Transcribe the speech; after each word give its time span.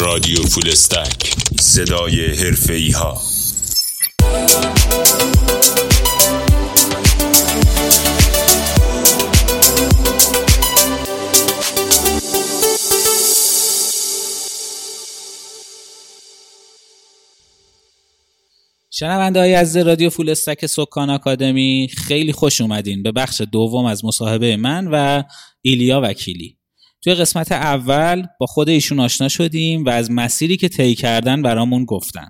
رادیو 0.00 0.42
فولستک. 0.42 1.34
صدای 1.60 2.26
حرفه 2.26 2.90
ها 2.98 3.22
شنونده 18.90 19.40
های 19.40 19.54
از 19.54 19.76
رادیو 19.76 20.10
فول 20.10 20.30
استک 20.30 20.66
سکان 20.66 21.10
آکادمی 21.10 21.88
خیلی 21.96 22.32
خوش 22.32 22.60
اومدین 22.60 23.02
به 23.02 23.12
بخش 23.12 23.40
دوم 23.52 23.84
از 23.84 24.04
مصاحبه 24.04 24.56
من 24.56 24.86
و 24.92 25.22
ایلیا 25.62 26.00
وکیلی. 26.04 26.55
توی 27.06 27.14
قسمت 27.14 27.52
اول 27.52 28.26
با 28.40 28.46
خود 28.46 28.68
ایشون 28.68 29.00
آشنا 29.00 29.28
شدیم 29.28 29.84
و 29.84 29.88
از 29.88 30.10
مسیری 30.10 30.56
که 30.56 30.68
طی 30.68 30.94
کردن 30.94 31.42
برامون 31.42 31.84
گفتن. 31.84 32.28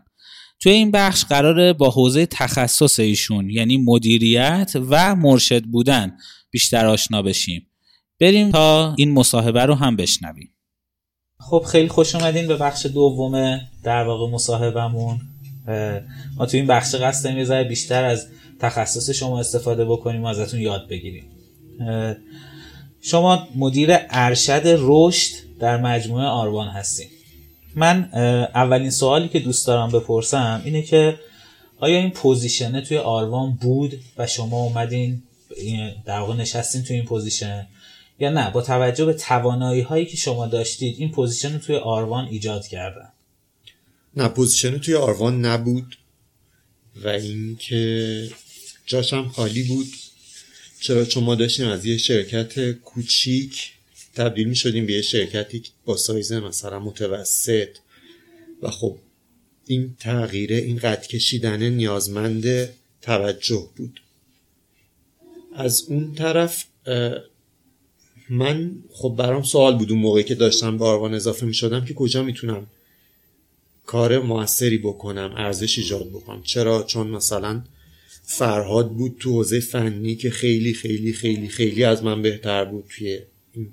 توی 0.60 0.72
این 0.72 0.90
بخش 0.90 1.24
قراره 1.24 1.72
با 1.72 1.90
حوزه 1.90 2.26
تخصص 2.26 3.00
ایشون 3.00 3.50
یعنی 3.50 3.76
مدیریت 3.76 4.72
و 4.90 5.14
مرشد 5.14 5.64
بودن 5.64 6.16
بیشتر 6.50 6.86
آشنا 6.86 7.22
بشیم. 7.22 7.66
بریم 8.20 8.50
تا 8.50 8.94
این 8.98 9.12
مصاحبه 9.12 9.64
رو 9.64 9.74
هم 9.74 9.96
بشنویم. 9.96 10.54
خب 11.40 11.64
خیلی 11.68 11.88
خوش 11.88 12.14
اومدین 12.14 12.46
به 12.46 12.56
بخش 12.56 12.86
دوم 12.86 13.60
در 13.84 14.04
واقع 14.04 14.32
مصاحبهمون. 14.32 15.20
ما 16.36 16.46
تو 16.46 16.56
این 16.56 16.66
بخش 16.66 16.94
قصد 16.94 17.44
ذره 17.44 17.64
بیشتر 17.64 18.04
از 18.04 18.26
تخصص 18.60 19.10
شما 19.10 19.40
استفاده 19.40 19.84
بکنیم 19.84 20.22
و 20.22 20.26
ازتون 20.26 20.60
یاد 20.60 20.88
بگیریم. 20.88 21.24
شما 23.06 23.48
مدیر 23.54 23.88
ارشد 23.92 24.62
رشد 24.64 25.32
در 25.60 25.76
مجموعه 25.80 26.24
آروان 26.24 26.68
هستیم 26.68 27.08
من 27.74 28.10
اولین 28.54 28.90
سوالی 28.90 29.28
که 29.28 29.40
دوست 29.40 29.66
دارم 29.66 29.90
بپرسم 29.90 30.62
اینه 30.64 30.82
که 30.82 31.18
آیا 31.78 31.98
این 31.98 32.10
position 32.10 32.72
ه 32.72 32.80
توی 32.80 32.98
آروان 32.98 33.52
بود 33.52 34.00
و 34.18 34.26
شما 34.26 34.56
اومدین 34.56 35.22
در 36.04 36.18
واقع 36.18 36.34
نشستین 36.34 36.82
توی 36.82 36.96
این 36.96 37.04
position؟ 37.04 37.66
یا 38.18 38.30
نه؟ 38.30 38.50
با 38.50 38.62
توجه 38.62 39.04
به 39.04 39.12
توانایی 39.12 39.80
هایی 39.80 40.06
که 40.06 40.16
شما 40.16 40.46
داشتید 40.46 40.96
این 40.98 41.12
position 41.12 41.52
رو 41.52 41.58
توی 41.58 41.76
آروان 41.76 42.24
ایجاد 42.24 42.66
کردن. 42.66 43.08
نه 44.16 44.28
position 44.28 44.78
توی 44.78 44.94
آروان 44.94 45.44
نبود 45.44 45.96
و 47.04 47.08
اینکه 47.08 48.30
جاشم 48.86 49.28
خالی 49.28 49.62
بود. 49.62 49.86
چون 50.86 51.24
ما 51.24 51.34
داشتیم 51.34 51.66
از 51.66 51.84
یه 51.84 51.96
شرکت 51.96 52.72
کوچیک 52.72 53.72
تبدیل 54.14 54.48
می 54.48 54.56
شدیم 54.56 54.86
به 54.86 54.92
یه 54.92 55.02
شرکتی 55.02 55.62
با 55.84 55.96
سایز 55.96 56.32
مثلا 56.32 56.78
متوسط. 56.78 57.68
و 58.62 58.70
خب 58.70 58.98
این 59.66 59.96
تغییره 60.00 60.56
این 60.56 60.78
قد 60.78 61.06
کشیدن 61.06 61.62
نیازمند 61.62 62.68
توجه 63.02 63.68
بود. 63.76 64.02
از 65.54 65.84
اون 65.88 66.14
طرف 66.14 66.64
من 68.30 68.72
خب 68.90 69.14
برام 69.18 69.42
سوال 69.42 69.78
بود 69.78 69.90
اون 69.90 70.00
موقعی 70.00 70.24
که 70.24 70.34
داشتم 70.34 70.78
به 70.78 70.84
آروان 70.84 71.14
اضافه 71.14 71.46
می 71.46 71.54
شدم 71.54 71.84
که 71.84 71.94
کجا 71.94 72.22
می‌تونم 72.22 72.66
کار 73.86 74.18
موثری 74.18 74.78
بکنم 74.78 75.34
ارزش 75.36 75.78
ایجاد 75.78 76.08
بکنم. 76.08 76.42
چرا؟ 76.42 76.82
چون 76.82 77.06
مثلا 77.06 77.62
فرهاد 78.28 78.92
بود 78.92 79.16
تو 79.20 79.32
حوزه 79.32 79.60
فنی 79.60 80.16
که 80.16 80.30
خیلی 80.30 80.74
خیلی 80.74 81.12
خیلی 81.12 81.48
خیلی 81.48 81.84
از 81.84 82.04
من 82.04 82.22
بهتر 82.22 82.64
بود 82.64 82.84
توی 82.88 83.18
این 83.54 83.68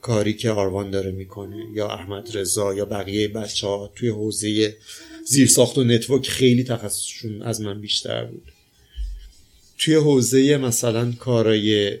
کاری 0.00 0.32
که 0.32 0.50
آروان 0.50 0.90
داره 0.90 1.10
می‌کنه. 1.10 1.66
یا 1.74 1.88
احمد 1.88 2.36
رضا 2.36 2.74
یا 2.74 2.84
بقیه 2.84 3.28
بچه 3.28 3.66
ها 3.66 3.92
توی 3.96 4.08
حوزه 4.08 4.76
زیرساخت 5.24 5.78
و 5.78 5.84
نتورک 5.84 6.28
خیلی 6.28 6.64
تخصصشون 6.64 7.42
از 7.42 7.60
من 7.60 7.80
بیشتر 7.80 8.24
بود. 8.24 8.42
توی 9.78 9.94
حوزه 9.94 10.56
مثلا 10.56 11.12
کارای 11.12 11.98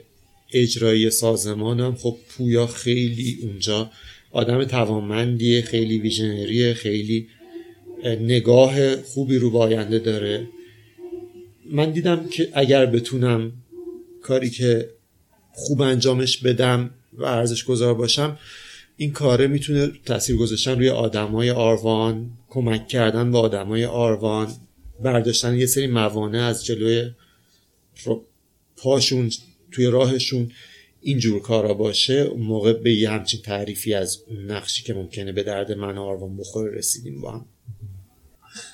اجرایی 0.52 1.10
سازمانم 1.10 1.94
خب 1.94 2.16
پویا 2.28 2.66
خیلی 2.66 3.38
اونجا 3.42 3.90
آدم 4.30 4.64
توانمندیه 4.64 5.62
خیلی 5.62 5.98
ویژنریه 5.98 6.74
خیلی 6.74 7.28
نگاه 8.04 9.02
خوبی 9.02 9.38
رو 9.38 9.50
به 9.50 9.58
آینده 9.58 9.98
داره. 9.98 10.48
من 11.70 11.90
دیدم 11.90 12.28
که 12.28 12.48
اگر 12.52 12.86
بتونم 12.86 13.52
کاری 14.22 14.50
که 14.50 14.90
خوب 15.52 15.82
انجامش 15.82 16.38
بدم 16.38 16.90
و 17.12 17.24
ارزش 17.24 17.64
گذار 17.64 17.94
باشم 17.94 18.38
این 18.96 19.12
کاره 19.12 19.46
می‌تونه 19.46 19.92
تاثیر 20.04 20.36
گذاشتن 20.36 20.78
روی 20.78 20.88
آدمای 20.88 21.50
آروان 21.50 22.30
کمک 22.48 22.88
کردن 22.88 23.32
به 23.32 23.38
آدمای 23.38 23.84
آروان 23.84 24.52
برداشتن 25.02 25.54
یه 25.54 25.66
سری 25.66 25.86
موانع 25.86 26.42
از 26.42 26.64
جلوی 26.64 27.10
پاشون 28.76 29.30
توی 29.72 29.86
راهشون 29.86 30.52
اینجور 31.00 31.42
کارا 31.42 31.74
باشه 31.74 32.14
اون 32.14 32.42
موقع 32.42 32.72
به 32.72 32.92
یه 32.92 33.10
همچین 33.10 33.40
تعریفی 33.40 33.94
از 33.94 34.22
نقشی 34.46 34.82
که 34.82 34.94
ممکنه 34.94 35.32
به 35.32 35.42
درد 35.42 35.72
من 35.72 35.98
آروان 35.98 36.36
بخوره 36.36 36.78
رسیدیم 36.78 37.20
با 37.20 37.30
هم. 37.30 37.46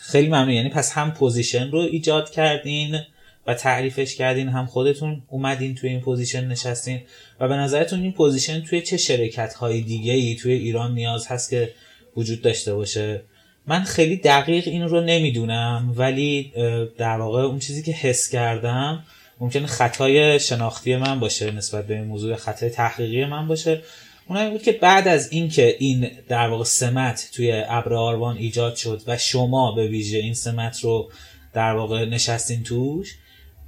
خیلی 0.07 0.29
ممنون. 0.29 0.51
یعنی 0.51 0.69
پس 0.69 0.93
هم 0.93 1.13
position 1.13 1.71
رو 1.71 1.79
ایجاد 1.79 2.31
کردین 2.31 3.01
و 3.47 3.55
تعریفش 3.55 4.15
کردین 4.15 4.49
هم 4.49 4.67
خودتون 4.67 5.23
اومدین 5.29 5.75
توی 5.75 5.91
این 5.91 6.01
position 6.01 6.45
نشستین. 6.49 7.01
و 7.41 7.49
به 7.49 7.55
نظرتون 7.55 8.03
این 8.03 8.13
position 8.13 8.61
توی 8.61 8.83
چه 8.83 8.97
شرکت 8.97 9.55
های 9.55 9.81
دیگه 9.81 10.13
ای 10.13 10.35
توی 10.35 10.53
ایران 10.53 10.95
نیاز 10.95 11.27
هست 11.27 11.51
که 11.51 11.75
وجود 12.17 12.43
داشته 12.43 12.75
باشه؟ 12.75 13.23
من 13.67 13.83
خیلی 13.83 14.17
دقیق 14.17 14.69
این 14.69 14.83
رو 14.83 15.01
نمی‌دونم 15.01 15.95
ولی 15.97 16.53
در 16.99 17.17
واقع 17.17 17.43
اون 17.43 17.59
چیزی 17.59 17.83
که 17.83 17.93
حس 17.93 18.29
کردم 18.29 19.05
ممکنه 19.41 19.67
خطای 19.67 20.41
شناختی 20.41 20.97
من 20.97 21.21
باشه 21.21 21.51
نسبت 21.51 21.87
به 21.87 21.95
این 21.95 22.05
موضوع 22.05 22.37
خطای 22.37 22.71
تحقیقی 22.71 23.25
من 23.25 23.49
باشه. 23.49 23.83
اون 24.29 24.51
بود 24.51 24.63
که 24.63 24.73
بعد 24.73 25.09
از 25.09 25.33
اینکه 25.33 25.77
این 25.79 26.11
در 26.29 26.49
واقع 26.49 26.65
سمت 26.65 27.31
توی 27.33 27.53
ابر 27.67 27.95
آروان 27.95 28.37
ایجاد 28.37 28.77
شد 28.77 29.03
و 29.07 29.19
شما 29.19 29.73
به 29.73 29.89
ویژه 29.89 30.19
این 30.19 30.35
سمت 30.35 30.81
رو 30.81 31.11
در 31.53 31.75
واقع 31.75 32.05
نشستین 32.05 32.63
توش 32.63 33.15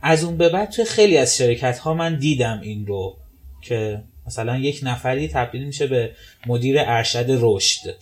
از 0.02 0.24
اون 0.24 0.36
به 0.36 0.48
بعد 0.48 0.70
توی 0.70 0.84
خیلی 0.84 1.16
از 1.16 1.36
شرکت 1.36 1.78
ها 1.78 1.94
من 1.94 2.18
دیدم 2.18 2.60
این 2.62 2.86
رو 2.86 3.16
که 3.62 4.02
مثلا 4.26 4.58
یک 4.58 4.80
نفری 4.82 5.28
تبدیل 5.28 5.64
میشه 5.64 5.86
به 5.86 6.10
مدیر 6.46 6.76
ارشد 6.78 7.26
رشد. 7.28 7.94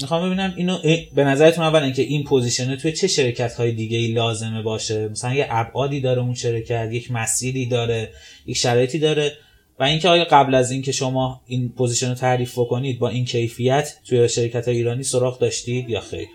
می‌خوام 0.00 0.26
ببینم 0.26 0.54
اینو 0.56 0.78
به 1.14 1.24
نظرتون 1.24 1.64
اولا 1.64 1.90
که 1.90 2.02
این 2.02 2.24
position 2.24 2.70
ه 2.70 2.76
توی 2.76 2.92
چه 2.92 3.08
شرکت 3.08 3.54
های 3.54 3.72
دیگه 3.72 3.98
ای 3.98 4.12
لازمه 4.12 4.62
باشه؟ 4.62 5.08
مثلا 5.08 5.34
یه 5.34 5.46
ابعادی 5.50 6.00
داره 6.00 6.20
اون 6.20 6.34
شرکت 6.34 6.88
یک 6.92 7.10
مسیری 7.10 7.66
داره 7.66 8.10
یک 8.46 8.56
شرایطی 8.56 8.98
داره. 8.98 9.32
و 9.80 9.84
اینکه 9.84 10.08
آیا 10.08 10.24
قبل 10.24 10.54
از 10.54 10.70
اینکه 10.70 10.92
شما 10.92 11.40
این 11.46 11.68
position 11.68 12.08
رو 12.08 12.14
تعریف 12.14 12.58
بکنید 12.58 12.98
با 12.98 13.08
این 13.08 13.24
کیفیت 13.24 13.96
توی 14.04 14.28
شرکت 14.28 14.68
ایرانی 14.68 15.02
سراغ 15.02 15.38
داشتید 15.38 15.90
یا 15.90 16.00
خیر؟ 16.00 16.28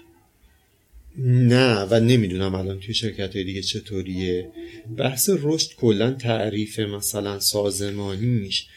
نه 1.17 1.75
و 1.75 1.99
نمی‌دونم 1.99 2.55
الان 2.55 2.79
توی 2.79 2.93
شرکت 2.93 3.35
های 3.35 3.43
دیگه 3.43 3.61
چطوریه. 3.61 4.49
بحث 4.97 5.29
رشد 5.41 5.75
کلا 5.75 6.11
تعریف 6.11 6.79
مثلا 6.79 7.39
سازمانیش 7.39 8.67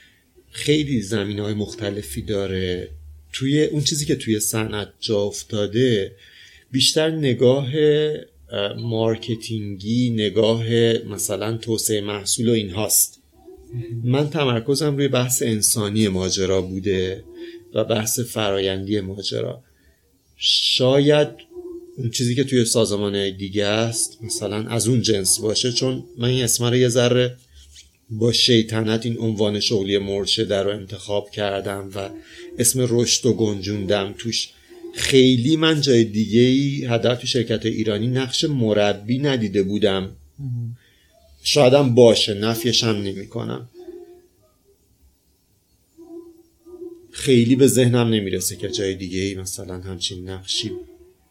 خیلی 0.50 1.02
زمین 1.02 1.38
های 1.38 1.54
مختلفی 1.54 2.22
داره. 2.22 2.88
توی 3.32 3.64
اون 3.64 3.84
چیزی 3.84 4.06
که 4.06 4.16
توی 4.16 4.40
صنعت 4.40 4.88
جا 5.00 5.20
افتاده 5.20 6.12
بیشتر 6.70 7.10
نگاه 7.10 7.68
مارکتینگی 8.76 10.10
نگاه 10.10 10.64
مثلا 11.08 11.56
توسعه 11.56 12.00
محصول 12.00 12.48
و 12.48 12.52
این 12.52 12.70
هاست 12.70 13.23
من 14.04 14.30
تمرکزم 14.30 14.96
روی 14.96 15.08
بحث 15.08 15.42
انسانی 15.42 16.08
ماجرا 16.08 16.62
بوده 16.62 17.24
و 17.74 17.84
بحث 17.84 18.20
فرایندی 18.20 19.00
ماجرا. 19.00 19.62
شاید 20.36 21.28
اون 21.96 22.10
چیزی 22.10 22.34
که 22.34 22.44
توی 22.44 22.64
سازمان 22.64 23.36
دیگه 23.36 23.66
است 23.66 24.18
مثلا 24.22 24.68
از 24.68 24.88
اون 24.88 25.02
جنس 25.02 25.40
باشه 25.40 25.72
چون 25.72 26.04
من 26.18 26.28
این 26.28 26.44
اسم 26.44 26.64
رو 26.64 26.76
یه 26.76 26.88
ذره 26.88 27.36
با 28.10 28.32
شیطنت 28.32 29.06
این 29.06 29.18
عنوان 29.18 29.60
شغلی 29.60 29.98
مرشده 29.98 30.62
رو 30.62 30.70
انتخاب 30.70 31.30
کردم 31.30 31.90
و 31.94 32.10
اسم 32.58 32.86
رشد 32.90 33.26
و 33.26 33.32
گنجوندم 33.32 34.14
توش. 34.18 34.48
خیلی 34.94 35.56
من 35.56 35.80
جای 35.80 36.04
دیگه 36.04 36.40
ای 36.40 36.84
حداقل 36.84 37.14
تو 37.14 37.26
شرکت 37.26 37.66
ایرانی 37.66 38.06
نقش 38.06 38.44
مربی 38.44 39.18
ندیده 39.18 39.62
بودم. 39.62 40.16
شایدم 41.44 41.94
باشه 41.94 42.34
نفیش 42.34 42.84
هم 42.84 42.96
نمی 42.96 43.26
کنم 43.26 43.68
خیلی 47.10 47.56
به 47.56 47.66
ذهنم 47.66 48.08
نمی‌رسه 48.08 48.56
که 48.56 48.68
جای 48.68 48.94
دیگه 48.94 49.20
ای 49.20 49.34
مثلا 49.34 49.80
همچین 49.80 50.28
نقشی. 50.28 50.70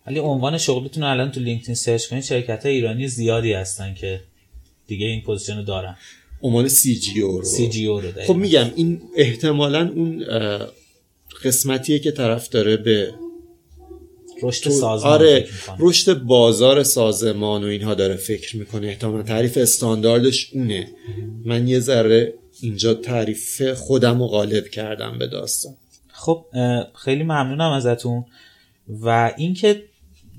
ولی 0.08 0.20
عنوان 0.20 0.58
شغلتون 0.58 1.04
الان 1.04 1.32
تو 1.32 1.40
لینکدین 1.40 1.76
سرچ 1.76 2.08
کنید 2.08 2.24
شرکت 2.24 2.66
ایرانی 2.66 3.08
زیادی 3.08 3.54
هستن 3.54 3.94
که 3.94 4.22
دیگه 4.88 5.08
این 5.08 5.22
position 5.22 5.58
رو 5.58 5.64
دارن. 5.64 5.96
عنوان 6.42 6.68
CGO 6.68 7.38
رو. 7.38 7.46
CGO 7.46 8.02
رو 8.02 8.12
خب 8.28 8.36
میگم 8.36 8.72
این 8.76 9.02
احتمالا 9.16 9.92
اون 9.96 10.26
قسمتیه 11.44 12.00
که 12.00 12.12
طرف 12.12 12.50
داره 12.50 12.78
به 12.78 13.14
رشد 14.44 14.70
سازمان 14.70 15.14
آره 15.14 15.48
رشد 15.80 16.20
بازار 16.20 16.84
سازمان 16.84 17.64
و 17.64 17.68
اینها 17.68 17.94
داره 17.94 18.16
فکر 18.16 18.58
می‌کنه. 18.58 18.88
احتمالا 18.88 19.24
تعریف 19.24 19.58
استانداردش 19.58 20.50
اونه. 20.54 20.88
من 21.46 21.68
یه 21.68 21.80
ذره 21.80 22.34
اینجا 22.62 22.94
تعریف 22.94 23.62
خودم 23.62 24.20
رو 24.20 24.28
غالب 24.28 24.68
کردم 24.68 25.18
به 25.20 25.28
داستان. 25.28 25.74
خب 26.08 26.46
خیلی 26.96 27.24
ممنونم 27.24 27.72
ازتون. 27.72 28.26
و 28.90 29.34
اینکه 29.38 29.84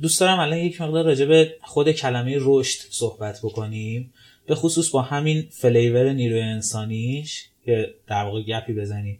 دوست 0.03 0.21
دارم 0.21 0.41
الان 0.41 0.59
یک 0.59 0.81
مقدار 0.81 1.05
راجع 1.05 1.25
به 1.25 1.55
خود 1.63 1.93
کلمه 1.93 2.37
رشد 2.41 2.81
صحبت 2.91 3.39
بکنیم. 3.43 4.13
به 4.47 4.55
خصوص 4.55 4.91
با 4.91 5.03
همین 5.03 5.47
فلیور 5.51 6.13
نیروی 6.13 6.41
انسانیش 6.41 7.45
که 7.65 7.95
در 8.07 8.25
واقع 8.25 8.43
گپی 8.43 8.73
بزنیم. 8.73 9.19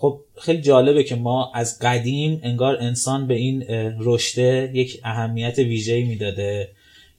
خب 0.00 0.20
خیلی 0.40 0.60
جالبه 0.60 1.04
که 1.04 1.16
ما 1.16 1.52
از 1.54 1.78
قدیم 1.78 2.40
انگار 2.42 2.76
انسان 2.80 3.26
به 3.26 3.34
این 3.34 3.64
رشته 3.98 4.70
یک 4.74 5.00
اهمیت 5.04 5.58
ویژه‌ای 5.58 6.04
می‌داده 6.04 6.68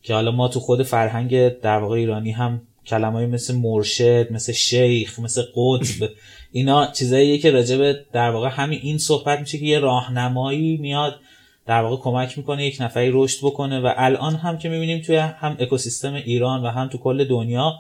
که 0.04 0.14
حالا 0.14 0.32
ما 0.32 0.48
تو 0.48 0.60
خود 0.60 0.84
فرهنگ 0.84 1.60
در 1.60 1.78
واقع 1.78 1.96
ایرانی 1.96 2.32
هم 2.32 2.62
کلمه‌ای 2.86 3.26
مثل 3.26 3.56
مرشد 3.56 4.32
مثل 4.32 4.54
شیخ 4.54 5.20
مثل 5.20 5.42
قطب 5.42 6.10
اینا 6.52 6.92
چیزاییه 6.92 7.38
که 7.38 7.52
راجبه 7.52 8.06
در 8.14 8.30
واقع 8.30 8.50
همین 8.50 8.80
این 8.84 8.98
صحبت 8.98 9.40
میشه 9.40 9.58
که 9.58 9.66
یه 9.66 9.80
راهنمایی 9.80 10.78
میاد 10.78 11.20
در 11.66 11.82
واقع 11.82 12.04
کمک 12.04 12.38
می‌کنه 12.38 12.66
یک 12.66 12.78
نفری 12.80 13.10
رشد 13.14 13.40
بکنه 13.46 13.80
و 13.80 13.94
الان 13.98 14.36
هم 14.36 14.58
که 14.58 14.70
می‌بینیم 14.70 15.02
توی 15.02 15.16
هم 15.16 15.58
اکوسیستم 15.60 16.14
ایران 16.14 16.66
و 16.66 16.70
هم 16.70 16.88
تو 16.88 16.98
کل 16.98 17.24
دنیا 17.24 17.74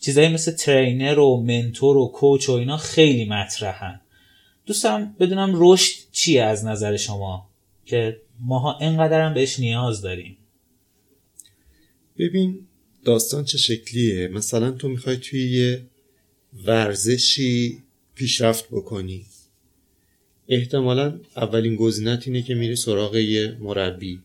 چیزایی 0.00 0.28
مثل 0.28 0.52
ترینر 0.52 1.18
و 1.18 1.36
منتور 1.36 1.96
و 1.96 2.06
کوچ 2.06 2.48
و 2.48 2.52
اینا 2.52 2.76
خیلی 2.76 3.24
مطرحن. 3.24 4.01
دوستم 4.66 5.16
بدونم 5.20 5.52
رشد 5.54 5.94
چیه 6.12 6.42
از 6.42 6.64
نظر 6.64 6.96
شما 6.96 7.50
که 7.86 8.20
ماها 8.40 8.78
اینقدر 8.78 9.26
هم 9.26 9.34
بهش 9.34 9.60
نیاز 9.60 10.02
داریم؟ 10.02 10.36
ببین 12.18 12.66
داستان 13.04 13.44
چه 13.44 13.58
شکلیه؟ 13.58 14.28
مثلا 14.28 14.70
تو 14.70 14.88
می‌خوای 14.88 15.16
توی 15.16 15.50
یه 15.50 15.86
ورزشی 16.66 17.82
پیشرفت 18.14 18.68
بکنی. 18.70 19.26
احتمالا 20.48 21.20
اولین 21.36 21.76
گزینت 21.76 22.26
اینه 22.26 22.42
که 22.42 22.54
میری 22.54 22.76
سراغ 22.76 23.16
یه 23.16 23.56
مربی. 23.60 24.20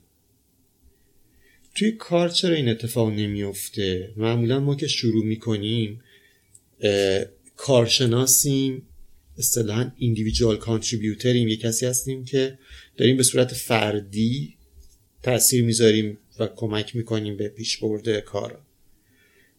توی 1.75 1.91
کار 1.91 2.29
چرا 2.29 2.55
این 2.55 2.69
اتفاق 2.69 3.09
نمیفته 3.09 4.13
معمولا 4.17 4.59
ما 4.59 4.75
که 4.75 4.87
شروع 4.87 5.25
می‌کنیم 5.25 6.03
کارشناسیم 7.55 8.86
اصطلاحا 9.37 9.91
ایندیویدوال 9.97 10.57
کانتریبیوتریم 10.57 11.47
یه 11.47 11.57
کسی 11.57 11.85
هستیم 11.85 12.25
که 12.25 12.59
داریم 12.97 13.17
به 13.17 13.23
صورت 13.23 13.53
فردی 13.53 14.57
تاثیر 15.23 15.63
می‌ذاریم 15.63 16.17
و 16.39 16.47
کمک 16.47 16.95
می‌کنیم 16.95 17.37
به 17.37 17.47
پیش 17.47 17.77
برده 17.77 18.21
کار. 18.21 18.61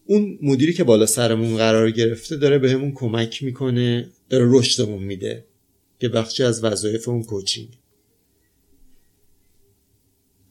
اون 0.05 0.39
مدیری 0.41 0.73
که 0.73 0.83
بالا 0.83 1.05
سرمون 1.05 1.57
قرار 1.57 1.91
گرفته 1.91 2.35
داره 2.35 2.57
بهمون 2.57 2.89
به 2.89 2.95
کمک 2.95 3.43
می‌کنه 3.43 4.09
داره 4.29 4.45
رشدمون 4.49 5.03
میده 5.03 5.45
که 5.99 6.09
بخشی 6.09 6.43
از 6.43 6.63
وظایف 6.63 7.09
اون 7.09 7.23
کوچینگ 7.23 7.69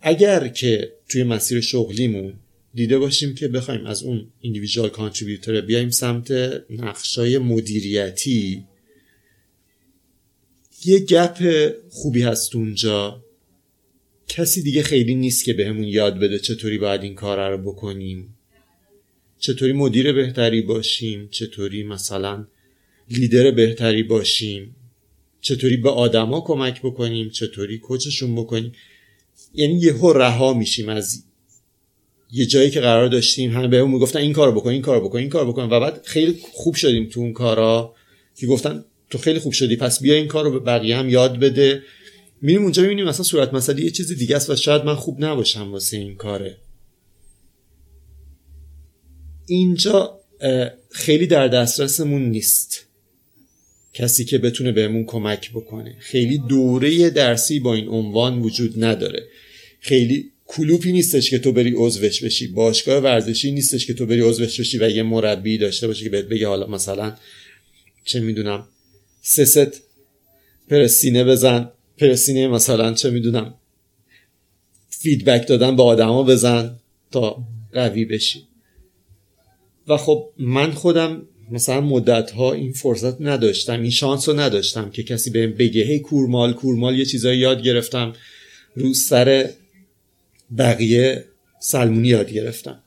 اگر 0.01 0.49
که 0.49 0.93
توی 1.09 1.23
مسیر 1.23 1.61
شغلیمون 1.61 2.35
دیده 2.75 2.99
باشیم 2.99 3.35
که 3.35 3.49
بخوایم 3.49 3.87
از 3.87 4.03
اون 4.03 4.27
ایندیویژوال 4.41 4.89
کانتریبیوتور 4.89 5.61
بیایم 5.61 5.91
سمت 5.91 6.31
نقشای 6.71 7.39
مدیریتی 7.39 8.65
یه 10.85 10.99
گپ 10.99 11.73
خوبی 11.91 12.23
هست 12.23 12.57
اونجا. 12.57 13.25
کسی 14.29 14.63
دیگه 14.63 14.83
خیلی 14.83 15.15
نیست 15.15 15.45
که 15.45 15.53
بهمون 15.53 15.85
یاد 15.85 16.19
بده 16.19 16.39
چطوری 16.39 16.79
باید 16.79 17.03
این 17.03 17.15
کار 17.15 17.51
رو 17.51 17.59
بکنیم. 17.59 18.35
چطوری 19.39 19.73
مدیر 19.73 20.13
بهتری 20.13 20.63
باشیم. 20.63 21.29
چطوری 21.31 21.83
مثلا 21.83 22.47
لیدر 23.11 23.51
بهتری 23.51 24.03
باشیم. 24.03 24.77
چطوری 25.41 25.77
به 25.77 25.91
آدما 25.91 26.41
کمک 26.41 26.83
بکنیم. 26.83 27.31
چطوری 27.31 27.79
کوچشون 27.79 28.37
بکنیم. 28.37 28.73
یعنی 29.55 29.81
یهو 29.81 30.13
رها 30.13 30.55
میشیم 30.55 30.89
از 30.89 31.25
یه 32.33 32.47
جایی 32.47 32.71
که 32.71 32.81
قرار 32.81 33.09
داشتیم. 33.09 33.51
همه 33.51 33.69
بهمون 33.69 33.91
می‌گفتن 33.91 34.19
این 34.19 34.33
کارو 34.33 34.53
بکن 34.53 34.71
این 34.71 34.83
کارو 34.83 35.09
بکن 35.09 35.19
این 35.19 35.29
کارو 35.29 35.53
بکن. 35.53 35.63
و 35.63 35.81
بعد 35.81 36.03
خیلی 36.05 36.41
خوب 36.53 36.75
شدیم 36.75 37.09
تو 37.09 37.21
اون 37.21 37.33
کارا 37.33 37.95
که 38.37 38.47
گفتن 38.47 38.85
تو 39.11 39.19
خیلی 39.19 39.39
خوب 39.39 39.53
شدی 39.53 39.77
پس 39.77 40.03
بیا 40.03 40.15
این 40.15 40.27
کارو 40.27 40.51
به 40.51 40.59
بقیه 40.59 40.97
هم 40.97 41.09
یاد 41.09 41.39
بده. 41.39 41.83
میریم 42.43 42.63
اونجا 42.63 42.83
می‌بینیم 42.83 43.05
مثلا 43.05 43.23
صورت 43.25 43.55
مسئله 43.55 43.85
یه 43.85 43.91
چیز 43.91 44.19
دیگه 44.19 44.37
است 44.37 44.51
و 44.51 44.57
شاید 44.57 44.85
من 44.85 44.95
خوب 44.95 45.25
نباشم 45.25 45.73
واسه 45.73 45.97
این 45.97 46.15
کاره. 46.15 46.57
اینجا 49.47 50.21
خیلی 50.91 51.27
در 51.27 51.49
دسترسمون 51.49 52.23
نیست 52.23 52.87
کسی 53.93 54.25
که 54.25 54.39
بتونه 54.39 54.73
بهمون 54.73 55.05
کمک 55.05 55.51
بکنه. 55.51 55.97
خیلی 55.99 56.39
دوره 56.39 57.11
درسی 57.11 57.61
با 57.61 57.75
این 57.75 57.89
عنوان 57.89 58.39
وجود 58.39 58.85
نداره. 58.85 59.29
خیلی 59.81 60.33
کلوپی 60.47 60.93
نیستش 60.93 61.31
که 61.31 61.39
تو 61.39 61.53
بری 61.53 61.73
عضوش 61.77 62.23
بشی. 62.23 62.47
باشگاه 62.47 63.03
ورزشی 63.03 63.53
نیستش 63.53 63.87
که 63.87 63.95
تو 63.95 64.07
بری 64.07 64.21
عضوش 64.21 64.61
بشی 64.61 64.79
و 64.79 64.91
یه 64.91 65.03
مربی 65.03 65.59
داشته 65.59 65.87
باشی 65.87 66.05
که 66.05 66.11
بهت 66.11 66.25
بگه 66.25 66.49
حالا 66.49 66.67
مثلا 66.67 67.17
چه 68.05 68.21
می‌دونم 68.21 68.69
سه 69.21 69.45
ست. 69.45 69.83
پرسینه 70.71 71.25
بزن. 71.25 71.71
پرسینه 71.99 72.49
مثلا 72.49 72.93
چه 72.93 73.11
می‌دونم. 73.11 73.55
فیدبک 74.89 75.49
دادن 75.49 75.77
به 75.77 75.83
آدما 75.83 76.23
بزن 76.23 76.77
تا 77.11 77.37
قوی 77.73 78.05
بشی. 78.05 78.43
و 79.89 79.97
خب 79.97 80.31
من 80.39 80.71
خودم 80.71 81.23
مثلا 81.51 81.81
مدت 81.81 82.31
ها 82.31 82.53
این 82.53 82.73
فرصت 82.73 83.21
نداشتم 83.21 83.81
این 83.83 83.91
شانس 83.91 84.29
رو 84.29 84.41
نداشتم 84.41 84.91
که 84.91 85.03
کسی 85.03 85.31
بهم 85.31 85.53
بگه 85.53 85.83
هی 85.83 85.99
کورمال 85.99 86.53
کورمال 86.53 86.99
یه 86.99 87.05
چیزایی 87.05 87.39
یاد 87.39 87.63
گرفتم. 87.63 88.13
رو 88.75 88.95
سر 88.95 89.51
بقیه 90.59 91.25
سلمونی 91.61 92.09
یاد 92.09 92.33
گرفتم. 92.33 92.83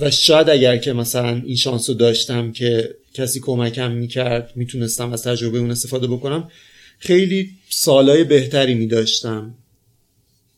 و 0.00 0.10
شاید 0.10 0.50
اگر 0.50 0.76
که 0.76 0.92
مثلا 0.92 1.42
این 1.44 1.56
شانس 1.56 1.88
رو 1.90 1.94
داشتم 1.94 2.52
که 2.52 2.94
کسی 3.14 3.40
کمکم 3.40 3.92
می‌کرد 3.92 4.52
می‌تونستم 4.56 5.12
از 5.12 5.22
تجربه 5.22 5.58
اون 5.58 5.70
استفاده 5.70 6.06
بکنم. 6.06 6.50
خیلی 6.98 7.50
سالای 7.68 8.24
بهتری 8.24 8.74
میداشتم. 8.74 9.54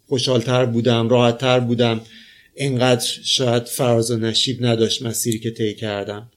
خوشحالتر 0.07 0.67
بودم 0.67 1.09
راحتتر 1.09 1.61
بودم. 1.61 2.01
اینقدر 2.55 3.07
شاید 3.23 3.65
فراز 3.65 4.11
و 4.11 4.17
نشیب 4.17 4.67
نداشت 4.67 5.03
مسیری 5.03 5.39
که 5.39 5.51
طی 5.51 5.75
کردم. 5.75 6.31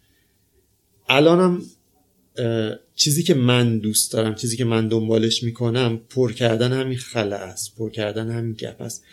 الانم 1.09 1.61
چیزی 2.95 3.23
که 3.23 3.33
من 3.33 3.77
دوست 3.79 4.11
دارم 4.11 4.35
چیزی 4.35 4.57
که 4.57 4.65
من 4.65 4.87
دنبالش 4.87 5.43
می‌کنم 5.43 6.01
پر 6.09 6.33
کردن 6.33 6.73
همین 6.73 6.97
خلا 6.97 7.37
است 7.37 7.75
پر 7.75 7.89
کردن 7.89 8.31
همین 8.31 8.53
گپ 8.53 8.81
است. 8.81 9.03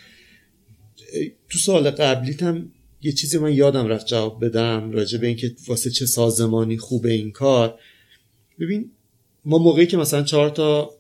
تو 1.49 1.59
سال 1.59 1.90
قبلیتم 1.90 2.73
یه 3.05 3.13
چیزی 3.13 3.39
من 3.39 3.53
یادم 3.53 3.87
رفت 3.87 4.07
جواب 4.07 4.45
بدم 4.45 4.93
راجع 4.93 5.19
به 5.19 5.27
اینکه 5.27 5.55
واسه 5.67 5.91
چه 5.91 6.07
سازمانی 6.07 6.77
خوبه 6.77 7.13
این 7.13 7.31
کار. 7.31 7.79
ببین 8.61 8.91
ما 9.45 9.59
موقعی 9.59 9.87
که 9.87 9.97
مثلا 9.97 10.23
چهار 10.23 10.51
تا 10.51 10.91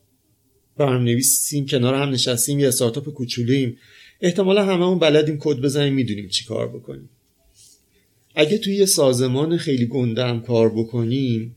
برنامه 0.76 1.04
نویسیم 1.04 1.66
کنار 1.66 1.94
هم 1.94 2.10
نشستیم 2.10 2.60
یه 2.60 2.68
استارتاپ 2.68 3.08
کوچولوییم 3.08 3.78
احتمالا 4.20 4.64
هممون 4.64 4.98
بلدیم 4.98 5.38
کد 5.40 5.56
بزنیم 5.56 5.94
می‌دونیم 5.94 6.28
چی 6.28 6.44
کار 6.44 6.68
بکنیم. 6.68 7.08
اگه 8.34 8.58
توی 8.58 8.74
یه 8.74 8.86
سازمان 8.86 9.56
خیلی 9.56 9.86
گنده 9.86 10.24
هم 10.24 10.40
کار 10.40 10.70
بکنیم 10.70 11.54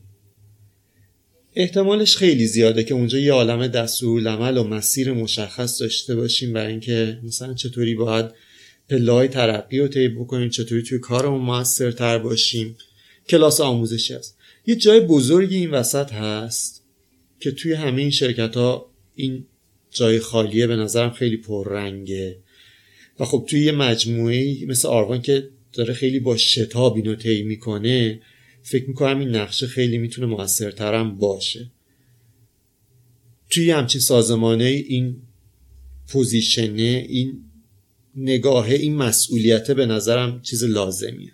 احتمالش 1.54 2.16
خیلی 2.16 2.46
زیاده 2.46 2.84
که 2.84 2.94
اونجا 2.94 3.18
یه 3.18 3.32
عالم 3.32 3.66
دستورالعمل 3.66 4.58
و 4.58 4.64
مسیر 4.64 5.12
مشخص 5.12 5.80
داشته 5.80 6.14
باشیم 6.14 6.52
برای 6.52 6.70
اینکه 6.70 7.20
مثلا 7.22 7.54
چطوری 7.54 7.94
باید 7.94 8.30
پلای 8.88 9.28
ترقی 9.28 9.78
رو 9.78 9.88
طی 9.88 10.08
بکنیم 10.08 10.48
چطوری 10.48 10.82
توی 10.82 10.98
کارمون 10.98 11.40
موثرتر 11.40 12.18
باشیم. 12.18 12.76
کلاس 13.28 13.60
آموزشی 13.60 14.14
هست 14.14 14.38
یه 14.66 14.76
جای 14.76 15.00
بزرگی 15.00 15.56
این 15.56 15.70
وسط 15.70 16.12
هست 16.12 16.84
که 17.40 17.50
توی 17.50 17.72
همه 17.72 18.00
این 18.00 18.10
شرکت 18.10 18.56
ها 18.56 18.90
این 19.14 19.46
جای 19.90 20.18
خالیه 20.18 20.66
به 20.66 20.76
نظرم 20.76 21.10
خیلی 21.10 21.36
پررنگه. 21.36 22.38
و 23.20 23.24
خب 23.24 23.46
توی 23.48 23.60
یه 23.60 23.72
مجموعه 23.72 24.66
مثل 24.66 24.88
آروان 24.88 25.22
که 25.22 25.48
داره 25.72 25.94
خیلی 25.94 26.20
با 26.20 26.36
شتاب 26.36 26.96
اینو 26.96 27.14
طی 27.14 27.42
می‌کنه 27.42 28.20
فکر 28.62 28.88
می‌کنم 28.88 29.18
این 29.18 29.28
نقشه 29.28 29.66
خیلی 29.66 29.98
می‌تونه 29.98 30.26
موثرترم 30.26 31.16
باشه. 31.16 31.70
توی 33.50 33.70
همچین 33.70 34.00
سازمانه 34.00 34.64
این 34.64 35.16
پوزیشنه 36.08 37.06
این 37.08 37.44
نگاهه 38.18 38.72
این 38.72 38.96
مسئولیته 38.96 39.74
به 39.74 39.86
نظرم 39.86 40.40
چیز 40.42 40.64
لازمیه. 40.64 41.32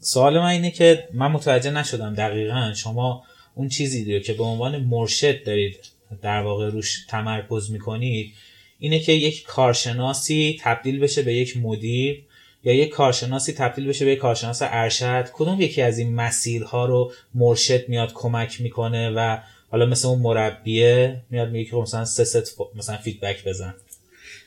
سوال 0.00 0.38
من 0.38 0.46
اینه 0.46 0.70
که 0.70 1.08
من 1.14 1.26
متوجه 1.26 1.70
نشدم 1.70 2.14
دقیقا 2.14 2.72
شما 2.76 3.24
اون 3.54 3.68
چیزی 3.68 4.14
رو 4.14 4.20
که 4.20 4.32
به 4.32 4.42
عنوان 4.44 4.76
مرشد 4.76 5.44
دارید 5.44 5.76
در 6.22 6.42
واقع 6.42 6.70
روش 6.70 7.06
تمرکز 7.08 7.70
می‌کنید 7.70 8.32
اینه 8.78 9.00
که 9.00 9.12
یک 9.12 9.42
کارشناسی 9.42 10.58
تبدیل 10.60 10.98
بشه 10.98 11.22
به 11.22 11.34
یک 11.34 11.56
مدیر 11.56 12.24
یا 12.64 12.72
یک 12.72 12.88
کارشناسی 12.88 13.52
تبدیل 13.52 13.86
بشه 13.86 14.04
به 14.04 14.12
یک 14.12 14.18
کارشناس 14.18 14.58
ارشد. 14.62 15.28
کدوم 15.32 15.60
یکی 15.60 15.82
از 15.82 15.98
این 15.98 16.14
مسیرها 16.14 16.86
رو 16.86 17.12
مرشد 17.34 17.88
میاد 17.88 18.12
کمک 18.14 18.60
می‌کنه 18.60 19.10
و 19.10 19.38
حالا 19.70 19.86
مثل 19.86 20.08
اون 20.08 20.18
مربیه 20.18 21.22
میاد 21.30 21.50
میگه 21.50 21.70
که 21.70 21.76
مثلا 21.76 22.04
سه 22.04 22.24
ست 22.24 22.60
مثلا 22.74 22.96
فیدبک 22.96 23.44
بزن. 23.44 23.74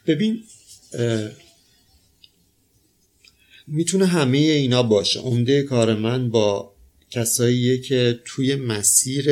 ببین 0.07 0.43
می‌تونه 3.67 4.05
همه 4.05 4.37
اینا 4.37 4.83
باشه. 4.83 5.19
عمده 5.19 5.63
کار 5.63 5.95
من 5.95 6.29
با 6.29 6.73
کساییه 7.11 7.77
که 7.77 8.19
توی 8.25 8.55
مسیر 8.55 9.25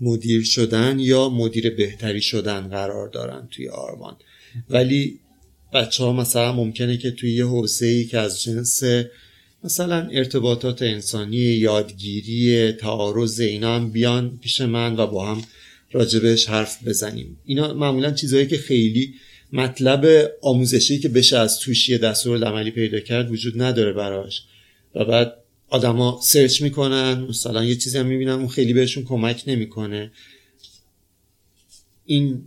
مدیر 0.00 0.44
شدن 0.44 0.98
یا 0.98 1.28
مدیر 1.28 1.70
بهتری 1.70 2.20
شدن 2.20 2.68
قرار 2.68 3.08
دارن 3.08 3.48
توی 3.50 3.68
آرمان. 3.68 4.16
ولی 4.70 5.20
بچه 5.74 6.04
ها 6.04 6.12
مثلا 6.12 6.52
ممکنه 6.52 6.96
که 6.96 7.10
توی 7.10 7.32
یه 7.34 7.46
حوزه 7.46 7.86
ای 7.86 8.04
که 8.04 8.18
از 8.18 8.42
جنس 8.42 8.82
مثلا 9.64 10.08
ارتباطات 10.12 10.82
انسانی 10.82 11.36
یادگیری 11.36 12.72
تعارض 12.72 13.40
اینا 13.40 13.76
هم 13.76 13.90
بیان 13.90 14.38
پیش 14.42 14.60
من 14.60 14.96
و 14.96 15.06
با 15.06 15.26
هم 15.26 15.42
راجبش 15.92 16.46
حرف 16.46 16.88
بزنیم. 16.88 17.36
اینا 17.44 17.74
معمولا 17.74 18.10
چیزهایی 18.10 18.46
که 18.46 18.58
خیلی 18.58 19.14
مطلب 19.52 20.30
آموزشی 20.42 20.98
که 20.98 21.08
بشه 21.08 21.38
از 21.38 21.58
توش 21.58 21.90
دستور 21.90 22.44
عملی 22.44 22.70
پیدا 22.70 23.00
کرد 23.00 23.30
وجود 23.30 23.62
نداره 23.62 23.92
براش. 23.92 24.44
و 24.94 25.04
بعد 25.04 25.34
آدما 25.68 26.20
سرچ 26.22 26.62
می‌کنن 26.62 27.26
مثلا 27.28 27.64
یه 27.64 27.76
چیزی 27.76 27.98
هم 27.98 28.06
می‌بینن 28.06 28.32
اون 28.32 28.48
خیلی 28.48 28.72
بهشون 28.72 29.04
کمک 29.04 29.44
نمی‌کنه. 29.46 30.10
این 32.06 32.42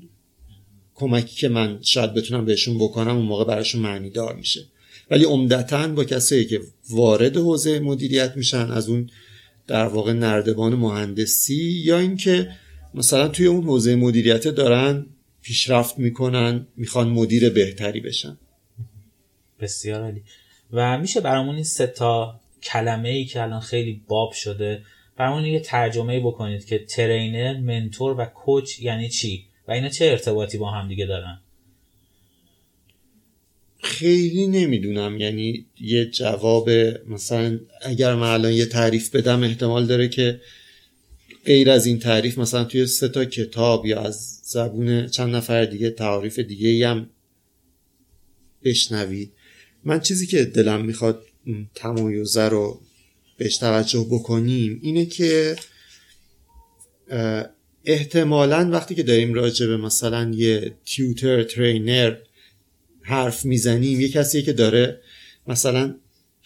کمکی 0.96 1.36
که 1.36 1.50
من 1.50 1.80
شاید 1.82 2.14
بتونم 2.14 2.46
بهشون 2.46 2.78
بکنم 2.78 3.16
اون 3.18 3.26
موقع 3.26 3.44
براشون 3.44 3.82
معنی 3.82 4.10
دار 4.10 4.36
میشه. 4.36 4.66
ولی 5.12 5.24
عمدتا 5.24 5.88
با 5.88 6.04
کسایی 6.04 6.46
که 6.46 6.62
وارد 6.90 7.38
حوزه 7.38 7.80
مدیریت 7.80 8.34
میشن 8.36 8.72
از 8.72 8.90
اون 8.90 9.10
در 9.68 9.86
واقع 9.86 10.14
نردبان 10.14 10.76
مهندسی 10.76 11.64
یا 11.64 12.00
اینکه 12.00 12.50
مثلا 12.94 13.28
توی 13.28 13.46
اون 13.46 13.64
حوزه 13.64 13.96
مدیریت 13.96 14.48
دارن 14.48 15.06
پیشرفت 15.50 16.00
می‌کنن 16.00 16.68
می‌خوان 16.78 17.10
مدیر 17.10 17.50
بهتری 17.50 18.00
بشن. 18.00 18.38
بسیار 19.60 20.02
عالی. 20.02 20.24
و 20.72 20.98
میشه 20.98 21.22
برامون 21.22 21.56
این 21.56 21.64
سه 21.64 21.88
تا 21.88 22.40
کلمه 22.64 23.10
ای 23.10 23.26
که 23.26 23.42
الان 23.42 23.60
خیلی 23.60 24.02
باب 24.08 24.32
شده 24.32 24.84
برامون 25.18 25.46
یه 25.46 25.60
ترجمه 25.60 26.20
بکنید 26.20 26.66
که 26.66 26.80
ترینر 26.80 27.58
منتور 27.58 28.16
و 28.20 28.26
کوچ 28.26 28.80
یعنی 28.80 29.10
چی؟ 29.10 29.46
و 29.68 29.72
اینا 29.72 29.90
چه 29.90 30.06
ارتباطی 30.06 30.58
با 30.58 30.72
هم 30.72 30.88
دیگه 30.88 31.06
دارن؟ 31.06 31.40
خیلی 33.84 34.48
نمی‌دونم. 34.48 35.18
یعنی 35.20 35.66
یه 35.80 36.06
جواب 36.06 36.70
مثلا 37.08 37.60
اگر 37.82 38.16
من 38.16 38.28
الان 38.28 38.54
یه 38.54 38.66
تعریف 38.66 39.16
بدم 39.16 39.44
احتمال 39.44 39.86
داره 39.86 40.08
که 40.08 40.42
غیر 41.46 41.70
از 41.72 41.86
این 41.86 42.00
تعریف 42.00 42.38
مثلا 42.38 42.64
توی 42.64 42.86
سه 42.86 43.08
تا 43.08 43.26
کتاب 43.26 43.86
یا 43.86 44.02
از 44.02 44.42
زبون 44.44 45.08
چند 45.08 45.36
نفر 45.36 45.66
دیگه 45.66 45.90
تعریف 45.90 46.40
دیگه 46.40 46.88
هم 46.88 47.10
بشنوید. 48.64 49.32
من 49.84 50.00
چیزی 50.00 50.28
که 50.28 50.46
دلم 50.46 50.86
می‌خواد 50.86 51.26
تمایزه 51.76 52.50
رو 52.50 52.82
بهش 53.38 53.58
توجه 53.58 54.08
بکنیم 54.12 54.80
اینه 54.84 55.06
که 55.06 55.56
احتمالا 57.86 58.70
وقتی 58.72 58.96
که 58.96 59.04
داریم 59.04 59.34
راجع 59.34 59.68
به 59.68 59.78
مثلا 59.78 60.32
یه 60.36 60.76
تیوتر 60.86 61.44
ترینر 61.44 62.16
حرف 63.02 63.46
می‌زنیم 63.46 64.02
یه 64.02 64.10
کسی 64.10 64.42
که 64.42 64.54
داره 64.54 65.02
مثلا 65.48 65.96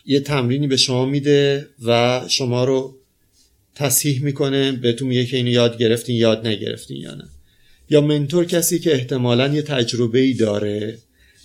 یه 0.05 0.19
تمرینی 0.19 0.67
به 0.67 0.77
شما 0.77 1.05
میده 1.05 1.69
و 1.85 2.21
شما 2.27 2.65
رو 2.65 2.99
تصحیح 3.75 4.23
می‌کنه 4.23 4.71
بهتون 4.71 5.07
میگه 5.07 5.25
که 5.25 5.37
اینو 5.37 5.49
یاد 5.49 5.77
گرفتین 5.77 6.15
یاد 6.15 6.47
نگرفتین 6.47 6.97
یا 6.97 7.15
نه. 7.15 7.29
یا 7.89 8.01
منتور 8.01 8.45
کسی 8.45 8.79
که 8.79 8.93
احتمالا 8.93 9.47
یه 9.47 9.61
تجربه 9.61 10.19
ای 10.19 10.33
داره 10.33 10.97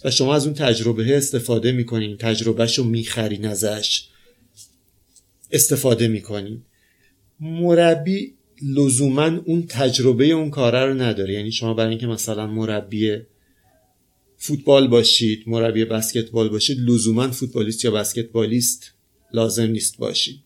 و 0.05 0.11
شما 0.11 0.35
از 0.35 0.47
اون 0.47 0.55
تجربه 0.55 1.17
استفاده 1.17 1.73
می‌کنین 1.73 2.17
تجربهش 2.17 2.79
رو 2.79 2.85
می‌خرین 2.85 3.45
ازش 3.45 4.05
استفاده 5.51 6.09
می‌کنین. 6.09 6.63
مربی 7.41 8.35
لزوما 8.77 9.41
اون 9.45 9.67
تجربه 9.67 10.27
اون 10.27 10.51
کاره 10.51 10.85
رو 10.85 10.95
نداره. 10.95 11.35
یعنی 11.35 11.53
شما 11.53 11.75
برای 11.75 11.91
اینکه 11.91 12.07
مثلا 12.07 12.47
مربی 12.47 13.17
فوتبال 14.37 14.89
باشید 14.89 15.43
مربی 15.47 15.85
بسکتبال 15.85 16.49
باشید 16.49 16.79
لزوما 16.81 17.31
فوتبالیست 17.31 17.85
یا 17.85 17.91
بسکتبالیست 17.91 18.93
لازم 19.33 19.71
نیست 19.71 19.97
باشید. 19.97 20.41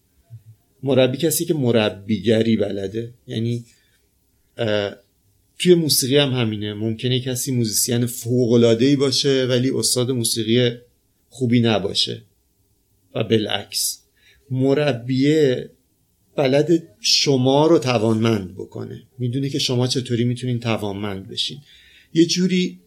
مربی 0.83 1.19
کسی 1.19 1.45
که 1.45 1.55
مربیگری 1.55 2.57
بلده. 2.57 3.15
یعنی 3.27 3.65
توی 5.59 5.75
موسیقی 5.75 6.17
هم 6.17 6.33
همینه. 6.33 6.75
ممکنه 6.75 7.21
کسی 7.21 7.53
موزیسین 7.53 8.09
ای 8.81 8.97
باشه 8.97 9.47
ولی 9.49 9.71
استاد 9.71 10.11
موسیقی 10.11 10.77
خوبی 11.29 11.61
نباشه. 11.61 12.23
و 13.15 13.25
بالعکس. 13.25 14.03
مربیه 14.51 15.71
بلد 16.37 16.83
شما 17.01 17.67
رو 17.67 17.79
توانمند 17.79 18.55
بکنه. 18.55 19.03
می‌دونه 19.19 19.49
که 19.49 19.59
شما 19.59 19.87
چطوری 19.87 20.25
می‌تونین 20.25 20.61
توانمند 20.61 21.29
بشین. 21.29 21.59
یه 22.15 22.27
جوری 22.27 22.81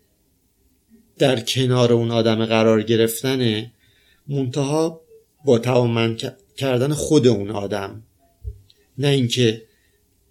در 1.18 1.40
کنار 1.40 1.94
اون 1.94 2.12
آدم 2.12 2.46
قرار 2.46 2.84
گرفتنه 2.84 3.72
منتها 4.28 5.02
با 5.46 5.60
توانمند 5.60 6.18
کردن 6.57 6.93
خود 6.93 7.27
اون 7.27 7.51
آدم. 7.51 8.03
نه 8.97 9.07
اینکه 9.07 9.62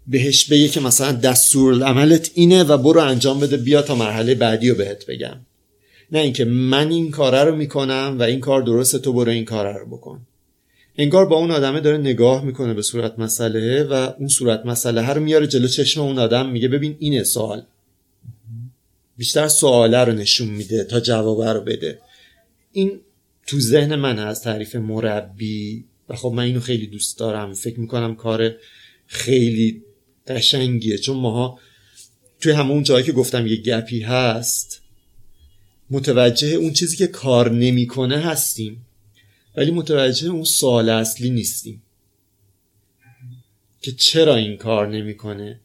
بهش 0.07 0.45
بگه 0.45 0.69
که 0.69 0.81
مثلا 0.81 1.13
دستور 1.13 1.83
عملت 1.83 2.31
اینه 2.35 2.63
و 2.63 2.79
برو 2.79 3.01
انجام 3.01 3.41
بده 3.41 3.57
بیا 3.57 3.83
تا 3.83 3.95
مرحله 3.95 4.35
بعدی 4.35 4.69
رو 4.69 4.75
بهت 4.75 5.07
بگم. 5.07 5.37
نه 6.13 6.19
اینکه 6.19 6.45
من 6.45 6.91
این 6.91 7.11
کاره 7.11 7.45
رو 7.45 7.57
می‌کنم 7.57 8.17
و 8.19 8.23
این 8.23 8.41
کار 8.41 8.63
درسته 8.63 8.99
تو 8.99 9.13
برو 9.13 9.31
این 9.31 9.45
کاره 9.45 9.79
رو 9.79 9.87
بکن. 9.87 10.21
انگار 10.99 11.27
با 11.27 11.37
اون 11.37 11.51
آدمه 11.51 11.81
داره 11.81 11.99
نگاه 11.99 12.45
می‌کنه 12.45 12.75
به 12.75 12.83
صورت 12.83 13.19
مسئله 13.19 13.85
و 13.85 14.13
اون 14.19 14.29
صورت 14.29 14.67
مسئله 14.67 15.11
رو 15.11 15.21
میاره 15.21 15.47
جلو 15.47 15.69
چشم 15.69 16.01
اون 16.01 16.19
آدم 16.19 16.49
میگه 16.49 16.69
ببین 16.69 16.97
اینه 16.99 17.25
سوال. 17.25 17.63
بیشتر 19.17 19.49
سواله 19.49 19.99
رو 19.99 20.13
نشون 20.13 20.49
میده 20.49 20.85
تا 20.85 21.01
جوابه 21.01 21.53
رو 21.53 21.61
بده. 21.61 21.99
این 22.73 23.01
تو 23.47 23.61
ذهن 23.61 23.95
من 23.95 24.19
از 24.19 24.43
تعریف 24.43 24.77
مربی 24.77 25.85
و 26.09 26.17
خب 26.17 26.29
من 26.29 26.43
اینو 26.43 26.61
خیلی 26.61 26.87
دوست 26.87 27.19
دارم. 27.19 27.55
فکر 27.55 27.81
می‌کنم 27.81 28.15
کار 28.15 28.55
خیلی 29.07 29.83
قشنگیه. 30.27 30.99
چون 30.99 31.17
ماها 31.17 31.59
توی 32.41 32.53
همون 32.53 32.83
جایی 32.83 33.05
که 33.05 33.13
گفتم 33.13 33.47
یه 33.47 33.57
گپی 33.57 34.01
هست 34.01 34.83
متوجه 35.91 36.49
اون 36.49 36.73
چیزی 36.73 36.97
که 36.97 37.07
کار 37.07 37.51
نمی‌کنه 37.51 38.19
هستیم 38.19 38.87
ولی 39.57 39.71
متوجه 39.71 40.29
اون 40.29 40.45
سوال 40.45 40.89
اصلی 40.89 41.31
نیستیم. 41.31 41.83
که 43.81 43.93
چرا 43.93 44.37
این 44.37 44.57
کار 44.57 44.89
نمی‌کنه؟ 44.89 45.61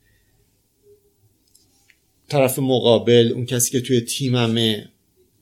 طرف 2.30 2.60
مقابل 2.60 3.32
اون 3.36 3.46
کسی 3.46 3.72
که 3.72 3.82
توی 3.82 4.02
تیممه 4.02 4.90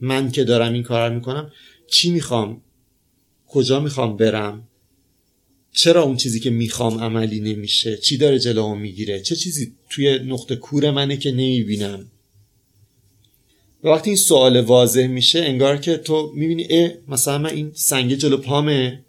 من 0.01 0.31
که 0.31 0.43
دارم 0.43 0.73
این 0.73 0.83
کار 0.83 1.09
می‌کنم 1.09 1.51
چی 1.87 2.11
می‌خوام؟ 2.11 2.61
کجا 3.47 3.79
می‌خوام 3.79 4.17
برم؟ 4.17 4.67
چرا 5.77 6.03
اون 6.03 6.17
چیزی 6.17 6.39
که 6.39 6.49
می‌خوام 6.49 6.99
عملی 6.99 7.39
نمیشه؟ 7.39 7.97
چی 7.97 8.17
داره 8.17 8.39
جلومو 8.39 8.75
می‌گیره؟ 8.75 9.19
چه 9.19 9.35
چیزی 9.35 9.73
توی 9.89 10.19
نقطه 10.19 10.55
کور 10.55 10.91
منه 10.91 11.17
که 11.17 11.31
نمی‌بینم؟ 11.31 12.11
و 13.83 13.87
وقتی 13.87 14.09
این 14.09 14.17
سوال 14.17 14.59
واضح 14.59 15.07
میشه 15.07 15.39
انگار 15.39 15.77
که 15.77 15.97
تو 15.97 16.31
می‌بینی 16.35 16.67
اه 16.69 16.91
مثلا 17.07 17.37
من 17.37 17.49
این 17.49 17.71
سنگ 17.75 18.15
جلو 18.15 18.37
پامه 18.37 18.99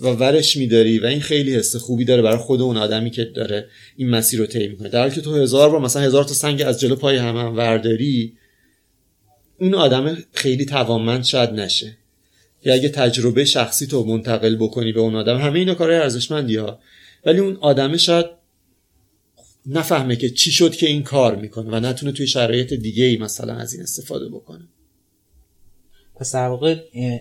و 0.00 0.06
ورش 0.06 0.56
میداری 0.56 0.98
و 0.98 1.06
این 1.06 1.20
خیلی 1.20 1.54
حس 1.54 1.76
خوبی 1.76 2.04
داره 2.04 2.22
برای 2.22 2.38
خود 2.38 2.60
اون 2.60 2.76
آدمی 2.76 3.10
که 3.10 3.24
داره 3.24 3.68
این 3.96 4.10
مسیر 4.10 4.40
رو 4.40 4.46
طی 4.46 4.68
می‌کنه. 4.68 4.88
در 4.88 5.00
حالی 5.00 5.14
که 5.14 5.20
تو 5.20 5.34
هزار 5.34 5.70
بار 5.70 5.80
مثلا 5.80 6.02
هزار 6.02 6.24
تا 6.24 6.34
سنگ 6.34 6.62
از 6.62 6.80
جلو 6.80 6.96
پای 6.96 7.16
هم, 7.16 7.36
هم 7.36 7.56
ورداری 7.56 8.32
اون 9.60 9.74
آدم 9.74 10.18
خیلی 10.32 10.64
توانمند 10.64 11.24
شاید 11.24 11.50
نشه. 11.50 11.96
یا 12.64 12.74
اگه 12.74 12.88
تجربه 12.88 13.44
شخصی 13.44 13.86
تو 13.86 14.04
منتقل 14.04 14.56
بکنی 14.56 14.92
به 14.92 15.00
اون 15.00 15.16
آدم 15.16 15.38
همه 15.38 15.58
اینا 15.58 15.74
کارهای 15.74 15.98
ارزشمندی 15.98 16.56
ها. 16.56 16.78
ولی 17.26 17.38
اون 17.38 17.56
آدم 17.56 17.96
شاید 17.96 18.26
نفهمه 19.66 20.16
که 20.16 20.30
چی 20.30 20.52
شد 20.52 20.76
که 20.76 20.86
این 20.86 21.02
کار 21.02 21.36
می‌کنه 21.36 21.70
و 21.70 21.80
نتونه 21.80 22.12
توی 22.12 22.26
شرایط 22.26 22.72
دیگه 22.72 23.04
ای 23.04 23.16
مثلا 23.16 23.54
از 23.54 23.72
این 23.72 23.82
استفاده 23.82 24.28
بکنه. 24.28 24.68
پس 26.16 26.34
در 26.34 26.48
واقع 26.48 26.76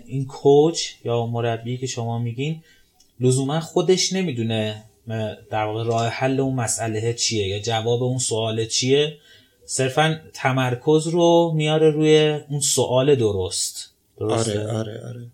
این 0.05 0.25
کوچ 0.25 0.89
یا 1.05 1.25
مربی 1.25 1.77
که 1.77 1.87
شما 1.87 2.19
میگین 2.19 2.63
لزوما 3.19 3.59
خودش 3.59 4.13
نمی‌دونه 4.13 4.83
در 5.51 5.63
واقع 5.65 5.83
راه 5.83 6.07
حل 6.07 6.39
اون 6.39 6.55
مسئله 6.55 7.13
چیه 7.13 7.47
یا 7.47 7.59
جواب 7.59 8.03
اون 8.03 8.17
سوال 8.17 8.65
چیه. 8.65 9.17
صرفا 9.65 10.21
تمرکز 10.33 11.07
رو 11.07 11.53
میاره 11.55 11.89
روی 11.89 12.39
اون 12.49 12.59
سوال 12.59 13.15
درست. 13.15 13.88
درسته؟ 14.19 14.59
آره 14.59 14.77
آره 14.77 15.07
آره. 15.07 15.31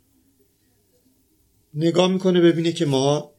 نگاه 1.73 2.11
می‌کنه 2.11 2.41
ببینه 2.41 2.71
که 2.71 2.85
ما 2.85 3.31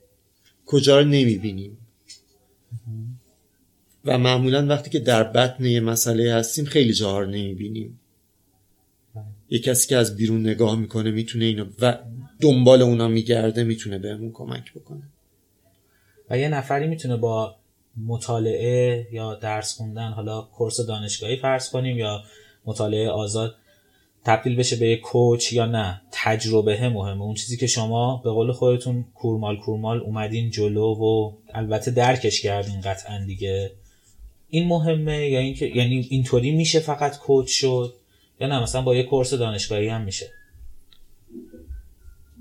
کجا 0.67 1.01
رو 1.01 1.05
نمی‌بینیم. 1.05 1.79
و 4.05 4.19
معمولا 4.19 4.67
وقتی 4.67 4.91
که 4.91 4.99
در 4.99 5.25
بطن 5.25 5.65
یه 5.65 5.81
مسئله 5.81 6.35
هستیم 6.35 6.65
خیلی 6.65 6.93
جاها 6.93 7.21
رو 7.21 7.27
نمی‌بینیم. 7.27 8.01
یه 9.51 9.59
کسی 9.59 9.89
که 9.89 9.97
از 9.97 10.17
بیرون 10.17 10.41
نگاه 10.41 10.77
می‌کنه 10.77 11.11
می‌تونه 11.11 11.45
اینو 11.45 11.67
و 11.81 11.99
دنبال 12.41 12.83
اونا 12.83 13.09
میگرده 13.09 13.65
می‌تونه 13.65 13.99
بهمون 13.99 14.33
کمک 14.33 14.73
بکنه. 14.75 15.03
و 16.31 16.39
یه 16.39 16.49
نفری 16.49 16.87
می‌تونه 16.87 17.17
با 17.17 17.57
مطالعه 18.07 19.09
یا 19.13 19.35
درس 19.35 19.77
خوندن 19.77 20.09
حالا 20.09 20.43
کورس 20.43 20.81
دانشگاهی 20.81 21.37
فرض 21.37 21.71
کنیم 21.71 21.99
یا 21.99 22.23
مطالعه 22.65 23.09
آزاد 23.09 23.57
تبدیل 24.27 24.57
بشه 24.57 24.77
به 24.77 24.89
یک 24.89 25.01
کوچ 25.01 25.53
یا 25.53 25.67
نه. 25.67 26.03
تجربه 26.13 26.89
مهمه. 26.89 27.23
اون 27.23 27.35
چیزی 27.35 27.57
که 27.57 27.67
شما 27.67 28.21
به 28.25 28.31
قول 28.31 28.53
خودتون 28.53 29.05
کورمال 29.15 29.57
کورمال 29.57 30.01
اومدین 30.01 30.51
جلو 30.51 30.95
و 30.95 31.33
البته 31.55 31.91
درکش 31.91 32.41
کردین 32.41 32.81
قطعا 32.81 33.25
دیگه. 33.27 33.73
این 34.49 34.69
مهمه 34.69 35.29
یا 35.29 35.39
اینکه 35.39 35.67
یعنی 35.67 36.07
اینطوری 36.11 36.51
میشه 36.51 36.81
فقط 36.81 37.19
کوچ 37.19 37.51
شد 37.51 37.95
یا 38.41 38.47
نه؟ 38.47 38.63
مثلا 38.63 38.83
با 38.83 38.97
یه 38.97 39.03
کورس 39.03 39.35
دانشگاهی 39.35 39.89
هم 39.89 40.05
میشه. 40.05 40.31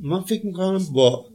من 0.01 0.21
فکر 0.21 0.45
می‌کنم 0.45 0.85
با 0.93 1.25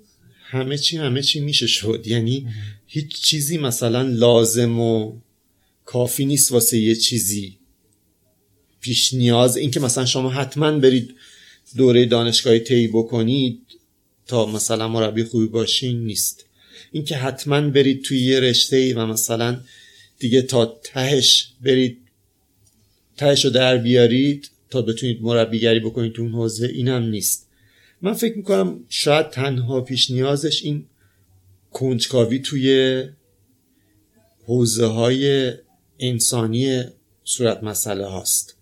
همه 0.43 0.79
چی 0.79 0.97
همه 0.97 1.23
چی 1.23 1.41
میشه 1.41 1.67
شد. 1.67 2.07
یعنی 2.07 2.47
هیچ 2.87 3.23
چیزی 3.23 3.59
مثلا 3.59 4.03
لازم 4.03 4.81
و 4.81 5.13
کافی 5.85 6.25
نیست 6.25 6.53
واسه 6.53 6.79
یه 6.79 6.95
چیزی. 6.95 7.60
پیش 8.81 9.15
نیاز 9.15 9.57
اینکه 9.57 9.81
مثلا 9.81 10.07
شما 10.07 10.31
حتما 10.31 10.79
برید 10.79 11.15
دوره 11.77 12.07
دانشگاهی 12.07 12.61
طی 12.61 12.89
بکنید 12.89 13.61
تا 14.27 14.47
مثلا 14.47 14.89
مربی 14.89 15.25
خوبی 15.25 15.47
باشین 15.47 16.05
نیست. 16.05 16.45
اینکه 16.93 17.17
حتما 17.17 17.61
برید 17.61 18.03
توی 18.03 18.19
یه 18.19 18.41
رشته 18.41 18.95
و 18.95 19.07
مثلا 19.07 19.61
دیگه 20.19 20.43
تا 20.43 20.81
تهش 20.85 21.53
برید 21.61 21.99
تهش 23.17 23.45
رو 23.45 23.51
در 23.51 23.77
بیارید 23.77 24.51
تا 24.71 24.83
بتونید 24.83 25.23
مربیگری 25.23 25.81
بکنید 25.81 26.13
تو 26.13 26.23
اون 26.23 26.33
حوزه 26.33 26.67
اینم 26.67 27.03
نیست. 27.03 27.49
من 28.03 28.15
فکر 28.15 28.37
می‌کنم 28.37 28.85
شاید 28.89 29.31
تنها 29.31 29.81
پیش 29.81 30.11
نیازش 30.11 30.63
این 30.63 30.87
کنجکاوی 31.71 32.39
توی 32.39 33.05
حوزه 34.47 34.87
های 34.87 35.53
انسانی 35.99 36.83
صورت 37.25 37.63
مسئله 37.63 38.07
هاست. 38.07 38.57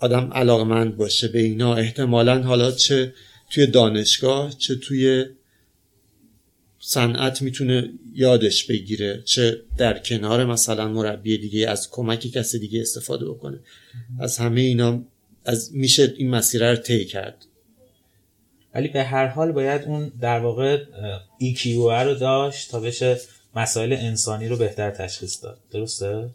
آدم 0.00 0.30
علاقمند 0.32 0.96
باشه 0.96 1.28
به 1.28 1.38
اینا. 1.38 1.74
احتمالا 1.74 2.42
حالا 2.42 2.72
چه 2.72 3.14
توی 3.50 3.66
دانشگاه 3.66 4.52
چه 4.58 4.74
توی 4.74 5.26
صنعت 6.80 7.42
می‌تونه 7.42 7.90
یادش 8.14 8.64
بگیره 8.64 9.22
چه 9.24 9.60
در 9.76 9.98
کنار 9.98 10.44
مثلا 10.44 10.88
مربی 10.88 11.38
دیگه 11.38 11.68
از 11.68 11.90
کمک 11.90 12.20
کسی 12.20 12.58
دیگه 12.58 12.80
استفاده 12.80 13.24
بکنه. 13.24 13.58
از 14.20 14.38
همه 14.38 14.60
اینا 14.60 15.02
از 15.44 15.74
میشه 15.74 16.14
این 16.16 16.30
مسیر 16.30 16.70
رو 16.70 16.76
طی 16.76 17.04
کرد. 17.04 17.44
ولی 18.74 18.88
به 18.88 19.04
هر 19.04 19.26
حال 19.26 19.52
باید 19.52 19.82
اون 19.82 20.12
در 20.20 20.40
واقع 20.40 20.84
EQ 21.40 21.66
رو 21.66 22.14
داشت 22.14 22.70
تا 22.70 22.80
بشه 22.80 23.20
مسائل 23.56 23.92
انسانی 23.92 24.48
رو 24.48 24.56
بهتر 24.56 24.90
تشخیص 24.90 25.42
داد. 25.42 25.58
درسته؟ 25.70 26.28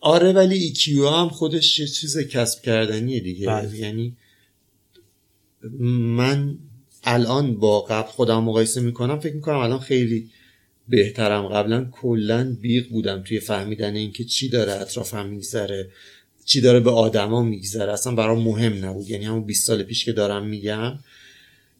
آره 0.00 0.32
ولی 0.32 0.74
EQ 0.74 0.88
هم 0.88 1.28
خودش 1.28 1.78
یه 1.78 1.86
چیز 1.86 2.18
کسب 2.18 2.62
کردنیه 2.62 3.20
دیگه. 3.20 3.46
بله. 3.46 3.78
یعنی 3.78 4.16
من 5.90 6.58
الان 7.04 7.56
با 7.56 7.80
قبل 7.80 8.08
خودم 8.08 8.44
مقایسه 8.44 8.80
می‌کنم 8.80 9.18
فکر 9.18 9.34
می‌کنم 9.34 9.56
الان 9.56 9.78
خیلی 9.78 10.30
بهترم. 10.88 11.48
قبلا 11.48 11.88
کلا 11.92 12.56
بیق 12.60 12.88
بودم 12.88 13.22
توی 13.22 13.40
فهمیدن 13.40 13.96
اینکه 13.96 14.24
چی 14.24 14.48
داره 14.48 14.72
اطرافم 14.72 15.26
میگذره 15.26 15.90
چی 16.44 16.60
داره 16.60 16.80
به 16.80 16.90
آدما 16.90 17.42
میگذره. 17.42 17.92
اصلا 17.92 18.14
برام 18.14 18.42
مهم 18.42 18.84
نبود. 18.84 19.10
یعنی 19.10 19.24
همون 19.24 19.44
20 19.44 19.66
سال 19.66 19.82
پیش 19.82 20.04
که 20.04 20.12
دارم 20.12 20.46
میگم 20.46 20.98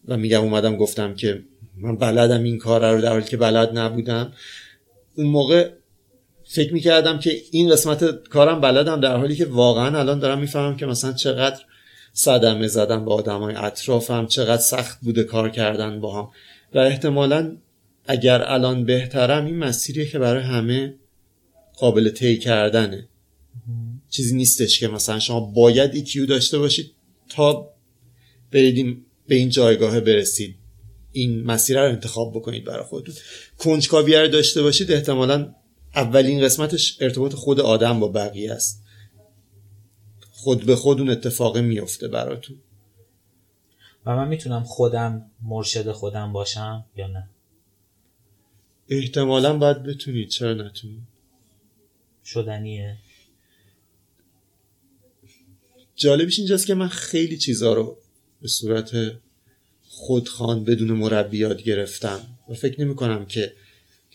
و 0.07 0.17
میگم 0.17 0.41
اومدم 0.41 0.75
گفتم 0.75 1.15
که 1.15 1.43
من 1.77 1.95
بلدم 1.95 2.43
این 2.43 2.57
کار 2.57 2.95
رو 2.95 3.01
در 3.01 3.11
حالی 3.11 3.25
که 3.25 3.37
بلد 3.37 3.77
نبودم. 3.77 4.33
اون 5.15 5.27
موقع 5.27 5.69
فکر 6.51 6.73
می‌کردم 6.73 7.19
که 7.19 7.41
این 7.51 7.69
قسمت 7.69 8.27
کارم 8.27 8.61
بلدم 8.61 8.99
در 8.99 9.17
حالی 9.17 9.35
که 9.35 9.45
واقعا 9.45 9.99
الان 9.99 10.19
دارم 10.19 10.39
می‌فهمم 10.39 10.77
که 10.77 10.85
مثلا 10.85 11.13
چقدر 11.13 11.59
صدمه 12.13 12.67
زدم 12.67 13.05
با 13.05 13.15
آدمای 13.15 13.55
اطرافم 13.55 14.27
چقدر 14.27 14.61
سخت 14.61 14.99
بوده 15.01 15.23
کار 15.23 15.49
کردن 15.49 15.99
با 15.99 16.21
هم 16.21 16.29
و 16.73 16.77
احتمالا 16.79 17.57
اگر 18.05 18.41
الان 18.41 18.85
بهترم 18.85 19.45
این 19.45 19.57
مسیریه 19.57 20.05
که 20.05 20.19
برای 20.19 20.43
همه 20.43 20.95
قابل 21.77 22.09
طی 22.09 22.37
کردنه. 22.37 23.07
چیزی 24.09 24.35
نیستش 24.35 24.79
که 24.79 24.87
مثلا 24.87 25.19
شما 25.19 25.39
باید 25.39 25.95
ایکیو 25.95 26.25
داشته 26.25 26.59
باشید 26.59 26.91
تا 27.29 27.73
برید 28.51 29.05
به 29.27 29.35
این 29.35 29.49
جایگاه 29.49 29.99
برسید. 29.99 30.55
این 31.11 31.43
مسیر 31.43 31.81
رو 31.81 31.89
انتخاب 31.89 32.33
بکنید 32.35 32.63
برای 32.65 32.83
خودتون. 32.83 33.15
کنجکاوی 33.57 34.15
رو 34.15 34.27
داشته 34.27 34.61
باشید 34.61 34.91
احتمالا 34.91 35.53
اولین 35.95 36.41
قسمتش 36.41 36.97
ارتباط 37.01 37.33
خود 37.33 37.59
آدم 37.59 37.99
با 37.99 38.07
بقیه 38.07 38.53
است. 38.53 38.83
خود 40.31 40.65
به 40.65 40.75
خود 40.75 40.99
اون 40.99 41.09
اتفاق 41.09 41.57
میفته 41.57 42.07
براتون. 42.07 42.57
و 44.05 44.15
من 44.15 44.27
می‌تونم 44.27 44.63
خودم 44.63 45.31
مرشد 45.43 45.91
خودم 45.91 46.33
باشم 46.33 46.85
یا 46.95 47.07
نه؟ 47.07 47.29
احتمالا 48.89 49.57
باید 49.57 49.83
بتونید 49.83 50.29
چرا 50.29 50.53
نتونید 50.53 51.03
شدنیه. 52.25 52.97
جالبش 55.95 56.39
اینجاست 56.39 56.67
که 56.67 56.73
من 56.73 56.87
خیلی 56.87 57.37
چیزا 57.37 57.73
رو 57.73 57.97
به 58.41 58.47
صورت 58.47 58.91
خودخوان 59.89 60.63
بدون 60.63 60.91
مربی 60.91 61.37
یاد 61.37 61.61
گرفتم 61.61 62.19
و 62.49 62.53
فکر 62.53 62.81
نمی 62.81 62.95
کنم 62.95 63.25
که 63.25 63.53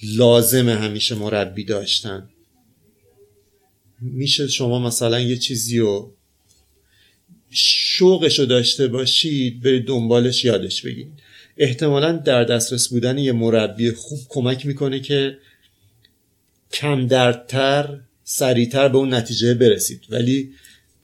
لازم 0.02 0.68
همیشه 0.68 1.14
مربی 1.14 1.64
داشتن. 1.64 2.28
میشه 4.00 4.48
شما 4.48 4.78
مثلا 4.78 5.20
یه 5.20 5.37
چیزی 5.37 5.78
رو 5.78 6.14
شوقش 7.50 8.38
رو 8.38 8.46
داشته 8.46 8.88
باشید 8.88 9.62
برید 9.62 9.87
دنبالش 9.87 10.44
یادش 10.44 10.83
بگیرید. 10.83 11.12
احتمالا 11.57 12.12
در 12.12 12.44
دسترس 12.44 12.88
بودن 12.88 13.18
یه 13.18 13.33
مربی 13.33 13.92
خوب 13.92 14.20
کمک 14.28 14.66
می‌کنه 14.66 15.00
که 15.00 15.38
کم 16.72 17.07
دردتر 17.07 18.00
سریعتر 18.24 18.88
به 18.88 18.98
اون 18.98 19.14
نتیجه 19.14 19.54
برسید. 19.54 20.00
ولی 20.11 20.52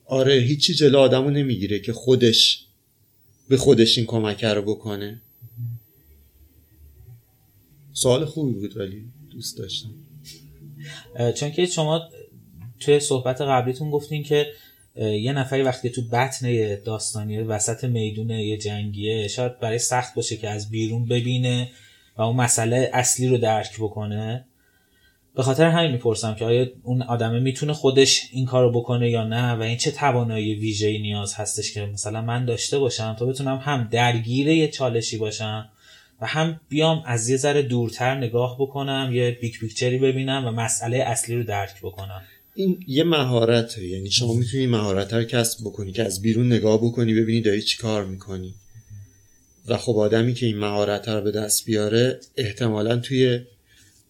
آره 0.07 0.35
هیچی 0.35 0.75
جلو 0.75 0.99
آدمو 0.99 1.31
نمی‌گیره 1.31 1.79
که 1.79 1.93
خودش 1.93 2.65
به 3.49 3.57
خودش 3.57 3.99
این 3.99 4.07
کمک 4.07 4.45
رو 4.45 4.63
بکنه. 4.63 5.23
سوال 8.03 8.25
خوبی 8.25 8.53
بود 8.53 8.77
ولی 8.77 9.05
دوست 9.31 9.59
داشتم. 9.59 9.91
چون 11.37 11.51
که 11.51 11.67
شما 11.67 12.09
توی 12.81 13.01
صحبت 13.01 13.41
قبلیتون 13.41 13.91
گفتین 13.91 14.23
که 14.23 14.47
یه 14.97 15.33
نفری 15.33 15.63
وقتی 15.63 15.91
تو 15.91 16.03
بطن 16.03 16.75
داستانی 16.85 17.39
وسط 17.39 17.85
میدون 17.85 18.31
یه 18.31 18.57
جنگیه 18.57 19.29
شاید 19.29 19.59
برای 19.59 19.79
سخت 19.79 20.15
باشه 20.15 20.37
که 20.37 20.49
از 20.49 20.71
بیرون 20.71 21.07
ببینه 21.07 21.71
و 22.17 22.23
اون 22.23 22.37
مسئله 22.37 22.91
اصلی 22.93 23.29
رو 23.29 23.39
درک 23.39 23.77
بکنه. 23.79 24.45
به 25.35 25.43
خاطر 25.43 25.67
همین 25.67 25.91
می‌پرسم 25.91 26.35
که 26.35 26.45
آیا 26.45 26.67
اون 26.83 27.03
آدمه 27.03 27.41
می‌تونه 27.41 27.73
خودش 27.73 28.29
این 28.33 28.47
کار 28.47 28.63
رو 28.65 28.81
بکنه 28.81 29.11
یا 29.11 29.25
نه 29.25 29.53
و 29.53 29.63
این 29.63 29.77
چه 29.77 29.91
توانایی 29.91 30.55
ویژه‌ای 30.55 30.99
نیاز 30.99 31.35
هستش 31.35 31.75
که 31.75 31.87
مثلا 31.87 32.23
من 32.23 32.45
داشته 32.45 32.79
باشم 32.79 33.17
تا 33.19 33.27
بتونم 33.27 33.57
هم 33.57 33.89
درگیر 33.91 34.49
یه 34.49 34.69
چالشی 34.69 35.19
باشم 35.19 35.69
و 36.21 36.27
هم 36.27 36.61
بیام 36.69 37.03
از 37.07 37.29
یه 37.29 37.37
ذره 37.37 37.63
دورتر 37.63 38.15
نگاه 38.15 38.57
بکنم 38.61 39.11
یه 39.13 39.39
big 39.41 39.53
picture 39.53 39.93
ی 39.93 39.99
ببینم 39.99 40.47
و 40.47 40.51
مسئله 40.51 40.97
اصلی 40.97 41.37
رو 41.37 41.45
درک 41.45 41.81
بکنم. 41.83 42.23
این 42.55 42.85
یه 42.87 43.05
مهارته 43.05 43.87
یعنی 43.87 44.11
شما 44.11 44.35
می‌تونی 44.35 44.67
مهارت 44.67 45.15
رو 45.15 45.25
کسب 45.25 45.61
بکنی 45.61 45.93
که 45.93 46.05
از 46.05 46.23
بیرون 46.23 46.47
نگاه 46.47 46.79
بکنی 46.79 47.15
ببینی 47.15 47.41
داری 47.41 47.63
چی 47.63 47.79
کار 47.79 48.05
می‌کنی. 48.05 48.55
و 49.69 49.77
خب 49.77 49.97
آدمی 49.99 50.35
که 50.35 50.47
این 50.47 50.59
مهارت 50.59 51.09
رو 51.09 51.21
به 51.21 51.31
دست 51.31 51.65
بیاره 51.65 52.21
احتمالا 52.37 52.97
توی 52.97 53.41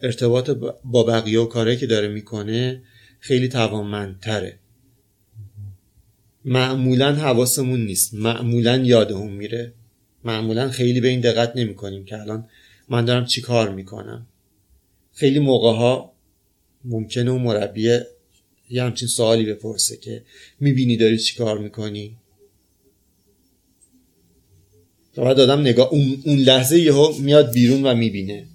ارتباط 0.00 0.50
با 0.84 1.02
بقیه 1.02 1.40
و 1.40 1.46
کاری 1.46 1.76
که 1.76 1.86
داره 1.86 2.08
می‌کنه 2.08 2.82
خیلی 3.20 3.48
توانمندتره. 3.48 4.58
معمولا 6.44 7.14
حواسمون 7.14 7.84
نیست. 7.84 8.14
معمولا 8.14 8.76
یادمون 8.76 9.32
میره. 9.32 9.72
معمولا 10.24 10.70
خیلی 10.70 11.00
به 11.00 11.09
این 11.09 11.20
دقت 11.20 11.56
نمی 11.56 11.74
کنیم 11.74 12.04
که 12.04 12.20
الان 12.20 12.48
من 12.88 13.04
دارم 13.04 13.24
چی 13.24 13.40
کار 13.40 13.70
می‌کنم. 13.70 14.26
خیلی 15.12 15.38
موقع 15.38 15.72
ها 15.72 16.12
ممکنه 16.85 17.30
اون 17.30 17.42
مربی 17.42 18.00
یه 18.70 18.85
همچین 18.85 19.09
سوالی 19.09 19.46
بپرسه 19.46 19.96
که 19.96 20.24
می‌بینی 20.61 20.96
داری 20.96 21.18
چی 21.18 21.37
کار 21.37 21.59
می‌کنی؟ 21.59 22.16
و 25.16 25.24
بعد 25.24 25.40
آدم 25.40 25.61
نگاه 25.61 25.88
اون, 25.88 26.22
لحظه 26.26 26.78
یهو 26.78 27.18
میاد 27.18 27.52
بیرون 27.52 27.87
و 27.87 27.94
می‌بینه. 27.94 28.46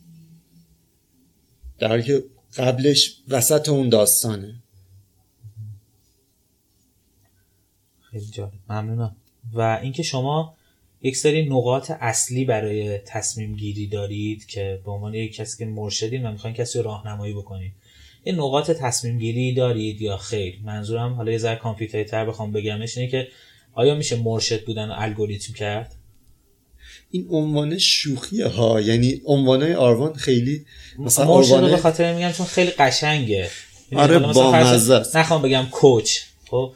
در 1.79 1.87
حالی 1.87 2.03
که 2.03 2.23
قبلش 2.57 3.17
وسط 3.27 3.69
اون 3.69 3.89
داستانه. 3.89 4.55
خیلی 8.01 8.25
جالب. 8.25 8.51
ممنونم. 8.69 9.15
و 9.53 9.79
اینکه 9.81 10.03
شما 10.03 10.54
یک 11.05 11.17
سری 11.17 11.49
نقاط 11.49 11.91
اصلی 11.99 12.45
برای 12.45 12.97
تصمیم 12.97 13.55
گیری 13.55 13.87
دارید 13.87 14.45
که 14.45 14.81
به 14.85 14.91
عنوان 14.91 15.13
یک 15.13 15.35
کسی 15.35 15.57
که 15.57 15.65
مرشدین 15.65 16.25
و 16.25 16.31
می‌خواین 16.31 16.55
کسی 16.55 16.81
راهنمایی 16.81 17.33
بکنید. 17.33 17.71
یه 18.25 18.33
نقاط 18.33 18.71
تصمیم 18.71 19.19
گیری 19.19 19.53
دارید 19.53 20.01
یا 20.01 20.17
خیر؟ 20.17 20.59
منظورم 20.63 21.13
حالا 21.13 21.31
یه 21.31 21.37
ذره 21.37 21.55
کامپیوتری 21.55 22.03
تر 22.03 22.25
بخوام 22.25 22.51
بگمش 22.51 22.97
اینه 22.97 23.11
که 23.11 23.27
آیا 23.73 23.95
میشه 23.95 24.15
مرشد 24.15 24.65
بودن 24.65 24.89
و 24.89 24.93
الگوریتم 24.97 25.53
کرد؟ 25.53 25.95
این 27.11 27.27
عنوان 27.29 27.77
شوخیه 27.77 28.47
ها. 28.47 28.81
یعنی 28.81 29.21
عنوان 29.25 29.71
آروان 29.71 30.13
خیلی 30.13 30.65
مثلا 30.99 31.25
مرشد 31.25 31.69
به 31.69 31.77
خاطر 31.77 32.13
میگم 32.13 32.31
چون 32.31 32.45
خیلی 32.45 32.71
قشنگه. 32.71 33.49
آره 33.95 34.19
با 34.19 34.61
نخوام 35.15 35.41
بگم 35.41 35.65
کوچ. 35.71 36.19
خب؟ 36.49 36.73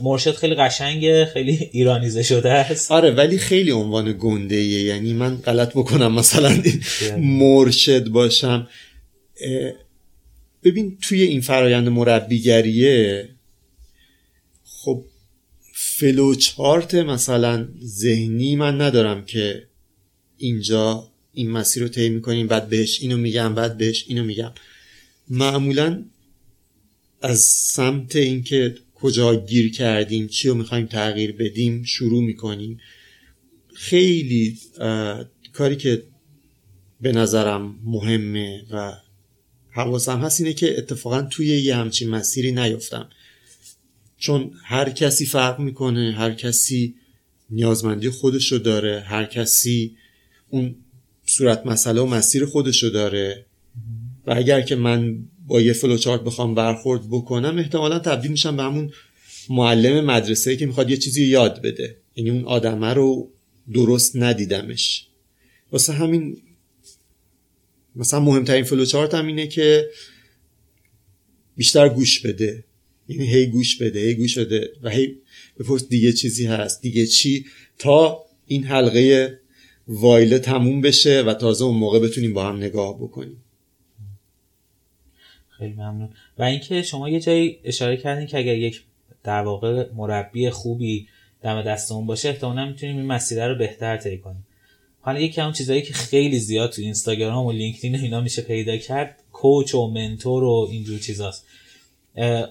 مرشد 0.00 0.34
خیلی 0.34 0.54
قشنگه 0.54 1.24
خیلی 1.32 1.70
ایرانیزه 1.72 2.22
شده 2.22 2.50
است. 2.50 2.92
آره 2.92 3.10
ولی 3.10 3.38
خیلی 3.38 3.70
عنوان 3.70 4.16
گنده. 4.18 4.62
یعنی 4.62 5.12
من 5.12 5.36
غلط 5.36 5.70
بکنم 5.70 6.14
مثلا 6.14 6.62
مرشد 7.18 8.08
باشم. 8.08 8.68
ببین 10.64 10.98
توی 11.00 11.22
این 11.22 11.40
فرایند 11.40 11.88
مربیگریه 11.88 13.28
خب 14.64 15.04
فلوچارت 15.74 16.94
مثلا 16.94 17.68
ذهنی 17.84 18.56
من 18.56 18.80
ندارم 18.80 19.24
که 19.24 19.66
اینجا 20.38 21.08
این 21.32 21.50
مسیر 21.50 21.82
رو 21.82 21.88
طی 21.88 22.08
می‌کنیم 22.08 22.46
بعد 22.46 22.68
بهش 22.68 23.00
اینو 23.00 23.16
میگم 23.16 23.54
بعد 23.54 23.78
بهش 23.78 24.04
اینو 24.08 24.24
میگم. 24.24 24.52
معمولا 25.28 26.04
از 27.22 27.40
سمت 27.40 28.16
اینکه 28.16 28.74
کجا 29.04 29.36
گیر 29.36 29.72
کردیم 29.72 30.26
چی 30.28 30.48
رو 30.48 30.54
می‌خوایم 30.54 30.86
تغییر 30.86 31.32
بدیم 31.32 31.82
شروع 31.82 32.22
می‌کنیم. 32.22 32.80
خیلی 33.74 34.58
کاری 35.52 35.76
که 35.76 36.02
به 37.00 37.12
نظرم 37.12 37.78
مهمه 37.84 38.62
و 38.70 38.92
حواسم 39.70 40.20
هست 40.20 40.40
اینه 40.40 40.52
که 40.52 40.78
اتفاقا 40.78 41.22
توی 41.22 41.46
یه 41.46 41.76
همچین 41.76 42.10
مسیری 42.10 42.52
نیفتم. 42.52 43.08
چون 44.18 44.50
هر 44.64 44.90
کسی 44.90 45.26
فرق 45.26 45.60
می‌کنه 45.60 46.12
هر 46.12 46.34
کسی 46.34 46.94
نیازمندی 47.50 48.10
خودشو 48.10 48.58
داره 48.58 49.00
هر 49.00 49.24
کسی 49.24 49.96
اون 50.48 50.76
صورت 51.26 51.66
مسئله 51.66 52.00
و 52.00 52.06
مسیر 52.06 52.44
خودشو 52.44 52.88
داره. 52.88 53.46
و 54.26 54.34
اگر 54.36 54.60
که 54.60 54.76
من 54.76 55.28
با 55.46 55.60
یه 55.60 55.72
فلوچارت 55.72 56.20
بخوام 56.20 56.54
برخورد 56.54 57.08
بکنم 57.10 57.58
احتمالا 57.58 57.98
تبدیل 57.98 58.30
میشم 58.30 58.56
به 58.56 58.62
همون 58.62 58.92
معلم 59.50 60.04
مدرسه 60.04 60.56
که 60.56 60.66
می‌خواد 60.66 60.90
یه 60.90 60.96
چیزی 60.96 61.24
یاد 61.24 61.62
بده. 61.62 61.96
یعنی 62.16 62.30
اون 62.30 62.44
آدمه 62.44 62.94
رو 62.94 63.30
درست 63.72 64.16
ندیدمش. 64.16 65.06
واسه 65.72 65.92
همین 65.92 66.36
مثلا 67.96 68.20
مهمترین 68.20 68.64
فلوچارت 68.64 69.14
هم 69.14 69.26
اینه 69.26 69.46
که 69.46 69.90
بیشتر 71.56 71.88
گوش 71.88 72.20
بده. 72.20 72.64
یعنی 73.08 73.26
هی 73.26 73.46
گوش 73.46 73.78
بده 73.78 74.00
هی 74.00 74.14
گوش 74.14 74.38
بده 74.38 74.70
و 74.82 74.90
هی 74.90 75.16
بپرس 75.58 75.88
دیگه 75.88 76.12
چیزی 76.12 76.46
هست 76.46 76.82
دیگه 76.82 77.06
چی؟ 77.06 77.46
تا 77.78 78.24
این 78.46 78.64
حلقه 78.64 79.38
وایله 79.88 80.38
تموم 80.38 80.80
بشه 80.80 81.22
و 81.22 81.34
تازه 81.34 81.64
اون 81.64 81.76
موقع 81.76 81.98
بتونیم 81.98 82.34
با 82.34 82.48
هم 82.48 82.56
نگاه 82.56 82.98
بکنیم. 83.02 83.43
خیلی 85.58 85.72
ممنون. 85.72 86.08
و 86.38 86.42
اینکه 86.42 86.82
شما 86.82 87.08
یه 87.08 87.20
جایی 87.20 87.58
اشاره 87.64 87.96
کردین 87.96 88.26
که 88.26 88.38
اگر 88.38 88.56
یک 88.56 88.82
در 89.24 89.42
واقع 89.42 89.92
مربی 89.92 90.50
خوبی 90.50 91.08
دم 91.42 91.62
دستمون 91.62 92.06
باشه 92.06 92.28
احتمالا 92.28 92.66
می‌تونیم 92.66 92.96
این 92.96 93.06
مسیر 93.06 93.48
رو 93.48 93.54
بهتر 93.54 93.96
طی 93.96 94.18
کنیم. 94.18 94.46
حالا 95.00 95.20
یکی 95.20 95.40
اون 95.40 95.52
چیزایی 95.52 95.82
که 95.82 95.92
خیلی 95.92 96.38
زیاد 96.38 96.70
تو 96.70 96.82
اینستاگرام 96.82 97.46
و 97.46 97.52
لینکدین 97.52 97.94
اینا 97.94 98.20
میشه 98.20 98.42
پیدا 98.42 98.76
کرد 98.76 99.22
کوچ 99.32 99.74
و 99.74 99.86
منتور 99.86 100.44
و 100.44 100.68
اینجور 100.70 100.98
چیزاست. 100.98 101.46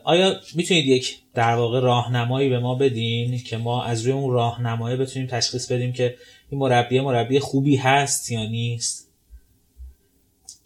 آیا 0.04 0.36
می‌تونید 0.56 0.86
یک 0.86 1.20
در 1.34 1.56
واقع 1.56 1.80
راهنمایی 1.80 2.50
به 2.50 2.60
ما 2.60 2.76
بدین 2.76 3.38
که 3.38 3.58
ما 3.58 3.84
از 3.84 4.02
روی 4.02 4.14
اون 4.14 4.34
راهنمایی 4.34 4.98
بتونیم 4.98 5.28
تشخیص 5.28 5.72
بدیم 5.72 5.94
که 5.94 6.16
این 6.50 6.60
مربی 6.60 7.00
مربی 7.00 7.40
خوبی 7.40 7.76
هست 7.76 8.32
یا 8.32 8.46
نیست؟ 8.46 9.10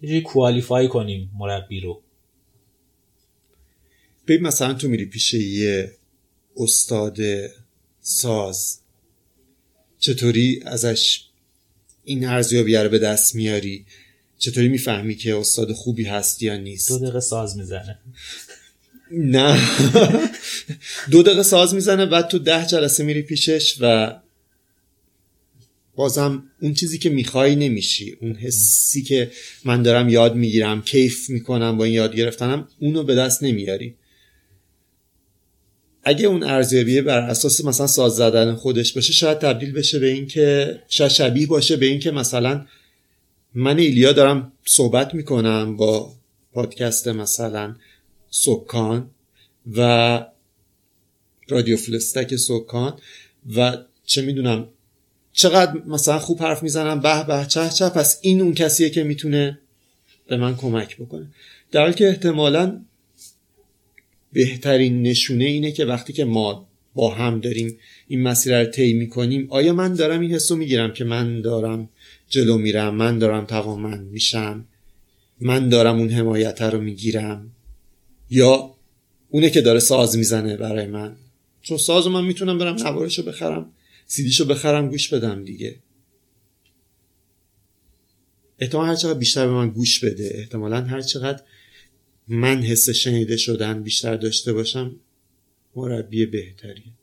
یه 0.01 0.21
کوالیفای 0.21 0.87
کنیم 0.87 1.31
مربی 1.37 1.79
رو. 1.79 2.01
ببین 4.27 4.47
مثلا 4.47 4.73
تو 4.73 4.87
میری 4.87 5.05
پیش 5.05 5.33
یه 5.33 5.91
استاد 6.57 7.17
ساز 8.01 8.79
چطوری 9.99 10.61
ازش 10.65 11.23
این 12.03 12.27
ارزیابی 12.27 12.75
رو 12.75 12.89
به 12.89 12.99
دست 12.99 13.35
میاری؟ 13.35 13.85
چطوری 14.37 14.67
می‌فهمی 14.67 15.15
که 15.15 15.35
استاد 15.35 15.71
خوبی 15.71 16.03
هست 16.03 16.43
یا 16.43 16.57
نیست؟ 16.57 16.89
دو 16.89 16.99
دقیقه 16.99 17.19
ساز 17.19 17.57
می‌زنه. 17.57 17.99
نه. 19.11 19.61
دو 21.11 21.23
دقیقه 21.23 21.43
ساز 21.43 21.73
می‌زنه 21.73 22.05
بعد 22.05 22.27
تو 22.27 22.39
ده 22.39 22.65
جلسه 22.65 23.03
میری 23.03 23.21
پیشش 23.21 23.77
و 23.81 24.15
بازم 25.95 26.43
اون 26.61 26.73
چیزی 26.73 26.97
که 26.97 27.09
می‌خوای 27.09 27.55
نمیشی. 27.55 28.17
اون 28.21 28.35
حسی 28.35 29.03
که 29.03 29.31
من 29.65 29.81
دارم 29.81 30.09
یاد 30.09 30.35
می‌گیرم 30.35 30.81
کیف 30.81 31.29
می‌کنم 31.29 31.77
با 31.77 31.83
این 31.83 31.93
یاد 31.93 32.15
گرفتنم 32.15 32.67
اونو 32.79 33.03
به 33.03 33.15
دست 33.15 33.43
نمیاری. 33.43 33.95
اگه 36.07 36.27
اون 36.27 36.43
ارزیابی 36.43 37.01
بر 37.01 37.19
اساس 37.19 37.65
مثلا 37.65 37.87
ساز 37.87 38.15
زدن 38.15 38.55
خودش 38.55 38.93
باشه 38.93 39.13
شاید 39.13 39.39
تبدیل 39.39 39.71
بشه 39.71 39.99
به 39.99 40.07
اینکه 40.07 40.79
شاید 40.87 41.11
شبیه 41.11 41.47
باشه 41.47 41.77
به 41.77 41.85
اینکه 41.85 42.11
مثلا 42.11 42.65
من 43.53 43.77
ایلیا 43.77 44.11
دارم 44.11 44.51
صحبت 44.65 45.13
می‌کنم 45.13 45.77
با 45.77 46.13
پادکست 46.53 47.07
مثلا 47.07 47.75
سکان 48.29 49.09
و 49.77 50.25
رادیو 51.49 51.77
فلستک 51.77 52.35
سکان 52.35 52.99
و 53.55 53.77
چه 54.05 54.21
می‌دونم 54.21 54.67
چقدر 55.33 55.73
مثلا 55.87 56.19
خوب 56.19 56.41
حرف 56.41 56.63
می‌زنم 56.63 56.99
به 56.99 57.23
به 57.23 57.45
چه 57.47 57.69
چه 57.69 57.89
پس 57.89 58.19
این 58.21 58.41
اون 58.41 58.53
کسیه 58.53 58.89
که 58.89 59.03
می‌تونه 59.03 59.59
به 60.27 60.37
من 60.37 60.55
کمک 60.55 60.97
بکنه. 60.97 61.27
در 61.71 61.81
حالی 61.81 61.93
که 61.93 62.07
احتمالا 62.07 62.81
بهترین 64.33 65.01
نشونه 65.01 65.45
اینه 65.45 65.71
که 65.71 65.85
وقتی 65.85 66.13
که 66.13 66.25
ما 66.25 66.67
با 66.93 67.13
هم 67.13 67.39
داریم 67.39 67.77
این 68.07 68.21
مسیر 68.21 68.59
رو 68.59 68.65
طی 68.65 68.93
می‌کنیم 68.93 69.47
آیا 69.49 69.73
من 69.73 69.93
دارم 69.93 70.21
این 70.21 70.31
حسو 70.31 70.55
می‌گیرم 70.55 70.93
که 70.93 71.03
من 71.03 71.41
دارم 71.41 71.89
جلو 72.29 72.57
میرم 72.57 72.95
من 72.95 73.19
دارم 73.19 73.45
توانمند 73.45 74.07
میشم 74.11 74.65
من 75.41 75.69
دارم 75.69 75.97
اون 75.97 76.09
حمایت 76.09 76.61
رو 76.61 76.81
می‌گیرم؟ 76.81 77.51
یا 78.29 78.75
اونه 79.29 79.49
که 79.49 79.61
داره 79.61 79.79
ساز 79.79 80.17
می‌زنه 80.17 80.57
برای 80.57 80.85
من؟ 80.85 81.15
چون 81.61 81.77
ساز 81.77 82.07
من 82.07 82.25
می‌تونم 82.25 82.57
برم 82.57 82.75
نوارشو 82.75 83.23
بخرم 83.23 83.71
سیدیشو 84.05 84.45
بخرم 84.45 84.89
گوش 84.89 85.13
بدم 85.13 85.43
دیگه. 85.43 85.75
احتمال 88.59 88.87
هر 88.87 88.95
چقدر 88.95 89.19
بیشتر 89.19 89.47
به 89.47 89.53
من 89.53 89.69
گوش 89.69 90.03
بده 90.03 90.31
احتمالا 90.35 90.81
هر 90.81 91.01
چقدر 91.01 91.43
من 92.27 92.63
حس 92.63 92.89
شنیده 92.89 93.37
شدن 93.37 93.83
بیشتر 93.83 94.15
داشته 94.15 94.53
باشم 94.53 94.95
مربی 95.75 96.25
بهتری 96.25 96.93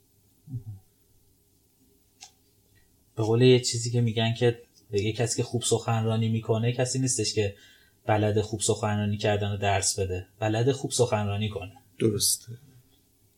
به 3.16 3.22
قول 3.22 3.42
یه 3.42 3.60
چیزی 3.60 3.90
که 3.90 4.00
میگن 4.00 4.34
که 4.34 4.62
یه 4.92 5.12
کسی 5.12 5.36
که 5.36 5.42
خوب 5.42 5.62
سخنرانی 5.62 6.28
می‌کنه 6.28 6.72
کسی 6.72 6.98
نیستش 6.98 7.34
که 7.34 7.56
بلد 8.06 8.40
خوب 8.40 8.60
سخنرانی 8.60 9.16
کردن 9.16 9.52
و 9.52 9.56
درس 9.56 9.98
بده. 9.98 10.26
بلد 10.38 10.72
خوب 10.72 10.90
سخنرانی 10.90 11.48
کنه. 11.48 11.72
درسته. 11.98 12.52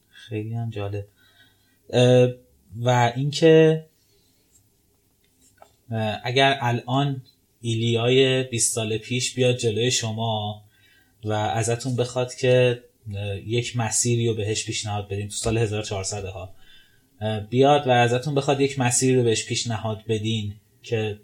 خیلی 0.09 0.55
هم 0.55 0.71
جالب. 0.71 1.07
و 2.81 3.13
اینکه 3.17 3.87
اگر 6.25 6.59
الان 6.61 7.23
ایلیای 7.61 8.43
20 8.43 8.75
سال 8.75 8.99
پیش 8.99 9.35
بیاد 9.35 9.57
جلوی 9.57 9.91
شما 9.91 10.66
و 11.25 11.33
ازتون 11.33 11.97
بخواد 11.97 12.35
که 12.35 12.83
یک 13.47 13.77
مسیری 13.77 14.29
رو 14.29 14.35
بهش 14.35 14.65
پیشنهاد 14.65 15.09
بدین 15.09 15.29
تو 15.29 15.35
سال 15.35 15.59
1400 15.59 16.25
ها. 16.25 16.55
بیاد 17.51 17.87
و 17.87 17.91
ازتون 17.91 18.35
بخواد 18.35 18.61
یک 18.61 18.79
مسیری 18.79 19.17
رو 19.17 19.23
بهش 19.23 19.47
پیشنهاد 19.47 20.05
بدین 20.09 20.55
که 20.83 21.21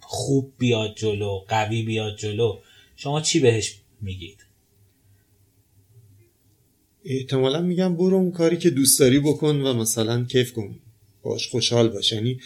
خوب 0.00 0.52
بیاد 0.58 0.94
جلو 0.96 1.44
قوی 1.48 1.82
بیاد 1.82 2.16
جلو. 2.16 2.58
شما 2.96 3.20
چی 3.20 3.40
بهش 3.40 3.80
میگید؟ 4.00 4.44
احتمالا 7.04 7.60
میگم 7.60 7.96
برو 7.96 8.16
اون 8.16 8.30
کاری 8.30 8.56
که 8.56 8.70
دوست 8.70 9.00
داری 9.00 9.20
بکن 9.20 9.60
و 9.60 9.74
مثلا 9.74 10.24
کیف 10.24 10.52
کن. 10.52 10.78
باش 11.22 11.48
خوشحال 11.48 11.88
باش. 11.88 12.12
یعنی 12.12 12.40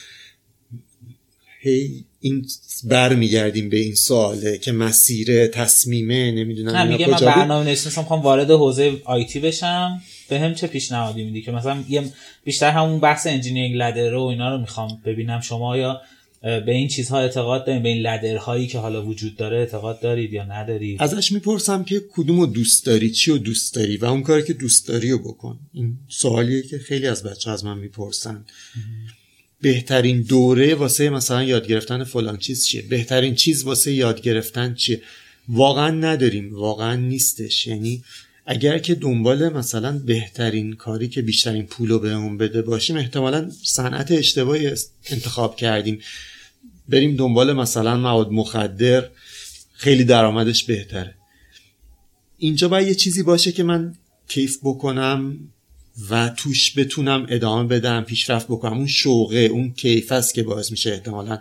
هی 1.61 2.05
این 2.23 2.47
بر 2.85 3.15
میگردیم 3.15 3.69
به 3.69 3.77
این 3.77 3.95
سواله 3.95 4.59
که 4.59 4.73
مسیر 4.73 5.47
تصمیمه 5.47 6.33
نمی‌دونم 6.33 6.77
نه 6.77 6.85
میگه 6.85 7.11
من 7.11 7.19
برنامه 7.19 7.65
نویسی 7.65 8.01
می‌خوام 8.01 8.23
وارد 8.23 8.51
حوزه 8.51 9.01
آیتی 9.05 9.41
بشم. 9.41 10.03
به 10.29 10.41
هم 10.41 10.55
چه 10.55 10.67
پیشنهادی 10.67 11.25
میدی؟ 11.25 11.43
که 11.43 11.51
مثلا 11.51 11.85
یه 11.89 12.03
بیشتر 12.45 12.71
همون 12.71 13.01
بحث 13.01 13.27
انجینیرینگ 13.27 13.77
لدر 13.77 14.15
و 14.15 14.23
اینا 14.23 14.55
رو 14.55 14.61
می‌خوام 14.61 15.01
ببینم. 15.05 15.41
شما 15.41 15.77
یا 15.77 16.01
به 16.43 16.73
این 16.73 16.89
چیزها 16.89 17.21
اعتقاد 17.21 17.67
دارید 17.67 17.83
به 17.83 17.89
این 17.89 18.03
لدرهایی 18.03 18.67
که 18.67 18.79
حالا 18.79 19.07
وجود 19.07 19.37
داره 19.37 19.57
اعتقاد 19.57 20.01
دارید 20.01 20.33
یا 20.33 20.45
ندارید؟ 20.45 21.03
ازش 21.03 21.33
می‌پرسم 21.33 21.85
که 21.85 22.03
کدوم 22.13 22.41
رو 22.41 22.47
دوست 22.47 22.87
داری؟ 22.87 23.11
چی 23.11 23.31
رو 23.31 23.39
دوست 23.39 23.75
داری؟ 23.75 23.97
و 23.97 24.05
اون 24.05 24.23
کاری 24.23 24.43
که 24.43 24.53
دوست 24.53 24.89
داری 24.89 25.11
رو 25.11 25.19
بکن. 25.19 25.59
این 25.73 25.97
سوالیه 26.09 26.63
که 26.63 26.79
خیلی 26.79 27.07
از 27.07 27.23
بچه 27.23 27.51
از 27.51 27.65
من 27.65 27.79
می‌پرسن. 27.79 28.45
بهترین 29.63 30.23
دوره 30.23 30.75
واسه 30.75 31.11
مثلا 31.11 31.43
یاد 31.43 31.67
گرفتن 31.67 32.05
فلان 32.05 32.37
چیز 32.37 32.67
چیه؟ 32.67 32.83
بهترین 32.83 33.35
چیز 33.35 33.65
واسه 33.65 33.93
یاد 33.93 34.21
گرفتن 34.21 34.75
چیه؟ 34.75 35.03
واقعا 35.49 35.91
نداریم 35.91 36.55
واقعا 36.55 36.97
نیستش. 36.97 37.67
یعنی 37.67 38.05
اگر 38.47 38.79
که 38.79 38.95
دنبال 38.95 39.49
مثلا 39.49 39.99
بهترین 39.99 40.73
کاری 40.73 41.09
که 41.09 41.23
بیشترین 41.23 41.67
پول 41.67 41.89
رو 41.89 41.99
بهمون 41.99 42.39
بده 42.39 42.63
باشیم 42.63 42.97
احتمالا 42.97 43.51
صنعت 43.63 44.13
اشتباهی 44.13 44.71
انتخاب 45.11 45.57
کردیم. 45.57 46.01
بریم 46.89 47.17
دنبال 47.17 47.53
مثلا 47.53 47.97
مواد 47.97 48.31
مخدر 48.31 49.09
خیلی 49.73 50.05
درآمدش 50.05 50.65
بهتره. 50.65 51.15
اینجا 52.39 52.69
باید 52.69 52.89
یه 52.89 52.95
چیزی 52.95 53.23
باشه 53.23 53.53
که 53.53 53.63
من 53.63 53.95
کیف 54.29 54.59
بکنم. 54.63 55.39
و 56.11 56.29
توش 56.29 56.79
بتونم 56.79 57.27
ادامه 57.29 57.69
بدم 57.69 58.03
پیشرفت 58.03 58.47
بکنم. 58.47 58.79
اون 58.79 58.87
شوقه 58.87 59.39
اون 59.39 59.73
کیف 59.73 60.13
است 60.13 60.35
که 60.35 60.43
باعث 60.43 60.71
میشه 60.71 60.91
احتمالا 60.91 61.41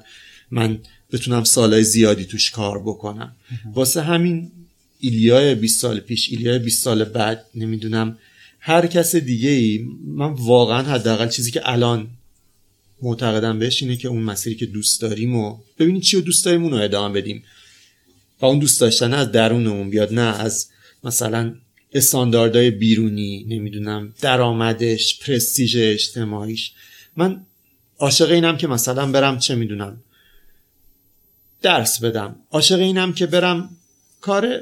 من 0.52 0.80
بتونم 1.12 1.44
سالهای 1.44 1.84
زیادی 1.84 2.26
توش 2.26 2.52
کار 2.52 2.80
بکنم. 2.80 3.36
واسه 3.74 4.02
همین 4.02 4.52
ایلیای 5.00 5.56
20 5.56 5.82
سال 5.82 6.00
پیش 6.00 6.30
ایلیای 6.30 6.60
20 6.60 6.84
سال 6.84 7.04
بعد 7.04 7.46
نمی‌دونم 7.56 8.18
هر 8.60 8.88
کس 8.88 9.16
دیگه 9.16 9.50
ای 9.50 9.86
من 10.06 10.34
واقعا 10.34 10.84
حداقل 10.84 11.30
چیزی 11.30 11.52
که 11.52 11.62
الان 11.70 12.08
معتقدم 13.02 13.60
بهش 13.60 13.84
اینه 13.84 13.98
که 13.98 14.08
اون 14.08 14.24
مسیری 14.24 14.56
که 14.56 14.66
دوست 14.66 15.02
داریم 15.02 15.36
و 15.36 15.58
ببینید 15.80 16.02
چی 16.02 16.18
رو 16.18 16.22
دوست 16.24 16.46
داریم 16.46 16.64
اون 16.64 16.72
رو 16.72 16.78
ادامه 16.78 17.22
بدیم. 17.22 17.44
و 18.42 18.46
اون 18.46 18.60
دوست 18.60 18.82
داشتن 18.82 19.14
از 19.14 19.32
درونمون 19.32 19.90
بیاد 19.90 20.14
نه 20.14 20.40
از 20.40 20.70
مثلا 21.04 21.56
استانداردهای 21.93 22.71
بیرونی 22.71 23.45
نمی‌دونم 23.49 24.13
درآمدش 24.21 25.19
پرستیژ 25.19 25.77
اجتماعیش. 25.80 26.71
من 27.17 27.45
عاشق 27.99 28.32
اینم 28.32 28.58
که 28.58 28.67
مثلا 28.67 29.12
برم 29.12 29.39
چه 29.39 29.56
می‌دونم 29.56 30.04
درس 31.62 32.04
بدم. 32.04 32.36
عاشق 32.51 32.80
اینم 32.80 33.13
که 33.13 33.25
برم 33.25 33.69
کار 34.21 34.60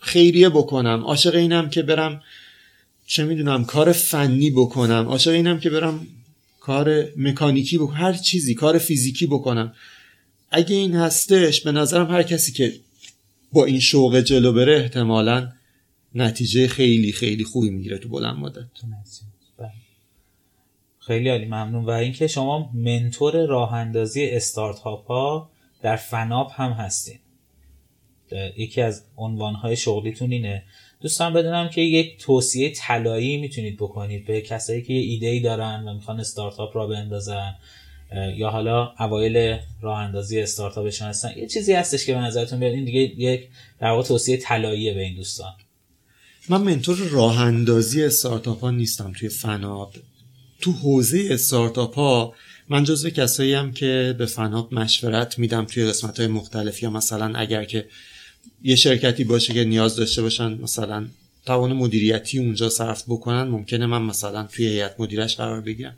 خیریه 0.00 0.48
بکنم. 0.48 1.02
عاشق 1.04 1.34
اینم 1.34 1.70
که 1.70 1.82
برم 1.82 2.22
چه 3.06 3.24
می‌دونم 3.24 3.64
کار 3.64 3.92
فنی 3.92 4.50
بکنم. 4.50 5.06
عاشق 5.08 5.30
اینم 5.30 5.60
که 5.60 5.70
برم 5.70 6.06
کار 6.60 7.08
مکانیکی 7.16 7.78
بکنم 7.78 7.96
هر 7.96 8.12
چیزی 8.12 8.54
کار 8.54 8.78
فیزیکی 8.78 9.26
بکنم. 9.26 9.74
اگه 10.50 10.76
این 10.76 10.96
هستش 10.96 11.60
به 11.60 11.72
نظرم 11.72 12.10
هر 12.10 12.22
کسی 12.22 12.52
که 12.52 12.74
با 13.52 13.64
این 13.64 13.80
شوق 13.80 14.20
جلو 14.20 14.52
بره 14.52 14.76
احتمالا 14.76 15.52
نتیجه 16.22 16.68
خیلی 16.68 17.12
خیلی 17.12 17.44
خوبی 17.44 17.70
می‌گیره 17.70 17.98
تو 17.98 18.08
بلند 18.08 18.36
مدت. 18.36 18.64
بله. 19.58 19.70
خیلی 20.98 21.28
عالی 21.28 21.44
ممنون. 21.44 21.84
و 21.84 21.90
اینکه 21.90 22.26
شما 22.26 22.70
منتور 22.74 23.46
راه 23.46 23.74
اندازی 23.74 24.26
استارتاپ 24.30 25.06
ها 25.06 25.50
در 25.82 25.96
فناپ 25.96 26.60
هم 26.60 26.72
هستین. 26.72 27.18
یکی 28.56 28.80
از 28.80 29.04
عنوانهای 29.16 29.76
شغلیتون 29.76 30.32
اینه. 30.32 30.62
دوستان 31.00 31.32
بدونم 31.32 31.68
که 31.68 31.80
یک 31.80 32.18
توصیه 32.18 32.70
طلایی 32.70 33.36
می‌تونید 33.36 33.76
بکنید 33.76 34.26
به 34.26 34.40
کسایی 34.40 34.82
که 34.82 34.92
یه 34.92 35.00
ایده 35.00 35.26
ای 35.26 35.40
دارن 35.40 35.88
و 35.88 35.94
می‌خوان 35.94 36.20
استارتاپ 36.20 36.76
را 36.76 36.86
بندازن 36.86 37.54
یا 38.36 38.50
حالا 38.50 38.94
اوایل 39.00 39.58
راه 39.80 39.98
اندازی 39.98 40.40
استارتاپشون 40.40 41.08
هستن. 41.08 41.32
یه 41.36 41.46
چیزی 41.46 41.72
هستش 41.72 42.06
که 42.06 42.14
به 42.14 42.18
نظرتون 42.18 42.60
بیاد. 42.60 42.72
این 42.72 42.84
دیگه 42.84 43.00
یک 43.00 43.48
در 43.80 43.90
واقع 43.90 44.02
توصیه 44.02 44.36
طلاییه 44.36 44.94
به 44.94 45.00
این 45.00 45.16
دوستان. 45.16 45.52
من 46.48 46.62
منتور 46.62 46.96
راه 46.96 47.40
اندازی 47.40 48.02
استارتاپ 48.02 48.60
ها 48.60 48.70
نیستم 48.70 49.12
توی 49.12 49.28
فناب 49.28 49.94
تو 50.60 50.72
حوزه 50.72 51.28
استارتاپ 51.30 51.94
ها 51.94 52.34
من 52.68 52.84
جزو 52.84 53.10
کسایی 53.10 53.54
هم 53.54 53.72
که 53.72 54.14
به 54.18 54.26
فناب 54.26 54.74
مشورت 54.74 55.38
میدم 55.38 55.64
توی 55.64 55.86
قسمت 55.86 56.20
های 56.20 56.28
مختلف. 56.28 56.82
یا 56.82 56.90
مثلا 56.90 57.38
اگر 57.38 57.64
که 57.64 57.88
یه 58.62 58.76
شرکتی 58.76 59.24
باشه 59.24 59.54
که 59.54 59.64
نیاز 59.64 59.96
داشته 59.96 60.22
باشن 60.22 60.52
مثلا 60.52 61.06
توان 61.46 61.72
مدیریتی 61.72 62.38
اونجا 62.38 62.68
صرف 62.68 63.04
بکنن 63.08 63.42
ممکنه 63.42 63.86
من 63.86 64.02
مثلا 64.02 64.42
توی 64.42 64.66
هیئت 64.66 64.94
مدیرش 64.98 65.36
قرار 65.36 65.60
بگیرم. 65.60 65.96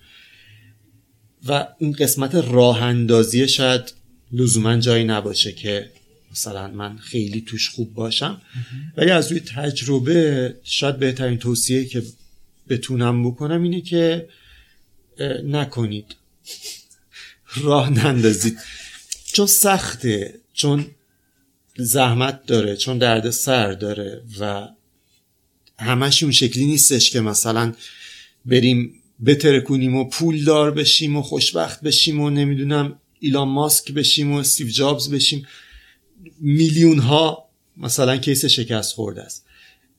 و 1.49 1.67
این 1.79 1.93
قسمت 1.93 2.35
راه 2.35 2.83
اندازی 2.83 3.49
شاید 3.49 3.93
لزوما 4.33 4.77
جایی 4.77 5.05
نباشه 5.05 5.53
که 5.53 5.91
مثلا 6.31 6.69
من 6.69 6.99
خیلی 6.99 7.41
توش 7.41 7.69
خوب 7.69 7.95
باشم. 7.95 8.41
ولی 8.97 9.11
از 9.11 9.33
روی 9.33 9.41
تجربه 9.41 10.55
شاید 10.65 10.99
بهترین 10.99 11.39
توصیه 11.39 11.85
که 11.85 12.03
بتونم 12.69 13.31
بکنم 13.31 13.63
اینه 13.63 13.81
که 13.81 14.29
نکنید. 15.45 16.07
راه 17.63 17.91
نندازید. 17.91 18.59
چون 19.33 19.47
سخته 19.47 20.35
چون 20.53 20.87
زحمت 21.77 22.47
داره 22.47 22.77
چون 22.77 22.99
درد 22.99 23.31
سر 23.31 23.73
داره 23.73 24.23
و 24.41 24.69
همش 25.79 26.23
اون 26.23 26.33
شکلی 26.33 26.67
نیستش 26.67 27.11
که 27.11 27.21
مثلا 27.21 27.75
بریم 28.47 28.95
بترکونیم 29.27 29.97
و 29.97 30.05
پول 30.05 30.45
دار 30.45 30.71
بشیم 30.71 31.17
و 31.17 31.23
خوشبخت 31.23 31.81
بشیم 31.81 32.21
و 32.21 32.31
نمی‌دونم 32.31 32.99
ایلان 33.21 33.49
ماسک 33.49 33.93
بشیم 33.93 34.33
و 34.33 34.37
استیو 34.37 34.69
جابز 34.69 35.11
بشیم. 35.11 35.47
میلیون 36.41 36.99
ها 36.99 37.49
مثلا 37.77 38.17
کیس 38.17 38.45
شکست 38.45 38.95
خورده 38.95 39.23
است. 39.23 39.47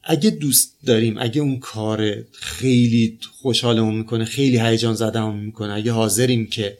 اگه 0.03 0.29
دوست 0.29 0.77
داریم 0.85 1.17
اگه 1.19 1.41
اون 1.41 1.59
کار 1.59 2.23
خیلی 2.31 3.19
خوشحالمون 3.41 3.95
می‌کنه 3.95 4.25
خیلی 4.25 4.59
هیجان 4.59 4.93
زدهمون 4.93 5.39
می‌کنه 5.39 5.73
اگه 5.73 5.91
حاضریم 5.91 6.47
که 6.47 6.77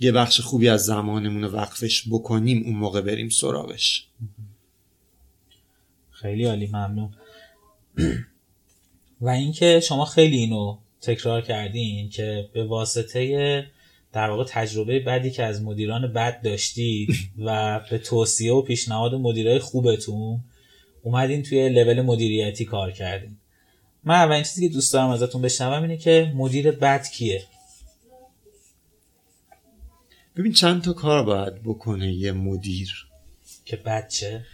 یه 0.00 0.12
بخش 0.12 0.40
خوبی 0.40 0.68
از 0.68 0.84
زمانمون 0.84 1.44
رو 1.44 1.50
وقفش 1.50 2.04
بکنیم 2.10 2.62
اون 2.64 2.74
موقع 2.74 3.00
بریم 3.00 3.28
سراغش. 3.28 4.06
خیلی 6.10 6.44
عالی 6.44 6.66
ممنون. 6.66 7.10
و 9.20 9.28
اینکه 9.28 9.80
شما 9.80 10.04
خیلی 10.04 10.36
اینو 10.36 10.78
تکرار 11.00 11.42
کردین 11.42 12.08
که 12.08 12.48
به 12.52 12.64
واسطه 12.64 13.66
در 14.14 14.30
واقع 14.30 14.44
تجربه 14.48 15.00
بدی 15.00 15.30
که 15.30 15.44
از 15.44 15.62
مدیران 15.62 16.12
بد 16.12 16.42
داشتید 16.42 17.10
و 17.38 17.80
به 17.90 17.98
توصیه 17.98 18.52
و 18.52 18.62
پیشنهاد 18.62 19.14
مدیرای 19.14 19.58
خوبتون 19.58 20.40
اومدین 21.02 21.42
توی 21.42 21.68
لول 21.68 22.02
مدیریتی 22.02 22.64
کار 22.64 22.92
کردین. 22.92 23.36
من 24.04 24.14
اولین 24.14 24.42
چیزی 24.42 24.68
که 24.68 24.74
دوست 24.74 24.92
دارم 24.92 25.08
ازتون 25.08 25.42
بشنوم 25.42 25.82
اینه 25.82 25.96
که 25.96 26.32
مدیر 26.36 26.70
بد 26.70 27.06
کیه؟ 27.08 27.44
ببین 30.36 30.52
چند 30.52 30.82
تا 30.82 30.92
کار 30.92 31.22
باید 31.22 31.62
بکنه 31.62 32.12
یه 32.12 32.32
مدیر؟ 32.32 33.06
که 33.64 33.76
بد 33.76 34.08
چه؟ 34.08 34.44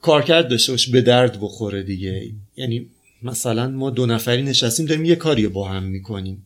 کارکرد 0.00 0.48
داشته 0.48 0.72
باشه 0.72 0.92
به 0.92 1.00
درد 1.00 1.40
بخوره 1.40 1.82
دیگه. 1.82 2.30
یعنی 2.56 2.90
مثلا 3.22 3.68
ما 3.68 3.90
دو 3.90 4.06
نفری 4.06 4.42
نشستیم 4.42 4.86
داریم 4.86 5.04
یه 5.04 5.16
کاری 5.16 5.48
با 5.48 5.68
هم 5.68 5.82
می‌کنیم. 5.82 6.44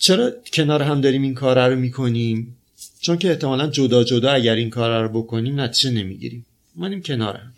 چرا 0.00 0.32
کنار 0.52 0.82
هم 0.82 1.00
داریم 1.00 1.22
این 1.22 1.34
کار 1.34 1.68
رو 1.68 1.76
می‌کنیم؟ 1.76 2.56
چون 3.00 3.18
که 3.18 3.28
احتمالا 3.28 3.66
جدا 3.66 4.04
جدا 4.04 4.30
اگر 4.30 4.54
این 4.54 4.70
کار 4.70 5.02
رو 5.02 5.22
بکنیم 5.22 5.60
نتیجه 5.60 5.90
نمی‌گیریم. 5.90 6.46
منیم 6.76 7.02
کنار 7.02 7.36
هم. 7.36 7.52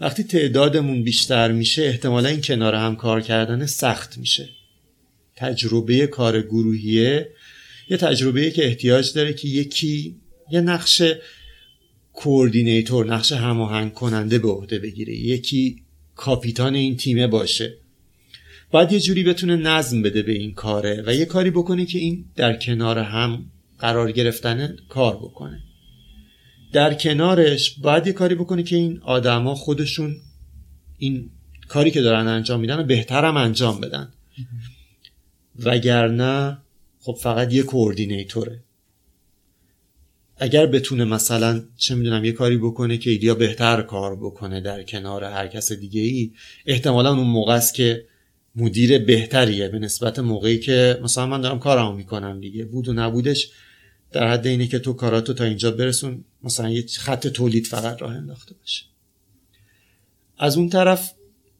وقتی 0.00 0.22
تعدادمون 0.22 1.02
بیشتر 1.02 1.52
میشه 1.52 1.82
احتمالا 1.82 2.28
این 2.28 2.40
کنار 2.40 2.74
هم 2.74 2.96
کار 2.96 3.20
کردن 3.20 3.66
سخت 3.66 4.18
میشه. 4.18 4.48
تجربه 5.36 6.06
کار 6.06 6.42
گروهیه 6.42 7.28
یه 7.90 7.96
تجربه 7.96 8.50
که 8.50 8.66
احتیاج 8.66 9.12
داره 9.12 9.32
که 9.32 9.48
یکی 9.48 10.16
یه 10.50 10.60
نقش 10.60 11.02
کوردینیتور 12.12 13.06
نقش 13.06 13.32
هماهنگ 13.32 13.92
کننده 13.92 14.38
به 14.38 14.48
عهده 14.48 14.78
بگیره. 14.78 15.14
یکی 15.14 15.82
کاپیتان 16.16 16.74
این 16.74 16.96
تیمه 16.96 17.26
باشه. 17.26 17.81
باید 18.72 18.92
یه 18.92 19.00
جوری 19.00 19.24
بتونه 19.24 19.56
نظم 19.56 20.02
بده 20.02 20.22
به 20.22 20.32
این 20.32 20.54
کاره 20.54 21.02
و 21.06 21.14
یه 21.14 21.24
کاری 21.24 21.50
بکنه 21.50 21.86
که 21.86 21.98
این 21.98 22.24
در 22.36 22.56
کنار 22.56 22.98
هم 22.98 23.44
قرار 23.78 24.12
گرفتن 24.12 24.76
کار 24.88 25.16
بکنه. 25.16 25.62
در 26.72 26.94
کنارش 26.94 27.78
باید 27.78 28.06
یه 28.06 28.12
کاری 28.12 28.34
بکنه 28.34 28.62
که 28.62 28.76
این 28.76 29.00
آدما 29.02 29.54
خودشون 29.54 30.16
این 30.98 31.30
کاری 31.68 31.90
که 31.90 32.02
دارن 32.02 32.26
انجام 32.26 32.60
میدن 32.60 32.86
بهترم 32.86 33.36
انجام 33.36 33.80
بدن. 33.80 34.12
وگرنه 35.58 36.58
خب 37.00 37.16
فقط 37.20 37.52
یه 37.52 37.62
کوردینیتوره. 37.62 38.62
اگر 40.36 40.66
بتونه 40.66 41.04
مثلا 41.04 41.62
چه 41.76 41.94
می‌دونم 41.94 42.24
یه 42.24 42.32
کاری 42.32 42.56
بکنه 42.56 42.98
که 42.98 43.10
ایدیا 43.10 43.34
بهتر 43.34 43.82
کار 43.82 44.16
بکنه 44.16 44.60
در 44.60 44.82
کنار 44.82 45.24
هر 45.24 45.48
کس 45.48 45.72
دیگه 45.72 46.00
ای 46.00 46.32
احتمالا 46.66 47.10
اون 47.14 47.26
موقع 47.26 47.54
است 47.54 47.74
که 47.74 48.04
مدیر 48.56 48.98
بهتریه 48.98 49.68
به 49.68 49.78
نسبت 49.78 50.18
موقعی 50.18 50.58
که 50.58 51.00
مثلا 51.02 51.26
من 51.26 51.40
دارم 51.40 51.58
کارمو 51.58 51.96
می‌کنم 51.96 52.40
دیگه. 52.40 52.64
بود 52.64 52.88
و 52.88 52.92
نبودش 52.92 53.50
در 54.12 54.32
حد 54.32 54.46
اینه 54.46 54.66
که 54.66 54.78
تو 54.78 54.92
کاراتو 54.92 55.32
تا 55.32 55.44
اینجا 55.44 55.70
برسون 55.70 56.24
مثلا 56.42 56.70
یه 56.70 56.86
خط 56.98 57.26
تولید 57.26 57.66
فقط 57.66 58.02
راه 58.02 58.12
انداخته 58.12 58.54
باشه. 58.54 58.84
از 60.38 60.56
اون 60.56 60.68
طرف 60.68 61.12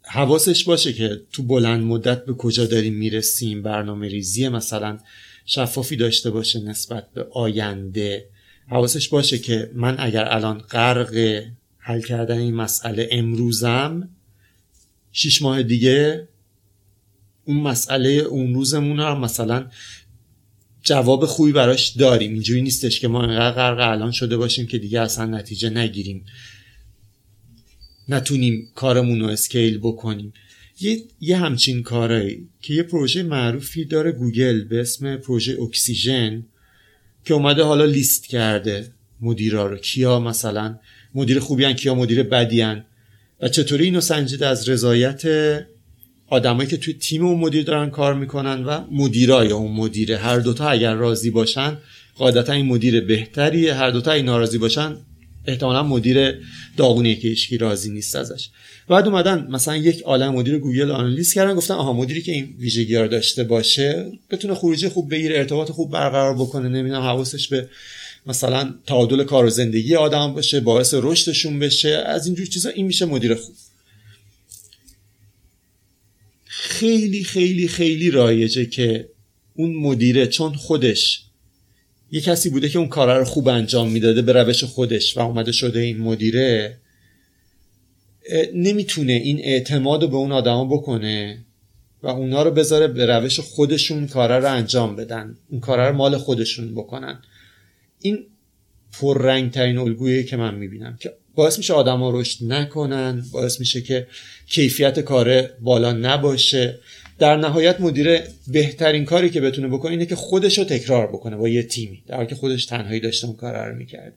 حواسش 0.02 0.64
باشه 0.64 0.92
که 0.92 1.20
تو 1.32 1.42
بلند 1.42 1.82
مدت 1.82 2.24
به 2.24 2.34
کجا 2.34 2.66
داریم 2.66 2.94
می‌رسیم 2.94 3.62
برنامه 3.62 4.08
ریزی 4.08 4.48
مثلا 4.48 4.98
شفافی 5.46 5.96
داشته 5.96 6.30
باشه 6.30 6.60
نسبت 6.60 7.12
به 7.14 7.26
آینده. 7.30 8.28
حواسش 8.66 9.08
باشه 9.08 9.38
که 9.38 9.70
من 9.74 9.96
اگر 9.98 10.24
الان 10.28 10.58
غرق 10.58 11.42
حل 11.78 12.00
کردن 12.00 12.38
این 12.38 12.54
مسئله 12.54 13.08
امروزم 13.10 14.08
شیش 15.12 15.42
ماه 15.42 15.62
دیگه 15.62 16.28
اون 17.44 17.56
مسئله 17.56 18.08
اون 18.08 18.54
روزمون 18.54 18.98
رو 18.98 19.18
مثلا 19.18 19.66
جواب 20.82 21.26
خوبی 21.26 21.52
براش 21.52 21.88
داریم. 21.88 22.32
اینجوری 22.32 22.62
نیستش 22.62 23.00
که 23.00 23.08
ما 23.08 23.22
انقدر 23.22 23.56
غرق 23.56 23.90
الان 23.90 24.10
شده 24.10 24.36
باشیم 24.36 24.66
که 24.66 24.78
دیگه 24.78 25.00
اصلا 25.00 25.24
نتیجه 25.24 25.70
نگیریم. 25.70 26.24
نتونیم 28.08 28.68
کارمون 28.74 29.20
رو 29.20 29.26
scale 29.26 29.78
بکنیم. 29.78 30.32
یه, 30.80 30.98
یه 31.20 31.36
همچین 31.36 31.82
کارایی 31.82 32.48
که 32.62 32.74
یه 32.74 32.82
پروژه 32.82 33.22
معروفی 33.22 33.84
داره 33.84 34.12
گوگل 34.12 34.64
به 34.64 34.80
اسم 34.80 35.16
پروژه 35.16 35.62
اکسیژن 35.62 36.44
که 37.24 37.34
اومده 37.34 37.62
حالا 37.62 37.84
لیست 37.84 38.26
کرده 38.26 38.92
مدیرا 39.20 39.66
رو. 39.66 39.76
کیا 39.76 40.20
مثلا 40.20 40.78
مدیر 41.14 41.40
خوبی 41.40 41.64
هن 41.64 41.72
کیا 41.72 41.94
مدیر 41.94 42.22
بدی 42.22 42.60
هن؟ 42.60 42.84
و 43.40 43.48
چطوری 43.48 43.84
اینو 43.84 44.00
سنجیده 44.00 44.46
از 44.46 44.68
رضایت 44.68 45.22
آدمایی 46.32 46.68
که 46.68 46.76
توی 46.76 46.94
تیم 46.94 47.26
اون 47.26 47.38
مدیر 47.38 47.64
دارن 47.64 47.90
کار 47.90 48.14
می‌کنن 48.14 48.64
و 48.64 48.80
مدیرای 48.90 49.48
اون 49.48 49.72
مدیره. 49.72 50.16
هر 50.16 50.38
دوتا 50.38 50.68
اگر 50.68 50.94
راضی 50.94 51.30
باشن 51.30 51.78
قاعدتا 52.18 52.52
این 52.52 52.66
مدیر 52.66 53.00
بهتریه. 53.00 53.74
هر 53.74 53.90
دوتا 53.90 54.12
این 54.12 54.24
ناراضی 54.24 54.58
باشن 54.58 54.96
احتمالا 55.46 55.82
مدیر 55.82 56.34
داغونیه 56.76 57.14
که 57.14 57.28
هیچکی 57.28 57.58
راضی 57.58 57.90
نیست 57.90 58.16
ازش. 58.16 58.48
بعد 58.88 59.06
اومدن 59.08 59.46
مثلا 59.50 59.76
یک 59.76 60.02
عالم 60.02 60.34
مدیر 60.34 60.58
گوگل 60.58 60.90
آنالیز 60.90 61.34
کردن 61.34 61.54
گفتن 61.54 61.74
آها 61.74 61.92
مدیری 61.92 62.22
که 62.22 62.32
این 62.32 62.54
ویژگی 62.58 63.08
داشته 63.08 63.44
باشه 63.44 64.12
بتونه 64.30 64.54
خروجی 64.54 64.88
خوب 64.88 65.10
بگیره 65.10 65.38
ارتباط 65.38 65.70
خوب 65.70 65.90
برقرار 65.90 66.34
بکنه. 66.34 66.68
نمی‌دونم 66.68 67.02
حواسش 67.02 67.48
به 67.48 67.68
مثلا 68.26 68.74
تعادل 68.86 69.24
کار 69.24 69.44
و 69.44 69.50
زندگی 69.50 69.94
آدم 69.94 70.34
باشه 70.34 70.60
باعث 70.60 70.94
رشدشون 70.98 71.58
بشه. 71.58 71.88
از 71.88 72.26
اینجور 72.26 72.46
چیزا 72.46 72.70
این 72.70 72.86
میشه 72.86 73.04
مدیر 73.04 73.34
خوب. 73.34 73.54
خیلی 76.54 77.24
خیلی 77.24 77.68
خیلی 77.68 78.10
رایجه 78.10 78.66
که 78.66 79.08
اون 79.54 79.74
مدیره 79.74 80.26
چون 80.26 80.54
خودش 80.54 81.24
یه 82.10 82.20
کسی 82.20 82.50
بوده 82.50 82.68
که 82.68 82.78
اون 82.78 82.88
کارا 82.88 83.18
رو 83.18 83.24
خوب 83.24 83.48
انجام 83.48 83.90
می‌داده 83.90 84.22
به 84.22 84.32
روش 84.32 84.64
خودش 84.64 85.16
و 85.16 85.20
اومده 85.20 85.52
شده 85.52 85.80
این 85.80 85.98
مدیره 85.98 86.78
نمی‌تونه 88.54 89.12
این 89.12 89.38
اعتماد 89.38 90.02
رو 90.02 90.08
به 90.08 90.16
اون 90.16 90.32
آدما 90.32 90.64
بکنه 90.64 91.44
و 92.02 92.08
اونا 92.08 92.42
رو 92.42 92.50
بذاره 92.50 92.88
به 92.88 93.06
روش 93.06 93.40
خودشون 93.40 94.06
کارا 94.06 94.38
رو 94.38 94.52
انجام 94.52 94.96
بدن 94.96 95.36
اون 95.48 95.60
کارا 95.60 95.88
رو 95.88 95.96
مال 95.96 96.16
خودشون 96.18 96.74
بکنن. 96.74 97.22
این 98.00 98.26
پررنگ 98.92 99.50
ترین 99.50 99.78
الگویی 99.78 100.24
که 100.24 100.36
من 100.36 100.54
می‌بینم 100.54 100.96
که 101.00 101.12
باعث 101.34 101.58
میشه 101.58 101.72
آدما 101.72 102.20
رشد 102.20 102.44
نکنن 102.44 103.24
باعث 103.32 103.60
میشه 103.60 103.80
که 103.80 104.06
کیفیت 104.52 105.00
کار 105.00 105.42
بالا 105.42 105.92
نباشه. 105.92 106.78
در 107.18 107.36
نهایت 107.36 107.80
مدیر 107.80 108.20
بهترین 108.48 109.04
کاری 109.04 109.30
که 109.30 109.40
بتونه 109.40 109.68
بکنه 109.68 109.90
اینه 109.90 110.06
که 110.06 110.16
خودش 110.16 110.58
رو 110.58 110.64
تکرار 110.64 111.06
بکنه 111.06 111.36
با 111.36 111.48
یه 111.48 111.62
تیمی 111.62 112.02
در 112.06 112.16
حالی 112.16 112.28
که 112.28 112.34
خودش 112.34 112.66
تنهایی 112.66 113.00
داشته 113.00 113.26
اون 113.26 113.36
کار 113.36 113.68
رو 113.68 113.76
می‌کرد. 113.76 114.12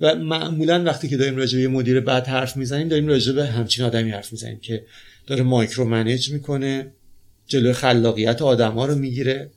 و 0.00 0.14
معمولا 0.14 0.84
وقتی 0.84 1.08
که 1.08 1.16
داریم 1.16 1.36
راجع 1.36 1.58
به 1.58 1.68
مدیر 1.68 2.00
بعد 2.00 2.26
حرف 2.26 2.56
می‌زنیم 2.56 2.88
داریم 2.88 3.06
راجع 3.06 3.32
به 3.32 3.46
همچین 3.46 3.84
آدمی 3.84 4.10
حرف 4.10 4.32
می‌زنیم 4.32 4.58
که 4.58 4.84
داره 5.26 5.42
مایکرو 5.42 5.84
منیج 5.84 6.30
می‌کنه 6.30 6.86
جلوی 7.46 7.72
خلاقیت 7.72 8.42
آدما 8.42 8.86
رو 8.86 8.94
می‌گیره 8.94 9.50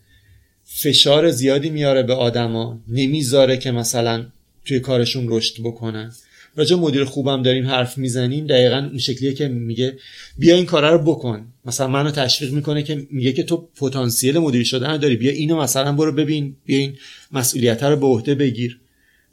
فشار 0.65 1.32
زیادی 1.32 1.69
میاره 1.69 2.04
به 2.04 2.13
آدما 2.13 2.80
نمی‌ذاره 2.88 3.58
که 3.58 3.72
مثلا 3.72 4.26
توی 4.65 4.80
کارشون 4.80 5.26
رشد 5.30 5.63
بکنن. 5.63 6.12
راجع 6.60 6.76
مدیر 6.76 7.04
خوبم 7.04 7.41
داریم 7.43 7.67
حرف 7.67 7.98
می‌زنیم 7.98 8.48
دقیقا 8.48 8.78
اون 8.78 8.98
شکلیه 8.98 9.34
که 9.34 9.48
میگه 9.48 9.98
بیا 10.38 10.56
این 10.56 10.65
کارا 10.65 10.89
رو 10.95 11.00
بکن. 11.00 11.54
مثلا 11.65 11.88
منو 11.88 12.12
تشویق 12.12 12.54
می‌کنه 12.54 12.84
که 12.84 13.08
میگه 13.12 13.34
که 13.34 13.43
تو 13.43 13.58
پتانسیل 13.58 14.38
مدیر 14.38 14.63
شدن 14.63 14.98
داری 14.98 15.15
بیا 15.15 15.32
اینو 15.32 15.62
مثلا 15.62 15.91
برو 15.91 16.12
ببین 16.12 16.56
بیا 16.65 16.78
این 16.78 16.98
مسئولیت 17.32 17.84
رو 17.84 17.95
به 17.95 18.06
عهده 18.06 18.36
بگیر. 18.36 18.80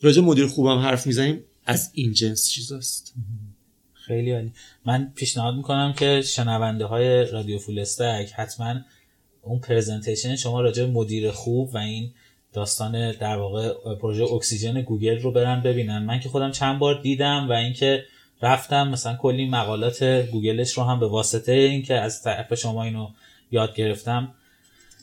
راجع 0.00 0.22
مدیر 0.22 0.46
خوبم 0.46 0.78
حرف 0.78 1.06
می‌زنیم 1.06 1.40
از 1.66 1.90
این 1.94 2.12
جنس 2.12 2.48
چیزاست. 2.48 3.14
خیلی 3.94 4.32
عالی. 4.32 4.52
من 4.86 5.12
پیشنهاد 5.14 5.54
می‌کنم 5.54 5.94
که 5.98 6.22
شنونده 6.24 6.84
های 6.84 7.24
رادیو 7.24 7.58
فول 7.58 7.78
استک 7.78 8.30
حتما 8.36 8.74
اون 9.42 9.58
presentation 9.58 10.36
شما 10.36 10.60
راجع 10.60 10.84
مدیر 10.84 11.30
خوب 11.30 11.74
و 11.74 11.78
این 11.78 12.10
داستان 12.56 13.12
در 13.12 13.36
واقع 13.36 13.94
پروژه 13.94 14.24
اکسیژن 14.24 14.82
گوگل 14.82 15.18
رو 15.18 15.32
برن 15.32 15.62
ببینن. 15.62 15.98
من 15.98 16.20
که 16.20 16.28
خودم 16.28 16.50
چند 16.50 16.78
بار 16.78 17.02
دیدم 17.02 17.46
و 17.48 17.52
اینکه 17.52 18.04
رفتم 18.42 18.88
مثلا 18.88 19.16
کلی 19.16 19.48
مقالات 19.48 20.02
گوگلش 20.04 20.72
رو 20.72 20.84
هم 20.84 21.00
به 21.00 21.08
واسطه 21.08 21.52
اینکه 21.52 21.94
از 21.94 22.22
طرف 22.22 22.54
شما 22.54 22.82
اینو 22.82 23.08
یاد 23.50 23.74
گرفتم 23.74 24.34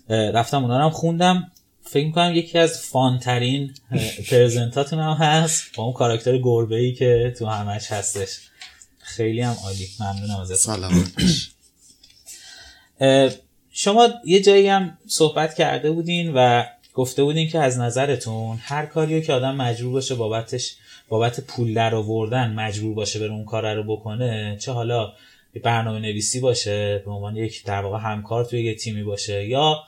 رفتم 0.10 0.62
اونا 0.64 0.78
رو 0.78 0.84
هم 0.84 0.90
خوندم. 0.90 1.52
فکر 1.82 2.06
می‌کنم 2.06 2.36
یکی 2.36 2.58
از 2.58 2.80
fun 2.80 3.20
ترین 3.20 3.74
present 4.30 4.79
اتون 4.79 5.00
هم 5.00 5.14
هست 5.14 5.76
با 5.76 5.84
اون 5.84 5.94
کاراکتر 5.94 6.38
گربه 6.38 6.76
ای 6.76 6.94
که 6.94 7.34
تو 7.40 7.46
همش 7.46 7.92
هستش. 7.92 8.40
خیلی 9.00 9.42
هم 9.42 9.56
عالی. 9.64 9.88
ممنونم 10.00 10.40
ازت 10.40 10.56
سلام. 10.56 11.12
شما 13.76 14.10
یه 14.26 14.42
جایی 14.42 14.68
هم 14.68 14.98
صحبت 15.08 15.56
کرده 15.56 15.92
بودین 15.92 16.32
و 16.36 16.64
گفته 16.94 17.24
بودین 17.24 17.50
که 17.50 17.60
از 17.60 17.80
نظرتون 17.80 18.58
هر 18.62 18.86
کاریو 18.86 19.22
که 19.22 19.34
آدم 19.34 19.56
مجبور 19.56 19.94
باشه 19.94 20.16
بابتش 20.16 20.76
بابت 21.10 21.40
پول 21.40 21.74
در 21.74 21.96
آوردن 21.96 22.54
مجبور 22.54 22.94
باشه 22.94 23.20
بره 23.20 23.32
اون 23.32 23.46
کار 23.46 23.74
رو 23.74 23.84
بکنه 23.84 24.58
چه 24.60 24.72
حالا 24.72 25.14
برنامه 25.64 26.00
نویسی 26.00 26.40
باشه 26.40 27.02
به 27.06 27.12
عنوان 27.12 27.36
یک 27.36 27.66
در 27.66 27.82
واقع 27.82 27.98
همکار 27.98 28.46
توی 28.46 28.64
یه 28.64 28.76
تیمی 28.76 29.04
باشه 29.04 29.48
یا 29.48 29.84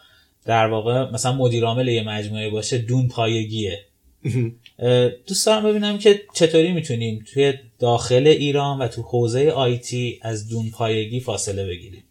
در 0.45 0.67
واقع 0.67 1.11
مثلا 1.11 1.33
مدیر 1.33 1.65
عامل 1.65 1.87
یه 1.87 2.03
مجموعه 2.03 2.49
باشه 2.49 2.77
دون 2.77 3.07
پایگیه. 3.07 3.79
دوست 5.27 5.45
دارم 5.45 5.63
ببینم 5.63 5.97
که 5.97 6.21
چطوری 6.33 6.71
می‌تونیم 6.71 7.25
توی 7.33 7.53
داخل 7.79 8.27
ایران 8.27 8.79
و 8.79 8.87
تو 8.87 9.01
حوزه 9.01 9.49
آیتی 9.49 10.19
از 10.21 10.49
دون 10.49 10.69
پایگی 10.69 11.19
فاصله 11.19 11.65
بگیریم 11.65 12.03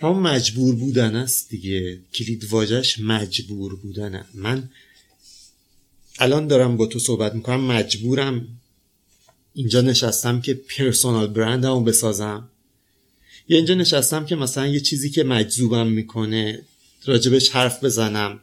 هم 0.00 0.18
مجبور 0.18 0.74
بودن 0.74 1.16
است 1.16 1.50
دیگه. 1.50 1.98
کلید 2.14 2.44
واجش 2.44 3.00
مجبور 3.00 3.76
بودنه 3.76 4.24
من 4.34 4.68
الان 6.18 6.46
دارم 6.46 6.76
با 6.76 6.86
تو 6.86 6.98
صحبت 6.98 7.34
می‌کنم 7.34 7.64
مجبورم 7.64 8.48
اینجا 9.54 9.80
نشستم 9.80 10.40
که 10.40 10.54
پرسونال 10.54 11.26
برندمو 11.26 11.80
بسازم. 11.80 12.48
یا 13.48 13.56
اینجا 13.56 13.74
نشستم 13.74 14.26
که 14.26 14.36
مثلا 14.36 14.66
یه 14.66 14.80
چیزی 14.80 15.10
که 15.10 15.24
مجذوبم 15.24 15.86
می‌کنه 15.86 16.62
راجبش 17.04 17.50
حرف 17.50 17.84
بزنم. 17.84 18.40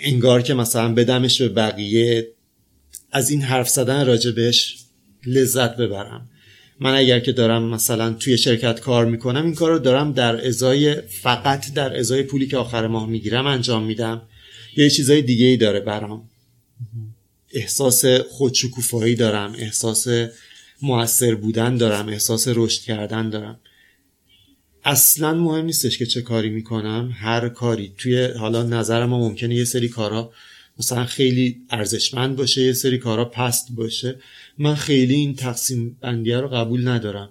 انگار 0.00 0.42
که 0.42 0.54
مثلا 0.54 0.94
بدمش 0.94 1.42
به 1.42 1.48
بقیه. 1.48 2.28
از 3.12 3.30
این 3.30 3.42
حرف 3.42 3.68
زدن 3.68 4.06
راجبش 4.06 4.78
لذت 5.26 5.76
ببرم. 5.76 6.28
من 6.80 6.94
اگر 6.94 7.20
که 7.20 7.32
دارم 7.32 7.62
مثلا 7.62 8.12
توی 8.12 8.38
شرکت 8.38 8.80
کار 8.80 9.06
می‌کنم 9.06 9.44
این 9.44 9.54
کار 9.54 9.70
رو 9.70 9.78
دارم 9.78 10.12
در 10.12 10.46
ازای 10.46 10.94
فقط 11.00 11.74
در 11.74 11.98
ازای 11.98 12.22
پولی 12.22 12.46
که 12.46 12.56
آخر 12.56 12.86
ماه 12.86 13.08
می‌گیرم 13.08 13.46
انجام 13.46 13.84
میدم. 13.84 14.22
یه 14.76 14.90
چیزای 14.90 15.22
دیگه 15.22 15.46
ای 15.46 15.56
داره 15.56 15.80
برام. 15.80 16.28
احساس 17.52 18.04
خودشکوفایی 18.30 19.14
دارم 19.14 19.54
احساس 19.58 20.06
موثر 20.82 21.34
بودن 21.34 21.76
دارم 21.76 22.08
احساس 22.08 22.48
رشد 22.48 22.82
کردن 22.82 23.30
دارم. 23.30 23.60
اصلا 24.84 25.34
مهم 25.34 25.64
نیستش 25.64 25.98
که 25.98 26.06
چه 26.06 26.22
کاری 26.22 26.50
می‌کنم. 26.50 27.14
هر 27.14 27.48
کاری. 27.48 27.92
توی 27.98 28.24
حالا 28.24 28.62
نظر 28.62 29.06
ما 29.06 29.18
ممکنه 29.18 29.54
یه 29.54 29.64
سری 29.64 29.88
کارا 29.88 30.32
مثلا 30.78 31.04
خیلی 31.04 31.56
ارزشمند 31.70 32.36
باشه 32.36 32.62
یه 32.62 32.72
سری 32.72 32.98
کارا 32.98 33.24
پست 33.24 33.68
باشه. 33.70 34.16
من 34.58 34.74
خیلی 34.74 35.14
این 35.14 35.34
تقسیم 35.34 35.98
بندیه 36.00 36.40
رو 36.40 36.48
قبول 36.48 36.88
ندارم. 36.88 37.30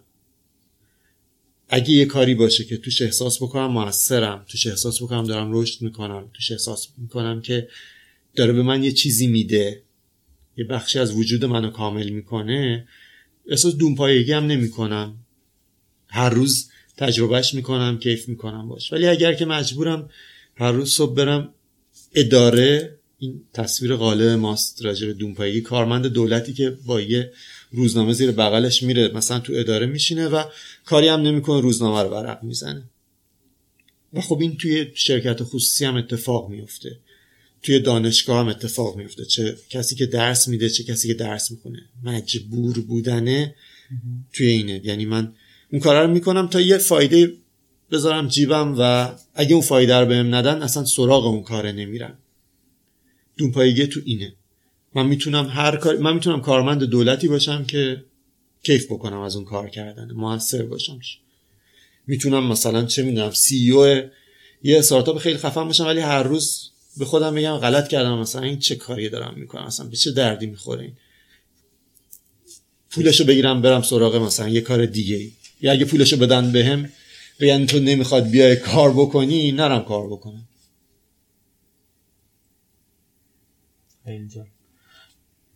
اگه 1.69 1.89
یه 1.91 2.05
کاری 2.05 2.35
باشه 2.35 2.63
که 2.63 2.77
توش 2.77 3.01
احساس 3.01 3.43
بکنم 3.43 3.71
موثرم 3.71 4.45
توش 4.47 4.67
احساس 4.67 5.01
بکنم 5.01 5.23
دارم 5.23 5.51
رشد 5.53 5.81
می‌کنم 5.81 6.29
توش 6.33 6.51
احساس 6.51 6.87
می‌کنم 6.97 7.41
که 7.41 7.67
داره 8.35 8.53
به 8.53 8.63
من 8.63 8.83
یه 8.83 8.91
چیزی 8.91 9.27
میده 9.27 9.83
یه 10.57 10.65
بخشی 10.65 10.99
از 10.99 11.13
وجود 11.13 11.45
منو 11.45 11.69
کامل 11.69 12.09
می‌کنه 12.09 12.87
احساس 13.47 13.75
دونپایگی 13.75 14.31
هم 14.31 14.45
نمی‌کنم. 14.45 15.17
هر 16.07 16.29
روز 16.29 16.69
تجربهش 16.97 17.53
می‌کنم 17.53 17.99
کیف 17.99 18.29
می‌کنم 18.29 18.69
باش. 18.69 18.93
ولی 18.93 19.07
اگر 19.07 19.33
که 19.33 19.45
مجبورم 19.45 20.09
هر 20.55 20.71
روز 20.71 20.91
صبح 20.91 21.15
برم 21.15 21.53
اداره 22.15 22.96
این 23.19 23.41
تصویر 23.53 23.95
غالب 23.95 24.27
ماست 24.27 24.85
راجع 24.85 25.13
به 25.13 25.61
کارمند 25.61 26.07
دولتی 26.07 26.53
که 26.53 26.77
با 26.85 27.01
یه 27.01 27.31
روزنامه 27.71 28.13
زیر 28.13 28.31
بغلش 28.31 28.83
میره 28.83 29.07
مثلا 29.07 29.39
تو 29.39 29.53
اداره 29.55 29.85
میشینه 29.85 30.27
و 30.27 30.43
کاری 30.85 31.07
هم 31.07 31.21
نمی‌کنه 31.21 31.61
روزنامه 31.61 32.03
رو 32.03 32.09
ورق 32.09 32.43
می‌زنه. 32.43 32.83
و 34.13 34.21
خب 34.21 34.41
این 34.41 34.57
توی 34.57 34.87
شرکت 34.93 35.43
خصوصی 35.43 35.85
هم 35.85 35.95
اتفاق 35.95 36.49
میفته 36.49 36.99
توی 37.61 37.79
دانشگاه 37.79 38.39
هم 38.39 38.47
اتفاق 38.47 38.97
میفته 38.97 39.25
چه 39.25 39.57
کسی 39.69 39.95
که 39.95 40.05
درس 40.05 40.47
میده 40.47 40.69
چه 40.69 40.83
کسی 40.83 41.07
که 41.07 41.13
درس 41.13 41.51
می‌کنه 41.51 41.79
مجبور 42.03 42.79
بودنه 42.79 43.55
توی 44.33 44.47
اینه. 44.47 44.81
یعنی 44.83 45.05
من 45.05 45.33
اون 45.71 45.81
کارا 45.81 46.05
رو 46.05 46.11
می‌کنم 46.11 46.47
تا 46.47 46.61
یه 46.61 46.77
فایده 46.77 47.33
بذارم 47.91 48.27
جیبم 48.27 48.75
و 48.79 49.11
اگه 49.33 49.53
اون 49.53 49.63
فایده 49.63 49.95
رو 49.95 50.05
بهم 50.05 50.35
ندن 50.35 50.61
اصلا 50.61 50.85
سراغ 50.85 51.25
اون 51.25 51.43
کاره 51.43 51.71
نمیرم. 51.71 52.17
دونپایگی 53.37 53.87
تو 53.87 53.99
اینه. 54.05 54.33
من 54.95 55.05
می‌تونم 55.05 55.47
هر 55.47 55.75
کار 55.75 55.97
من 55.97 56.13
می‌تونم 56.13 56.41
کارمند 56.41 56.83
دولتی 56.83 57.27
باشم 57.27 57.65
که 57.65 58.03
کیف 58.63 58.85
بکنم 58.85 59.19
از 59.19 59.35
اون 59.35 59.45
کار 59.45 59.69
کردن. 59.69 60.11
موثر 60.11 60.63
باشم. 60.63 60.99
می‌تونم 62.07 62.47
مثلا 62.47 62.85
چه 62.85 63.03
می‌دونم 63.03 63.31
سی 63.31 63.71
او 63.71 63.85
یه 64.63 64.79
استارتاپ 64.79 65.17
خیلی 65.17 65.37
خفن 65.37 65.63
باشم 65.63 65.85
ولی 65.85 65.99
هر 65.99 66.23
روز 66.23 66.69
به 66.97 67.05
خودم 67.05 67.35
بگم 67.35 67.57
غلط 67.57 67.87
کردم. 67.87 68.17
مثلا 68.17 68.41
این 68.41 68.59
چه 68.59 68.75
کاری 68.75 69.09
دارم 69.09 69.33
می‌کنم؟ 69.37 69.65
مثلا 69.65 69.87
به 69.87 69.95
چه 69.95 70.11
دردی 70.11 70.45
می‌خوره 70.45 70.81
این؟ 70.81 70.93
پولشو 72.89 73.25
بگیرم 73.25 73.61
برم 73.61 73.81
سراغ 73.81 74.15
مثلا 74.15 74.49
یه 74.49 74.61
کار 74.61 74.85
دیگه 74.85 75.31
یا 75.61 75.71
اگه 75.71 75.85
پولشو 75.85 76.17
بدن 76.17 76.51
بهم 76.51 76.89
بگن 77.39 77.65
تو 77.65 77.79
نمی‌خواد 77.79 78.29
بیای 78.29 78.55
کار 78.55 78.93
بکنی 78.93 79.51
نرم 79.51 79.83
کار 79.83 80.07
بکنم. 80.07 80.46
اینجا 84.11 84.45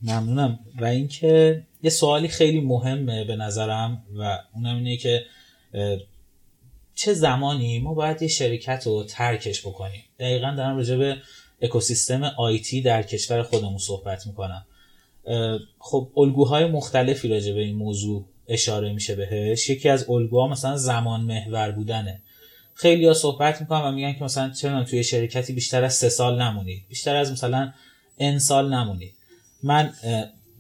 ممنونم. 0.02 0.60
و 0.80 0.86
اینکه 0.86 1.64
یه 1.84 1.90
سوالی 1.90 2.28
خیلی 2.28 2.62
مهمه 2.62 3.24
به 3.24 3.36
نظرم 3.36 4.04
و 4.18 4.40
اونم 4.54 4.76
اینه 4.76 4.98
که 4.98 5.26
چه 6.96 7.14
زمانی 7.14 7.80
ما 7.80 7.94
باید 7.94 8.22
یه 8.22 8.28
شرکت 8.28 8.84
رو 8.88 9.04
ترکش 9.04 9.62
بکنیم؟ 9.68 10.04
دقیقا 10.20 10.54
دارم 10.58 10.78
راجع 10.78 10.98
به 10.98 11.18
اکوسیستم 11.62 12.24
آیتی 12.24 12.82
در 12.82 13.04
کشور 13.04 13.44
خودمون 13.44 13.78
صحبت 13.78 14.28
می‌کنم. 14.28 14.66
خب 15.80 16.12
الگوهای 16.18 16.66
مختلفی 16.66 17.28
راجع 17.28 17.54
به 17.54 17.60
این 17.60 17.76
موضوع 17.76 18.26
اشاره 18.48 18.94
میشه 18.94 19.16
بهش. 19.16 19.70
یکی 19.70 19.90
از 19.90 20.10
الگوها 20.10 20.48
مثلا 20.48 20.78
زمان 20.78 21.22
محور 21.22 21.72
بودنه. 21.72 22.22
خیلی 22.74 23.14
صحبت 23.14 23.62
می‌کنن 23.62 23.82
و 23.82 23.92
میگن 23.92 24.14
که 24.14 24.24
مثلا 24.24 24.50
چرا 24.50 24.84
توی 24.84 25.04
شرکتی 25.04 25.54
بیشتر 25.54 25.84
از 25.84 25.94
سه 25.94 26.10
سال 26.10 26.42
نمونید. 26.42 26.86
بیشتر 26.90 27.16
از 27.16 27.32
مثلا 27.32 27.74
ان 28.22 28.40
سال 28.40 28.74
نمونید 28.74 29.14
من 29.64 29.94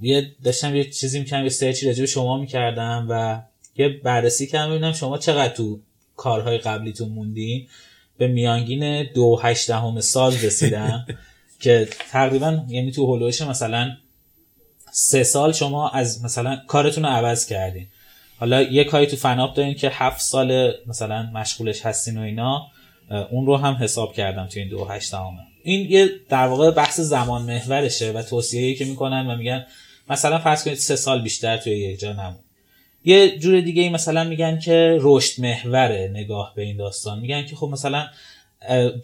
یه 0.01 0.32
داشتم 0.43 0.76
یه 0.76 0.89
چیزی 0.89 1.20
می‌کنم 1.20 1.43
یه 1.43 1.49
سرچی 1.49 1.88
راجع 1.88 1.99
به 1.99 2.07
شما 2.07 2.38
می‌کردم 2.38 3.07
و 3.09 3.41
یه 3.76 3.89
بررسی 3.89 4.47
کردم 4.47 4.72
ببینم 4.72 4.93
شما 4.93 5.18
چقدر 5.18 5.53
تو 5.53 5.80
کارهای 6.16 6.57
قبلیتون 6.57 7.09
موندین. 7.09 7.68
به 8.18 8.28
میانگین 8.28 9.03
دو 9.03 9.39
هشتهم 9.43 10.01
سال 10.01 10.34
رسیدم 10.34 11.05
که 11.64 11.88
تقریبا 12.12 12.66
یعنی 12.68 12.91
تو 12.91 13.16
هلوش 13.16 13.41
مثلا 13.41 13.91
سه 14.91 15.24
سال 15.24 15.51
شما 15.51 15.89
از 15.89 16.24
مثلا 16.24 16.62
کارتون 16.68 17.05
رو 17.05 17.09
عوض 17.09 17.45
کردین. 17.45 17.88
حالا 18.38 18.62
یه 18.62 18.84
کاری 18.84 19.07
تو 19.07 19.18
فناپ 19.18 19.55
دارین 19.55 19.74
که 19.74 19.89
هفت 19.93 20.22
سال 20.22 20.74
مثلا 20.88 21.32
مشغولش 21.34 21.86
هستین 21.86 22.18
و 22.18 22.22
اینا 22.22 22.68
اون 23.32 23.45
رو 23.45 23.57
هم 23.57 23.74
حساب 23.74 24.14
کردم 24.14 24.47
تو 24.47 24.59
این 24.59 24.70
دو 24.70 24.86
هشتهمه 24.86 25.51
این 25.64 25.91
یه 25.91 26.09
در 26.30 26.47
واقع 26.47 26.72
بحث 26.72 26.99
زمان 26.99 27.41
محورشه 27.41 28.12
و 28.12 28.22
توصیه‌ای 28.22 28.76
که 28.76 28.86
می‌کنن 28.86 29.28
و 29.28 29.36
میگن 29.36 29.66
مثلا 30.09 30.39
فرض 30.39 30.64
کنید 30.64 30.78
سه 30.78 30.95
سال 30.95 31.22
بیشتر 31.22 31.57
توی 31.57 31.74
یک 31.74 31.99
جا 31.99 32.14
نمون. 32.14 32.39
یه 33.05 33.38
جور 33.38 33.62
دیگه 33.62 33.84
ای 33.84 33.89
مثلا 33.89 34.24
میگن 34.24 34.59
که 34.59 34.97
رشد 35.01 35.41
محوره 35.41 36.12
نگاه 36.14 36.53
به 36.55 36.62
این 36.62 36.78
داستان. 36.78 37.20
میگن 37.20 37.45
که 37.45 37.55
خب 37.55 37.68
مثلا 37.68 38.07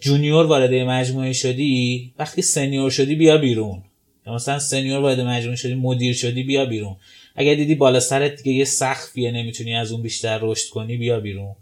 junior 0.00 0.46
وارد 0.46 0.74
مجموعه 0.74 1.32
شدی 1.32 2.12
وقتی 2.18 2.42
senior 2.42 2.90
شدی 2.90 3.14
بیا 3.14 3.38
بیرون. 3.38 3.82
یا 4.26 4.34
مثلا 4.34 4.58
senior 4.58 5.00
وارد 5.00 5.20
مجموعه 5.20 5.56
شدی 5.56 5.74
مدیر 5.74 6.14
شدی 6.14 6.42
بیا 6.42 6.64
بیرون. 6.64 6.96
اگر 7.36 7.54
دیدی 7.54 7.74
بالا 7.74 8.00
سرت 8.00 8.42
دیگه 8.42 8.58
یه 8.58 8.64
سقفیه 8.64 9.30
نمی‌تونی 9.30 9.74
از 9.74 9.92
اون 9.92 10.02
بیشتر 10.02 10.38
رشد 10.42 10.68
کنی 10.68 10.96
بیا 10.96 11.20
بیرون. 11.20 11.56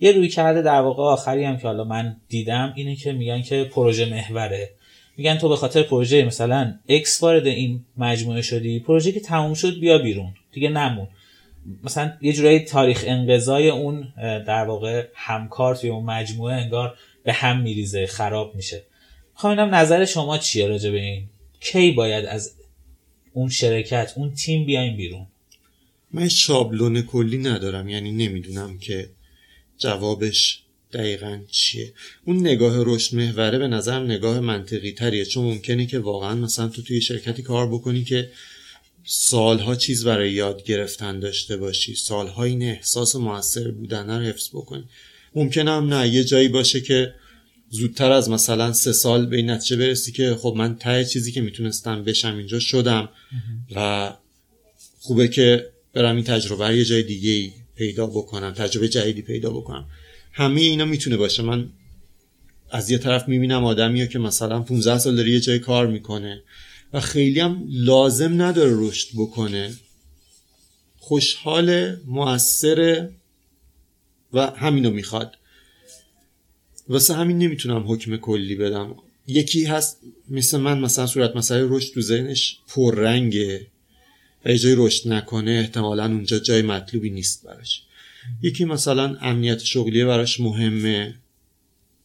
یه 0.00 0.12
رویکرده 0.12 0.62
در 0.62 0.80
واقع 0.80 1.02
آخری 1.02 1.44
هم 1.44 1.56
که 1.56 1.66
حالا 1.66 1.84
من 1.84 2.16
دیدم 2.28 2.72
اینه 2.76 2.96
که 2.96 3.12
میگن 3.12 3.42
که 3.42 3.64
پروژه 3.64 4.04
محوره. 4.04 4.70
میگن 5.16 5.38
تو 5.38 5.48
به 5.48 5.56
خاطر 5.56 5.82
پروژه 5.82 6.24
مثلا 6.24 6.74
X 6.88 7.22
وارد 7.22 7.46
این 7.46 7.84
مجموعه 7.96 8.42
شدی 8.42 8.80
پروژه 8.80 9.12
که 9.12 9.20
تموم 9.20 9.54
شد 9.54 9.80
بیا 9.80 9.98
بیرون 9.98 10.34
دیگه 10.52 10.68
نمون. 10.68 11.08
مثلا 11.84 12.12
یه 12.20 12.32
جورایی 12.32 12.60
تاریخ 12.60 13.04
انقضای 13.06 13.70
اون 13.70 14.08
در 14.46 14.64
واقع 14.64 15.06
همکار 15.14 15.76
توی 15.76 15.90
اون 15.90 16.04
مجموعه 16.04 16.54
انگار 16.54 16.94
به 17.24 17.32
هم 17.32 17.60
میریزه 17.60 18.06
خراب 18.06 18.54
میشه. 18.54 18.82
می‌خوام 19.32 19.74
نظر 19.74 20.04
شما 20.04 20.38
چیه 20.38 20.66
راجع 20.66 20.90
به 20.90 21.00
این؟ 21.00 21.24
کی 21.60 21.90
باید 21.90 22.24
از 22.24 22.54
اون 23.32 23.48
شرکت 23.48 24.12
اون 24.16 24.34
تیم 24.34 24.66
بیایم 24.66 24.96
بیرون؟ 24.96 25.26
من 26.12 26.28
شابلون 26.28 27.02
کلی 27.02 27.38
ندارم 27.38 27.88
یعنی 27.88 28.10
نمی‌دونم 28.10 28.78
که 28.78 29.08
جوابش 29.80 30.62
دقیقا 30.92 31.40
چیه؟ 31.50 31.92
اون 32.24 32.40
نگاه 32.40 32.74
رشد 32.76 33.16
محوره 33.16 33.58
به 33.58 33.68
نظرم 33.68 34.04
نگاه 34.04 34.40
منطقی 34.40 34.92
تریه 34.92 35.24
چون 35.24 35.44
ممکنه 35.44 35.86
که 35.86 35.98
واقعا 35.98 36.34
مثلا 36.34 36.68
تو 36.68 36.82
توی 36.82 37.00
شرکتی 37.00 37.42
کار 37.42 37.68
بکنی 37.68 38.04
که 38.04 38.30
سالها 39.04 39.76
چیز 39.76 40.04
برای 40.04 40.32
یاد 40.32 40.64
گرفتن 40.64 41.20
داشته 41.20 41.56
باشی 41.56 41.94
سالها 41.94 42.44
این 42.44 42.62
احساس 42.62 43.16
موثر 43.16 43.70
بودن 43.70 44.10
رو 44.10 44.24
حفظ 44.24 44.48
بکنی. 44.48 44.84
ممکنه 45.34 45.70
هم 45.70 45.94
نه 45.94 46.08
یه 46.08 46.24
جایی 46.24 46.48
باشه 46.48 46.80
که 46.80 47.14
زودتر 47.70 48.12
از 48.12 48.30
مثلا 48.30 48.72
سه 48.72 48.92
سال 48.92 49.26
به 49.26 49.36
این 49.36 49.50
نتیجه 49.50 49.76
برسی 49.76 50.12
که 50.12 50.34
خب 50.34 50.54
من 50.56 50.76
ته 50.76 51.04
چیزی 51.04 51.32
که 51.32 51.40
می‌تونستم 51.40 52.04
بشم 52.04 52.36
اینجا 52.36 52.58
شدم 52.58 53.08
و 53.76 54.12
خوبه 55.00 55.28
که 55.28 55.66
برم 55.94 56.16
این 56.16 56.24
تجربه 56.24 56.76
یه 56.76 56.84
جای 56.84 57.02
دیگه 57.02 57.52
پیدا 57.80 58.06
بکنم 58.06 58.50
تجربه 58.50 58.88
جدیدی 58.88 59.22
پیدا 59.22 59.50
بکنم. 59.50 59.84
همه 60.32 60.60
اینا 60.60 60.84
می‌تونه 60.84 61.16
باشه. 61.16 61.42
من 61.42 61.68
از 62.70 62.90
یه 62.90 62.98
طرف 62.98 63.28
می‌بینم 63.28 63.64
آدمی 63.64 64.08
که 64.08 64.18
مثلا 64.18 64.60
15 64.60 64.98
سال 64.98 65.16
داره 65.16 65.30
یه 65.30 65.40
جای 65.40 65.58
کار 65.58 65.86
می‌کنه 65.86 66.42
و 66.92 67.00
خیلی 67.00 67.40
هم 67.40 67.64
لازم 67.68 68.42
نداره 68.42 68.72
رشد 68.74 69.08
بکنه. 69.16 69.72
خوشحال 70.98 71.96
موثر 72.06 73.08
و 74.32 74.46
همینو 74.46 74.90
می‌خواد. 74.90 75.36
واسه 76.88 77.14
همین 77.14 77.38
نمی‌تونم 77.38 77.84
حکم 77.92 78.16
کلی 78.16 78.54
بدم. 78.54 78.96
یکی 79.26 79.64
هست 79.64 80.00
مثل 80.28 80.58
من 80.58 80.78
مثلا 80.78 81.06
صورت 81.06 81.36
مسئله 81.36 81.66
رشد 81.68 81.94
تو 81.94 82.00
ذهنش 82.00 82.58
پررنگه. 82.68 83.66
و 84.44 84.54
جای 84.54 84.74
رشد 84.76 85.08
نکنه 85.08 85.50
احتمالا 85.50 86.04
اونجا 86.04 86.38
جای 86.38 86.62
مطلوبی 86.62 87.10
نیست 87.10 87.46
براش. 87.46 87.82
یکی 88.42 88.64
مثلا 88.64 89.16
امنیت 89.20 89.58
شغلی 89.58 90.04
براش 90.04 90.40
مهمه. 90.40 91.14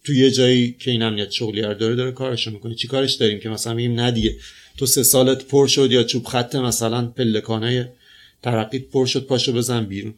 تو 0.03 0.13
یه 0.13 0.31
جایی 0.31 0.75
که 0.79 0.91
این 0.91 1.01
امنیت 1.01 1.31
شغلی 1.31 1.61
رو 1.61 1.73
داره 1.73 1.95
داره 1.95 2.11
کارش 2.11 2.47
می‌کنه. 2.47 2.75
چی 2.75 2.87
کارش 2.87 3.13
داریم 3.13 3.39
که 3.39 3.49
مثلا 3.49 3.73
میگیم 3.73 3.99
نه 3.99 4.11
دیگه 4.11 4.35
تو 4.77 4.85
سه 4.85 5.03
سالت 5.03 5.45
پر 5.45 5.67
شد 5.67 5.91
یا 5.91 6.03
چوب 6.03 6.25
خط 6.25 6.55
مثلا 6.55 7.05
پلکانه 7.05 7.91
ترقیت 8.43 8.83
پر 8.83 9.05
شد 9.05 9.25
پاشو 9.25 9.53
بزن 9.53 9.85
بیرون. 9.85 10.13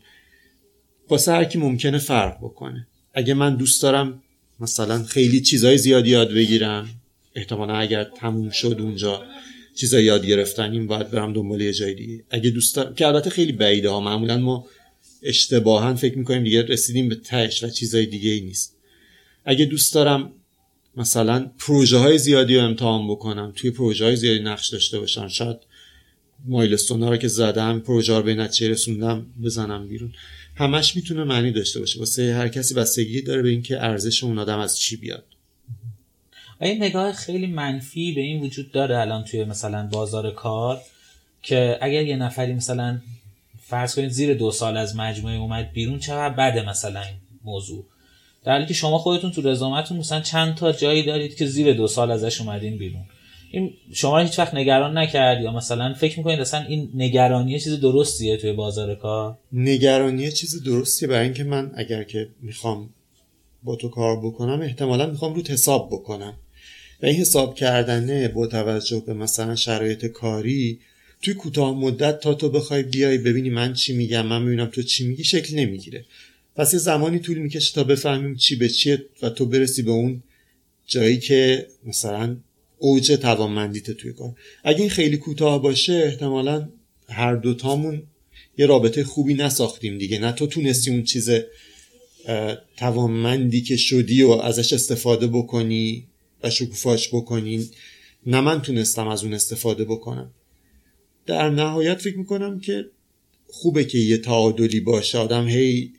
واسه 1.09 1.31
هر 1.31 1.43
کی 1.43 1.57
ممکنه 1.57 1.97
فرق 1.97 2.37
بکنه. 2.37 2.87
اگه 3.13 3.33
من 3.33 3.55
دوست 3.55 3.81
دارم 3.81 4.21
مثلا 4.59 5.03
خیلی 5.03 5.41
چیزای 5.41 5.77
زیادی 5.77 6.09
یاد 6.09 6.33
بگیرم 6.33 6.89
احتمالا 7.35 7.75
اگر 7.75 8.03
تموم 8.03 8.49
شد 8.49 8.77
اونجا 8.79 9.23
چیزای 9.77 10.03
یاد 10.03 10.25
گرفتنیم 10.25 10.87
باید 10.87 11.11
برم 11.11 11.33
دنبال 11.33 11.61
یه 11.61 11.73
جای 11.73 11.93
دیگه. 11.93 12.23
اگه 12.29 12.49
دوست 12.49 12.75
دارم 12.75 12.95
که 12.95 13.07
البته 13.07 13.29
خیلی 13.29 13.51
بعیده 13.51 13.89
ها. 13.89 13.99
معمولا 13.99 14.37
ما 14.37 14.67
اشتباها 15.23 15.95
فکر 15.95 16.17
می‌کنیم 16.17 16.43
دیگه 16.43 16.61
رسیدیم 16.61 17.09
به 17.09 17.15
تهش 17.15 17.63
و 17.63 17.69
چیزای 17.69 18.05
دیگه 18.05 18.29
ای 18.29 18.41
نیست. 18.41 18.77
اگه 19.45 19.65
دوست 19.65 19.93
دارم 19.93 20.31
مثلا 20.97 21.51
پروژه 21.59 21.97
های 21.97 22.17
زیادی 22.17 22.55
رو 22.55 22.63
امتحان 22.63 23.07
بکنم 23.07 23.53
توی 23.55 23.71
پروژه 23.71 24.05
های 24.05 24.15
زیادی 24.15 24.39
نقش 24.39 24.69
داشته 24.69 24.99
باشم 24.99 25.27
شاید 25.27 25.57
مایلستون 26.45 27.03
ها 27.03 27.09
رو 27.09 27.17
که 27.17 27.27
زدم 27.27 27.79
پروژه 27.79 28.17
رو 28.17 28.23
به 28.23 28.35
نتیجه 28.35 28.71
رسوندم 28.71 29.25
بزنم 29.43 29.87
بیرون. 29.87 30.13
همش 30.55 30.95
می‌تونه 30.95 31.23
معنی 31.23 31.51
داشته 31.51 31.79
باشه. 31.79 31.99
واسه 31.99 32.33
هر 32.33 32.47
کسی 32.47 32.73
بستگی 32.73 33.21
داره 33.21 33.41
به 33.41 33.49
اینکه 33.49 33.83
ارزش 33.83 34.23
اون 34.23 34.39
آدم 34.39 34.59
از 34.59 34.79
چی 34.79 34.97
بیاد. 34.97 35.25
این 36.61 36.83
نگاه 36.83 37.11
خیلی 37.11 37.47
منفی 37.47 38.11
به 38.11 38.21
این 38.21 38.41
وجود 38.41 38.71
داره 38.71 38.97
الان 38.97 39.23
توی 39.23 39.43
مثلا 39.43 39.89
بازار 39.91 40.31
کار 40.31 40.81
که 41.43 41.77
اگر 41.81 42.03
یه 42.03 42.15
نفری 42.15 42.53
مثلا 42.53 42.99
فرض 43.61 43.95
کنید 43.95 44.09
زیر 44.09 44.33
دو 44.33 44.51
سال 44.51 44.77
از 44.77 44.95
مجموعه 44.95 45.35
اومد 45.35 45.71
بیرون 45.71 45.99
چقدر 45.99 46.33
بده 46.33 46.69
مثلا 46.69 47.01
این 47.01 47.15
موضوع؟ 47.45 47.85
در 48.43 48.51
حالی 48.51 48.65
که 48.65 48.73
شما 48.73 48.97
خودتون 48.97 49.31
تو 49.31 49.41
رزومتون 49.41 49.97
مثلا 49.97 50.21
چند 50.21 50.55
تا 50.55 50.71
جایی 50.71 51.03
دارید 51.03 51.35
که 51.35 51.45
زیر 51.45 51.73
دو 51.73 51.87
سال 51.87 52.11
ازش 52.11 52.41
اومدین 52.41 52.77
بیرون. 52.77 53.01
این 53.51 53.73
شما 53.93 54.19
هیچ 54.19 54.39
وقت 54.39 54.53
نگران 54.53 54.97
نکرد 54.97 55.41
یا 55.41 55.51
مثلا 55.51 55.93
فکر 55.93 56.17
می‌کنید 56.17 56.39
اصلا 56.39 56.65
این 56.65 56.89
نگرانی 56.95 57.59
چیز 57.59 57.79
درستیه 57.79 58.37
توی 58.37 58.53
بازار 58.53 58.95
کار؟ 58.95 59.37
نگرانی 59.53 60.31
چیز 60.31 60.63
درستیه 60.63 61.07
برای 61.07 61.23
اینکه 61.23 61.43
من 61.43 61.71
اگر 61.75 62.03
که 62.03 62.29
می‌خوام 62.41 62.89
با 63.63 63.75
تو 63.75 63.89
کار 63.89 64.19
بکنم 64.19 64.61
احتمالا 64.61 65.05
می‌خوام 65.05 65.33
رو 65.33 65.41
حساب 65.41 65.89
بکنم. 65.91 66.33
و 67.01 67.05
این 67.05 67.15
حساب 67.15 67.55
کردنه 67.55 68.27
با 68.27 68.47
توجه 68.47 69.03
به 69.05 69.13
مثلا 69.13 69.55
شرایط 69.55 70.05
کاری 70.05 70.79
توی 71.21 71.33
کوتاه 71.33 71.79
مدت 71.79 72.19
تا 72.19 72.33
تو 72.33 72.49
بخوای 72.49 72.83
بیای 72.83 73.17
ببینی 73.17 73.49
من 73.49 73.73
چی 73.73 73.93
میگم 73.93 74.25
من 74.25 74.41
می‌بینم 74.41 74.65
تو 74.65 74.83
چی 74.83 75.07
میگی 75.07 75.23
شکل 75.23 75.55
نمی‌گیره. 75.55 76.05
پس 76.55 76.73
یه 76.73 76.79
زمانی 76.79 77.19
طول 77.19 77.37
می‌کشه 77.37 77.73
تا 77.73 77.83
بفهمیم 77.83 78.35
چی 78.35 78.55
به 78.55 78.69
چیه 78.69 79.05
و 79.21 79.29
تو 79.29 79.45
برسی 79.45 79.81
به 79.81 79.91
اون 79.91 80.23
جایی 80.87 81.19
که 81.19 81.67
مثلا 81.85 82.37
اوج 82.77 83.11
توانمندیت 83.11 83.91
توی 83.91 84.13
کار. 84.13 84.35
اگه 84.63 84.79
این 84.79 84.89
خیلی 84.89 85.17
کوتاه 85.17 85.61
باشه 85.61 85.93
احتمالا 85.93 86.69
هر 87.09 87.35
دوتامون 87.35 88.03
یه 88.57 88.65
رابطه 88.65 89.03
خوبی 89.03 89.33
نساختیم 89.33 89.97
دیگه. 89.97 90.19
نه 90.19 90.31
تو 90.31 90.47
تونستی 90.47 90.91
اون 90.91 91.03
چیز 91.03 91.29
توانمندی 92.77 93.61
که 93.61 93.77
شدی 93.77 94.23
و 94.23 94.29
ازش 94.31 94.73
استفاده 94.73 95.27
بکنی 95.27 96.03
و 96.43 96.49
شکوفاش 96.49 97.09
بکنی 97.09 97.69
نه 98.25 98.41
من 98.41 98.61
تونستم 98.61 99.07
از 99.07 99.23
اون 99.23 99.33
استفاده 99.33 99.85
بکنم. 99.85 100.31
در 101.25 101.49
نهایت 101.49 102.01
فکر 102.01 102.17
می‌کنم 102.17 102.59
که 102.59 102.85
خوبه 103.47 103.85
که 103.85 103.97
یه 103.97 104.17
تعادلی 104.17 104.79
باشه. 104.79 105.17
آدم 105.17 105.47
هی 105.47 105.93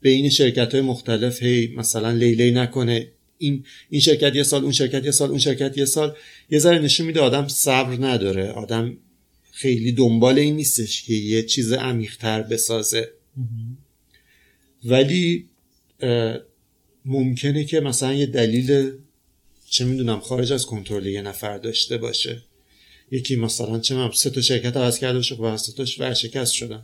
بین 0.00 0.28
شرکت 0.30 0.74
های 0.74 0.82
مختلف 0.82 1.42
هی 1.42 1.74
مثلا 1.76 2.10
لیلی 2.10 2.50
نکنه. 2.50 3.08
این 3.38 3.64
این 3.90 4.00
شرکت 4.00 4.36
یه 4.36 4.42
سال 4.42 4.62
اون 4.62 4.72
شرکت 4.72 5.04
یه 5.04 5.10
سال 5.10 5.30
اون 5.30 5.38
شرکت 5.38 5.78
یه 5.78 5.84
سال. 5.84 6.16
یه 6.50 6.58
ذره 6.58 6.78
نشون 6.78 7.06
میده 7.06 7.20
آدم 7.20 7.48
صبر 7.48 8.06
نداره. 8.06 8.50
آدم 8.50 8.96
خیلی 9.52 9.92
دنبال 9.92 10.38
این 10.38 10.56
نیستش 10.56 11.02
که 11.02 11.14
یه 11.14 11.42
چیز 11.42 11.72
عمیقتر 11.72 12.42
بسازه. 12.42 13.08
ولی 14.84 15.48
ممکنه 17.04 17.64
که 17.64 17.80
مثلا 17.80 18.14
یه 18.14 18.26
دلیل 18.26 18.92
چه 19.70 19.84
می‌دونم 19.84 20.20
خارج 20.20 20.52
از 20.52 20.66
کنترل 20.66 21.06
یه 21.06 21.22
نفر 21.22 21.58
داشته 21.58 21.98
باشه. 21.98 22.42
یکی 23.10 23.36
مثلا 23.36 23.78
چه 23.78 23.94
من 23.94 24.10
سه 24.10 24.30
تا 24.30 24.40
شرکت 24.40 24.76
عوض 24.76 24.98
کرده 24.98 25.18
باشه 25.18 25.34
و 25.34 25.56
سه 25.56 25.72
تاش 25.72 26.00
ورشکست 26.00 26.52
شدن. 26.52 26.82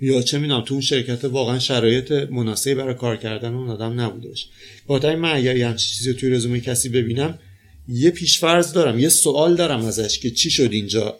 یا 0.00 0.22
چه 0.22 0.38
می‌دونم 0.38 0.60
تو 0.60 0.74
اون 0.74 0.80
شرکت 0.80 1.24
واقعا 1.24 1.58
شرایط 1.58 2.12
مناسبی 2.12 2.74
برای 2.74 2.94
کار 2.94 3.16
کردن 3.16 3.54
اون 3.54 3.70
آدم 3.70 4.00
نبوده 4.00 4.28
باشه. 4.28 4.46
با 4.86 4.98
من 4.98 5.36
اگر 5.36 5.56
یه 5.56 5.68
همچین 5.68 5.94
چیزی 5.94 6.14
توی 6.14 6.30
رزومه 6.30 6.60
کسی 6.60 6.88
ببینم 6.88 7.38
یه 7.88 8.10
پیشفرض 8.10 8.72
دارم 8.72 8.98
یه 8.98 9.08
سوال 9.08 9.56
دارم 9.56 9.84
ازش 9.84 10.18
که 10.18 10.30
چی 10.30 10.50
شد 10.50 10.72
اینجا 10.72 11.18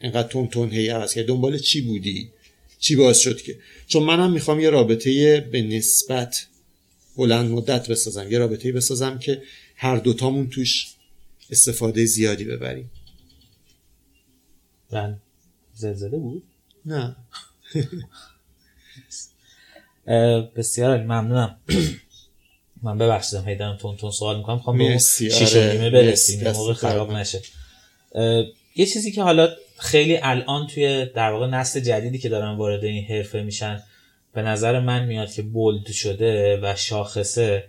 اینقدر 0.00 0.28
تون 0.28 0.48
تون 0.48 0.70
هی 0.70 0.88
عوض 0.88 1.14
کرد 1.14 1.26
دنبال 1.26 1.58
چی 1.58 1.80
بودی؟ 1.80 2.28
چی 2.82 2.96
باعث 2.96 3.18
شد 3.18 3.42
که؟ 3.42 3.58
چون 3.86 4.02
منم 4.02 4.32
می‌خوام 4.32 4.60
یه 4.60 4.70
رابطه 4.70 5.40
به 5.52 5.62
نسبت 5.62 6.46
بلند 7.16 7.50
مدت 7.50 7.88
بسازم 7.90 8.32
یه 8.32 8.38
رابطه 8.38 8.72
بسازم 8.72 9.18
که 9.18 9.42
هر 9.76 9.96
دوتامون 9.96 10.50
توش 10.50 10.94
استفاده 11.50 12.04
زیادی 12.04 12.44
ببریم. 12.44 12.90
بله. 14.90 15.16
زلزله 15.74 16.18
بود؟ 16.18 16.42
نه. 16.86 17.16
بسیار 20.56 21.02
ممنونم. 21.02 21.56
من 22.82 22.98
ببخشیدم 22.98 23.48
هی 23.48 23.56
دارم 23.56 23.76
تون 23.76 23.96
تون 23.96 24.10
سوال 24.10 24.36
می‌کنم. 24.36 24.56
می‌خوام 24.56 24.78
به 24.78 24.98
شیش 24.98 25.56
آره. 25.56 25.72
نیمه 25.72 25.90
برسیم 25.90 26.50
موقع 26.50 26.72
خراب 26.72 27.12
نشه. 27.12 27.42
یه 28.76 28.86
چیزی 28.86 29.12
که 29.12 29.22
حالا 29.22 29.56
خیلی 29.78 30.18
الان 30.22 30.66
توی 30.66 31.06
در 31.06 31.30
واقع 31.30 31.46
نسل 31.46 31.80
جدیدی 31.80 32.18
که 32.18 32.28
دارن 32.28 32.56
وارد 32.56 32.84
این 32.84 33.04
حرفه 33.04 33.42
میشن 33.42 33.82
به 34.34 34.42
نظر 34.42 34.80
من 34.80 35.04
میاد 35.04 35.32
که 35.32 35.42
بولد 35.42 35.86
شده 35.86 36.60
و 36.62 36.76
شاخصه 36.76 37.64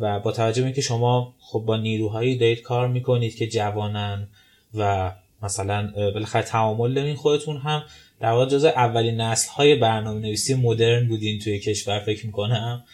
و 0.00 0.20
با 0.20 0.32
توجه 0.32 0.62
به 0.62 0.66
اینکه 0.66 0.80
شما 0.80 1.34
خب 1.40 1.58
با 1.58 1.76
نیروهایی 1.76 2.38
دارید 2.38 2.62
کار 2.62 2.88
می‌کنید 2.88 3.36
که 3.36 3.48
جوانن 3.48 4.28
و 4.74 5.12
مثلا 5.42 5.92
بالاخره 5.96 6.42
تعامل 6.42 6.94
دارین 6.94 7.16
خودتون 7.16 7.56
هم 7.56 7.82
در 8.20 8.30
واقع 8.30 8.46
جز 8.46 8.64
اولین 8.64 9.20
نسل 9.20 9.50
های 9.50 9.74
برنامه 9.74 10.20
نویسی 10.20 10.54
مدرن 10.54 11.08
بودین 11.08 11.38
توی 11.38 11.58
کشور 11.58 12.00
فکر 12.00 12.26
می‌کنم. 12.26 12.84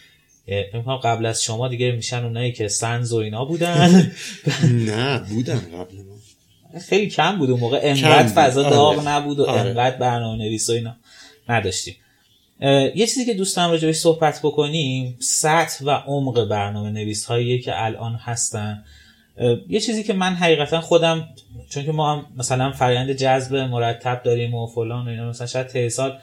می‌کنم 0.73 0.97
قبل 0.97 1.25
از 1.25 1.43
شما 1.43 1.67
دیگه 1.67 1.91
میشن 1.91 2.23
اونایی 2.23 2.51
که 2.51 2.67
سنز 2.67 3.13
و 3.13 3.17
اینا 3.17 3.45
بودن. 3.45 4.11
نه 4.89 5.19
بودن 5.19 5.59
قبل 5.59 5.95
ما. 5.95 6.16
خیلی 6.89 7.09
کم 7.09 7.37
بود 7.37 7.49
اون 7.49 7.59
موقع. 7.59 7.79
انقدر 7.83 8.27
فضا 8.27 8.61
آره. 8.61 8.69
داغ 8.69 9.07
نبود 9.07 9.39
و 9.39 9.45
آره. 9.45 9.61
انقدر 9.61 9.97
برنامه 9.97 10.37
نویس 10.37 10.69
و 10.69 10.73
اینا 10.73 10.95
نداشتیم. 11.49 11.95
یه 12.95 13.07
چیزی 13.07 13.25
که 13.25 13.33
دوستم 13.33 13.69
راجع 13.69 13.91
صحبت 13.91 14.39
بکنیم 14.43 15.17
سطح 15.19 15.85
و 15.85 15.89
عمق 15.89 16.45
برنامه 16.45 16.89
نویس 16.89 17.25
هایی 17.25 17.59
که 17.59 17.83
الان 17.85 18.15
هستن. 18.15 18.83
یه 19.69 19.79
چیزی 19.79 20.03
که 20.03 20.13
من 20.13 20.33
حقیقتا 20.33 20.81
خودم 20.81 21.29
چون 21.69 21.85
که 21.85 21.91
ما 21.91 22.15
هم 22.15 22.25
مثلا 22.37 22.71
فرآیند 22.71 23.11
جذب 23.11 23.55
مرتب 23.55 24.21
داریم 24.23 24.53
و 24.53 24.67
فلان 24.67 25.07
و 25.07 25.09
اینا 25.09 25.29
مثلا 25.29 25.47
شاید 25.47 25.67
ته 25.67 25.89
سال 25.89 26.19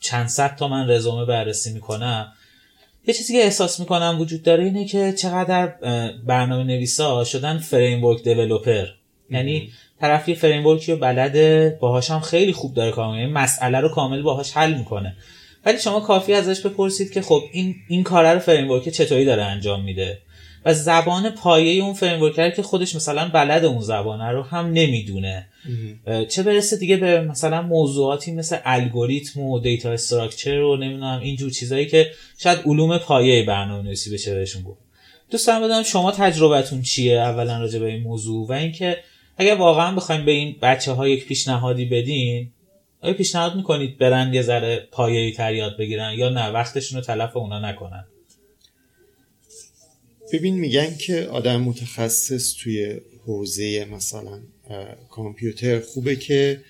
چند 0.00 0.26
صد 0.26 0.56
تا 0.56 0.68
من 0.68 0.90
رزومه 0.90 1.24
بررسی 1.24 1.72
می‌کنم. 1.72 2.32
یه 3.06 3.14
چیزی 3.14 3.32
که 3.32 3.44
احساس 3.44 3.80
می‌کنم 3.80 4.16
وجود 4.20 4.42
داره 4.42 4.64
اینه 4.64 4.84
که 4.84 5.12
چقدر 5.12 5.66
برنامه 6.26 6.64
نویسا 6.64 7.24
شدن 7.24 7.58
فریم 7.58 8.04
ورک 8.04 8.22
دیولپر 8.22 8.86
یعنی 9.30 9.72
طرف 10.00 10.28
یه 10.28 10.34
فریم 10.34 10.66
ورکی 10.66 10.92
رو 10.92 10.98
بلده 10.98 11.78
باهاش 11.80 12.10
هم 12.10 12.20
خیلی 12.20 12.52
خوب 12.52 12.74
داره 12.74 12.90
کار 12.90 13.06
می‌کنه. 13.06 13.20
یعنی 13.20 13.32
مسئله 13.32 13.80
رو 13.80 13.88
کامل 13.88 14.22
باهاش 14.22 14.52
حل 14.52 14.74
می‌کنه. 14.74 15.16
ولی 15.66 15.78
شما 15.78 16.00
کافی 16.00 16.34
ازش 16.34 16.66
بپرسید 16.66 17.12
که 17.12 17.22
خب 17.22 17.42
این 17.52 17.74
این 17.88 18.02
کار 18.02 18.34
رو 18.34 18.38
فریم 18.38 18.70
ورک 18.70 18.88
چطوری 18.88 19.24
داره 19.24 19.42
انجام 19.42 19.84
میده؟ 19.84 20.18
و 20.64 20.74
زبان 20.74 21.30
پایه 21.30 21.82
اون 21.82 21.94
فریم 21.94 22.32
که 22.56 22.62
خودش 22.62 22.96
مثلا 22.96 23.28
بلد 23.28 23.64
اون 23.64 23.80
زبانه 23.80 24.30
رو 24.30 24.42
هم 24.42 24.66
نمی‌دونه. 24.66 25.48
چه 26.28 26.42
برسه 26.42 26.76
دیگه 26.76 26.96
به 26.96 27.20
مثلا 27.20 27.62
موضوعاتی 27.62 28.32
مثل 28.32 28.56
الگوریتم 28.64 29.40
و 29.40 29.60
دیتا 29.60 29.92
استراکچر 29.92 30.60
و 30.60 30.76
نمی‌دونم 30.76 31.20
اینجور 31.22 31.50
چیزایی 31.50 31.86
که 31.86 32.10
شاید 32.38 32.58
علوم 32.66 32.98
پایه 32.98 33.46
برنامه 33.46 33.82
نویسی 33.82 34.14
بشه 34.14 34.34
بهشون 34.34 34.62
گفت 34.62 34.80
دوستان 35.30 35.62
بدونم 35.62 35.82
شما 35.82 36.12
تجربتون 36.12 36.82
چیه 36.82 37.18
اولا 37.18 37.58
راجع 37.58 37.78
به 37.78 37.86
این 37.86 38.02
موضوع 38.02 38.48
و 38.48 38.52
اینکه 38.52 38.96
اگر 39.38 39.54
واقعا 39.54 39.94
بخوایم 39.94 40.24
به 40.24 40.32
این 40.32 40.56
بچه 40.62 40.92
ها 40.92 41.08
یک 41.08 41.26
پیشنهادی 41.26 41.84
بدین 41.84 42.50
آیا 43.00 43.14
پیشنهاد 43.14 43.56
می‌کنید 43.56 43.98
برن 43.98 44.34
یه 44.34 44.42
ذره 44.42 44.88
پایه‌ای 44.92 45.32
تر 45.32 45.54
یاد 45.54 45.76
بگیرن 45.78 46.14
یا 46.18 46.28
نه؟ 46.28 46.48
وقتشون 46.48 46.98
رو 46.98 47.04
تلف 47.04 47.36
اونا 47.36 47.70
نکنن. 47.70 48.04
ببین 50.32 50.54
میگن 50.54 50.96
که 50.96 51.22
آدم 51.22 51.60
متخصص 51.60 52.54
توی 52.54 53.00
حوزه 53.26 53.84
مثلا 53.84 54.40
کامپیوتر 55.10 55.80
خوبه 55.80 56.16
که 56.16 56.60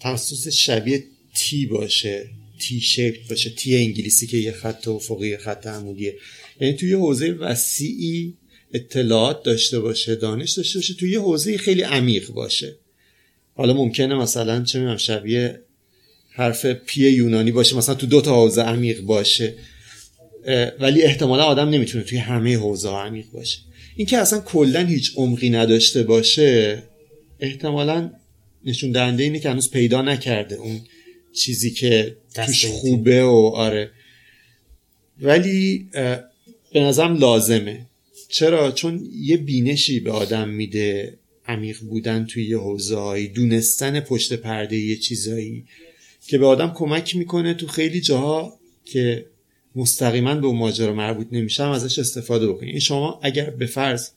تخصص 0.00 0.48
شبیه 0.48 1.04
تی 1.34 1.66
باشه 1.66 2.30
تی 2.60 2.80
شیپ 2.80 3.28
باشه 3.28 3.50
تی 3.50 3.76
انگلیسی 3.76 4.26
که 4.26 4.36
یه 4.36 4.52
خط 4.52 4.88
افقی 4.88 5.36
خط 5.36 5.66
عمودیه. 5.66 6.16
یعنی 6.60 6.74
توی 6.74 6.92
حوزه 6.92 7.30
وسیعی 7.30 8.34
اطلاعات 8.72 9.42
داشته 9.42 9.80
باشه 9.80 10.14
دانش 10.14 10.52
داشته 10.52 10.78
باشه 10.78 10.94
توی 10.94 11.10
یه 11.10 11.20
حوزه 11.20 11.58
خیلی 11.58 11.82
عمیق 11.82 12.30
باشه. 12.30 12.74
حالا 13.54 13.74
ممکنه 13.74 14.14
مثلا 14.14 14.62
چه 14.62 14.78
می‌دونم 14.78 14.96
شبیه 14.96 15.60
حرف 16.30 16.66
پی 16.66 17.00
یونانی 17.00 17.52
باشه 17.52 17.76
مثلا 17.76 17.94
تو 17.94 18.06
دو 18.06 18.20
تا 18.20 18.34
حوزه 18.34 18.62
عمیق 18.62 19.00
باشه. 19.00 19.54
ولی 20.80 21.02
احتمالا 21.02 21.44
آدم 21.44 21.68
نمی‌تونه 21.68 22.04
توی 22.04 22.18
همه 22.18 22.56
حوزه 22.56 22.88
عمیق 22.88 23.26
باشه. 23.32 23.58
اینکه 23.96 24.18
اصلا 24.18 24.40
کلا 24.40 24.80
هیچ 24.86 25.12
عمقی 25.16 25.50
نداشته 25.50 26.02
باشه 26.02 26.82
احتمالا 27.40 28.10
نشون 28.64 28.92
دهنده 28.92 29.22
اینه 29.22 29.38
که 29.38 29.50
هنوز 29.50 29.70
پیدا 29.70 30.02
نکرده 30.02 30.54
اون 30.54 30.80
چیزی 31.32 31.70
که 31.70 32.16
توش 32.34 32.66
خوبه 32.66 33.24
و 33.24 33.52
آره. 33.54 33.90
ولی 35.20 35.88
به 36.72 36.80
نظرم 36.80 37.16
لازمه. 37.16 37.86
چرا؟ 38.28 38.72
چون 38.72 39.08
یه 39.20 39.36
بینشی 39.36 40.00
به 40.00 40.10
آدم 40.10 40.48
میده 40.48 41.18
عمیق 41.46 41.80
بودن 41.80 42.26
توی 42.26 42.44
یه 42.48 42.58
حوزههایی 42.58 43.28
دونستن 43.28 44.00
پشت 44.00 44.32
پرده 44.32 44.76
یه 44.76 44.96
چیزایی 44.96 45.64
که 46.26 46.38
به 46.38 46.46
آدم 46.46 46.72
کمک 46.74 47.16
می‌کنه 47.16 47.54
تو 47.54 47.66
خیلی 47.66 48.00
جاها 48.00 48.58
که 48.84 49.26
مستقیما 49.76 50.34
به 50.34 50.46
اون 50.46 50.56
ماجرا 50.56 50.94
مربوط 50.94 51.26
نمیشم 51.32 51.70
ازش 51.70 51.98
استفاده 51.98 52.48
بکنید 52.48 52.70
این 52.70 52.78
شما 52.78 53.20
اگر 53.22 53.50
به 53.50 53.66
فرض 53.66 54.10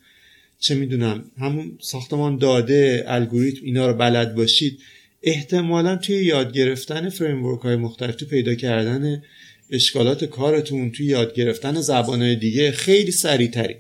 چه 0.60 0.76
می‌دونم 0.76 1.32
همون 1.38 1.78
ساختمان 1.82 2.38
داده 2.38 3.04
الگوریتم 3.08 3.60
اینا 3.64 3.88
رو 3.88 3.94
بلد 3.94 4.36
باشید 4.36 4.80
احتمالا 5.24 5.96
توی 5.96 6.16
یاد 6.16 6.54
گرفتن 6.54 7.10
فریمورک 7.10 7.62
های 7.62 7.76
مختلف 7.76 8.16
تو 8.16 8.26
پیدا 8.26 8.56
کردن 8.56 9.24
اشکالات 9.70 10.26
کارتون 10.26 10.92
توی 10.92 11.06
یاد 11.06 11.34
گرفتن 11.34 11.82
زبانهای 11.82 12.36
دیگه 12.36 12.72
خیلی 12.72 13.12
سریعتری. 13.12 13.76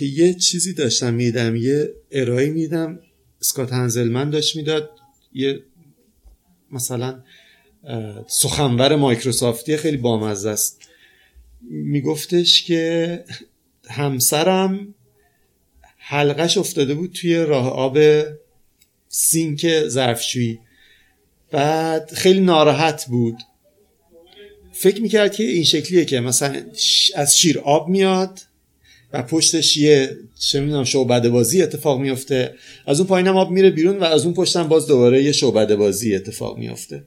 یه 0.00 0.34
چیزی 0.34 0.72
داشتم 0.72 1.14
میدم 1.14 1.56
یه 1.56 1.90
ارائه 2.10 2.50
میدم. 2.50 2.98
اسکات 3.40 3.72
هنزلمن 3.72 4.30
داشت 4.30 4.56
می‌داد. 4.56 4.90
یه 5.34 5.62
مثلا 6.70 7.22
سخنور 8.26 8.96
مایکروسافتی 8.96 9.76
خیلی 9.76 9.96
بامزه 9.96 10.50
است. 10.50 10.88
میگفتش 11.70 12.62
که 12.62 13.24
همسرم 13.88 14.94
حلقش 15.96 16.58
افتاده 16.58 16.94
بود 16.94 17.12
توی 17.12 17.36
راه 17.36 17.70
آب 17.70 17.98
سینک 19.08 19.88
ظرفشویی. 19.88 20.60
بعد 21.50 22.12
خیلی 22.14 22.40
ناراحت 22.40 23.06
بود. 23.06 23.36
فکر 24.72 25.02
می‌کرد 25.02 25.34
که 25.34 25.44
این 25.44 25.64
شکلیه 25.64 26.04
که 26.04 26.20
مثلا 26.20 26.62
از 27.14 27.38
شیر 27.38 27.58
آب 27.58 27.88
میاد 27.88 28.40
و 29.12 29.22
پشتش 29.22 29.76
یه 29.76 30.16
چه 30.38 30.60
می‌دونم 30.60 30.84
شعبده 30.84 31.30
بازی 31.30 31.62
اتفاق 31.62 32.00
میفته 32.00 32.54
از 32.86 33.00
اون 33.00 33.08
پایینم 33.08 33.36
آب 33.36 33.50
میره 33.50 33.70
بیرون 33.70 33.98
و 33.98 34.04
از 34.04 34.24
اون 34.24 34.34
پشتم 34.34 34.68
باز 34.68 34.86
دوباره 34.86 35.22
یه 35.22 35.32
شعبده 35.32 35.76
بازی 35.76 36.14
اتفاق 36.14 36.58
میفته 36.58 37.04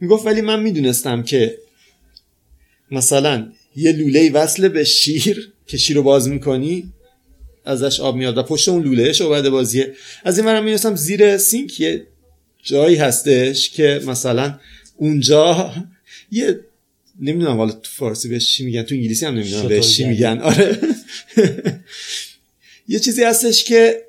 می‌گفت 0.00 0.26
ولی 0.26 0.40
من 0.40 0.62
می‌دونستم 0.62 1.22
که 1.22 1.58
مثلا 2.90 3.52
یه 3.76 3.92
لوله 3.92 4.30
وصله 4.30 4.68
به 4.68 4.84
شیر 4.84 5.52
که 5.66 5.76
شیر 5.76 5.96
رو 5.96 6.02
باز 6.02 6.28
می‌کنی 6.28 6.92
ازش 7.64 8.00
آب 8.00 8.16
میاد 8.16 8.38
و 8.38 8.42
پشت 8.42 8.68
اون 8.68 8.82
لوله 8.82 9.12
شعبده 9.12 9.50
بازیه 9.50 9.94
از 10.24 10.38
این 10.38 10.46
مرم 10.46 10.64
می‌دونستم 10.64 10.96
زیر 10.96 11.38
سینک 11.38 11.80
یه 11.80 12.06
جایی 12.62 12.96
هستش 12.96 13.70
که 13.70 14.00
مثلا 14.06 14.58
اونجا 14.96 15.72
یه 16.30 16.60
نمی‌دونم 17.20 17.56
حالا 17.56 17.72
تو 17.72 17.90
فارسی 17.90 18.28
بهش 18.28 18.56
چی 18.56 18.64
میگن 18.64 18.82
تو 18.82 18.94
انگلیسی 18.94 19.26
هم 19.26 19.34
نمی‌دونم 19.34 19.68
بهش 19.68 19.96
چی 19.96 20.04
میگن. 20.04 20.38
آره. 20.38 20.78
یه 22.88 22.98
چیزی 22.98 23.22
هستش 23.24 23.64
که 23.64 24.02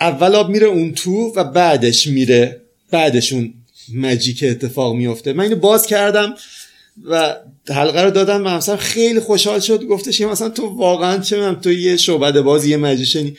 اول 0.00 0.34
آب 0.34 0.50
میره 0.50 0.66
اون 0.66 0.94
تو 0.94 1.32
و 1.36 1.44
بعدش 1.44 2.06
میره 2.06 2.60
بعدش 2.90 3.32
اون 3.32 3.54
مجیک 3.94 4.44
اتفاق 4.48 4.94
میفته 4.94 5.32
من 5.32 5.44
اینو 5.44 5.56
باز 5.56 5.86
کردم 5.86 6.34
و 7.04 7.36
حلقه 7.68 8.02
رو 8.02 8.10
دادم 8.10 8.44
و 8.44 8.48
همسرم 8.48 8.76
خیلی 8.76 9.20
خوشحال 9.20 9.60
شد. 9.60 9.84
گفتش 9.84 10.20
مثلا 10.20 10.48
تو 10.48 10.66
واقعا 10.66 11.18
چه 11.18 11.36
من 11.40 11.60
تو 11.60 11.72
یه 11.72 11.96
شعبده 11.96 12.42
باز 12.42 12.66
یه 12.66 12.76
مجیشنی. 12.76 13.36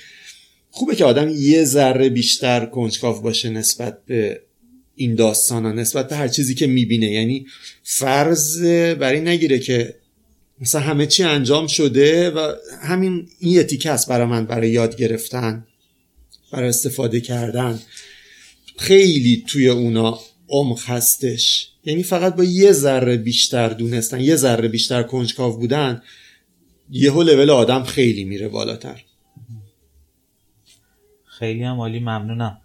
خوبه 0.72 0.96
که 0.96 1.06
آدم 1.06 1.30
یه 1.30 1.64
ذره 1.64 2.10
بیشتر 2.10 2.66
کنجکاف 2.66 3.22
باشه 3.22 3.50
نسبت 3.50 3.98
به 4.06 4.42
این 5.00 5.16
داستان 5.16 5.66
ها 5.66 5.72
نسبت 5.72 6.10
به 6.10 6.16
هر 6.16 6.28
چیزی 6.28 6.56
که 6.56 6.68
می‌بینه. 6.68 7.12
یعنی 7.12 7.46
فرض 7.84 8.64
برای 9.00 9.22
نگیره 9.22 9.60
که 9.60 9.96
مثلا 10.62 10.82
همه 10.82 11.06
چی 11.06 11.24
انجام 11.24 11.68
شده 11.68 12.30
و 12.30 12.54
همین 12.82 13.28
این 13.40 13.64
تیکه 13.64 13.92
است 13.92 14.10
برای 14.10 14.28
من 14.28 14.46
برای 14.46 14.70
یاد 14.70 14.96
گرفتن 14.96 15.68
برای 16.52 16.70
استفاده 16.70 17.22
کردن. 17.22 17.80
خیلی 18.78 19.44
توی 19.48 19.70
اونا 19.70 20.20
عمق 20.50 20.80
هستش. 20.86 21.70
یعنی 21.86 22.04
فقط 22.04 22.36
با 22.36 22.44
یه 22.44 22.72
ذره 22.72 23.18
بیشتر 23.18 23.70
دونستن 23.70 24.20
یه 24.22 24.36
ذره 24.36 24.68
بیشتر 24.68 25.04
کنجکاو 25.04 25.58
بودن 25.58 26.02
یهو 26.92 27.24
لول 27.24 27.50
آدم 27.50 27.84
خیلی 27.84 28.24
میره 28.24 28.48
بالاتر. 28.48 29.04
خیلی 31.26 31.64
هم 31.64 31.80
عالی 31.80 32.00
ممنونم. 32.00 32.58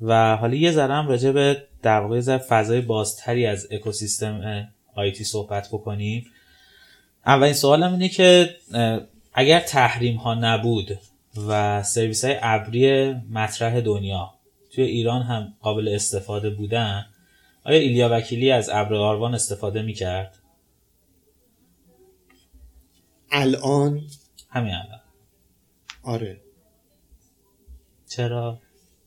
و 0.00 0.36
حالا 0.36 0.54
یه 0.54 0.72
ذره 0.72 0.94
هم 0.94 1.08
راجع 1.08 1.32
به 1.32 1.62
در 1.82 2.00
واقع 2.00 2.38
فضای 2.38 2.80
بازتری 2.80 3.46
از 3.46 3.68
اکوسیستم 3.70 4.68
آیتی 4.94 5.24
صحبت 5.24 5.68
بکنیم. 5.68 6.26
اولین 7.26 7.54
سوالم 7.54 7.92
اینه 7.92 8.08
که 8.08 8.56
اگر 9.34 9.60
تحریم 9.60 10.16
ها 10.16 10.34
نبود 10.34 10.98
و 11.48 11.82
سرویس 11.82 12.24
های 12.24 12.36
ابری 12.42 13.14
مطرح 13.30 13.80
دنیا 13.80 14.34
توی 14.70 14.84
ایران 14.84 15.22
هم 15.22 15.54
قابل 15.60 15.88
استفاده 15.88 16.50
بودن 16.50 17.06
آیا 17.64 17.78
ایلیا 17.78 18.08
وکیلی 18.12 18.50
از 18.50 18.68
ابر 18.68 18.94
آروان 18.94 19.34
استفاده 19.34 19.82
می‌کرد؟ 19.82 20.38
الان؟ 23.30 24.02
همین 24.50 24.74
الان. 24.74 25.00
آره. 26.02 26.40
چرا؟ 28.08 28.60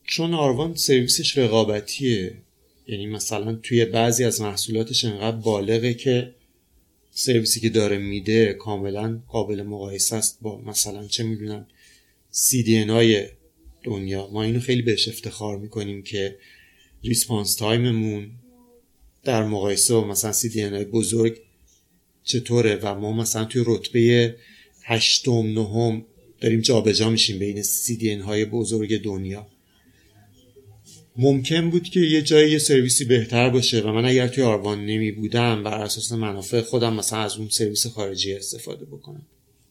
چون 0.04 0.34
آروان 0.34 0.74
سرویسش 0.74 1.38
رقابتیه. 1.38 2.42
یعنی 2.88 3.06
مثلا 3.06 3.54
توی 3.54 3.84
بعضی 3.84 4.24
از 4.24 4.40
محصولاتش 4.40 5.04
انقدر 5.04 5.36
بالغه 5.36 5.94
که 5.94 6.34
سرویسی 7.10 7.60
که 7.60 7.68
داره 7.68 7.98
میده 7.98 8.52
کاملا 8.52 9.20
قابل 9.28 9.62
مقایسه 9.62 10.16
است 10.16 10.38
با 10.42 10.60
مثلا 10.60 11.06
چه 11.06 11.24
می‌دونم 11.24 11.66
CDN 12.32 12.90
های 12.90 13.26
دنیا. 13.82 14.28
ما 14.32 14.42
اینو 14.42 14.60
خیلی 14.60 14.82
بهش 14.82 15.08
افتخار 15.08 15.58
می‌کنیم 15.58 16.02
که 16.02 16.38
response 17.04 17.54
time 17.54 17.97
مون 17.97 18.30
در 19.24 19.44
مقایسه 19.44 19.94
با 19.94 20.04
مثلا 20.04 20.32
CDN 20.32 20.72
های 20.72 20.84
بزرگ 20.84 21.40
چطوره 22.24 22.76
و 22.82 22.94
ما 22.94 23.12
مثلا 23.12 23.44
توی 23.44 23.62
رتبه 23.66 24.36
هشتم 24.82 25.46
نهم 25.46 26.04
داریم 26.40 26.60
جابجا 26.60 27.10
میشیم 27.10 27.38
بین 27.38 27.62
CDN 27.62 28.22
های 28.24 28.44
بزرگ 28.44 29.02
دنیا. 29.02 29.46
ممکن 31.18 31.70
بود 31.70 31.82
که 31.82 32.00
یه 32.00 32.22
جایی 32.22 32.52
یه 32.52 32.58
سرویسی 32.58 33.04
بهتر 33.04 33.50
باشه 33.50 33.80
و 33.80 33.92
من 33.92 34.04
اگر 34.04 34.28
توی 34.28 34.44
آروان 34.44 34.86
نمی 34.86 35.12
بودم 35.12 35.62
بر 35.62 35.82
اساس 35.82 36.12
منافع 36.12 36.60
خودم 36.60 36.94
مثلا 36.94 37.18
از 37.18 37.36
اون 37.36 37.48
سرویس 37.48 37.86
خارجی 37.86 38.34
استفاده 38.34 38.84
بکنم. 38.84 39.22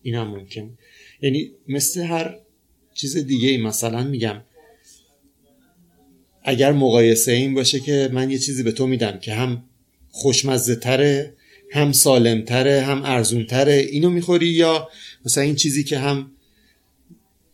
این 0.02 0.16
هم 0.16 0.28
ممکن. 0.28 0.78
یعنی 1.22 1.52
مثل 1.68 2.02
هر 2.02 2.38
چیز 2.93 3.18
دیگه 3.18 3.50
ای 3.50 3.58
مثلا 3.58 4.04
میگم 4.04 4.41
اگر 6.43 6.72
مقایسه 6.72 7.32
این 7.32 7.54
باشه 7.54 7.80
که 7.80 8.10
من 8.14 8.32
یه 8.32 8.38
چیزی 8.38 8.64
به 8.64 8.72
تو 8.72 8.88
میدم 8.88 9.20
که 9.20 9.34
هم 9.34 9.64
خوشمزه 10.12 10.76
تره 10.76 11.34
هم 11.72 11.91
سالم 11.91 12.41
تره 12.41 12.82
هم 12.82 13.02
ارزون 13.04 13.46
تره 13.46 13.74
اینو 13.74 14.10
می‌خوری 14.10 14.48
یا 14.48 14.89
مثلا 15.26 15.43
این 15.43 15.56
چیزی 15.56 15.84
که 15.84 16.00
هم 16.00 16.32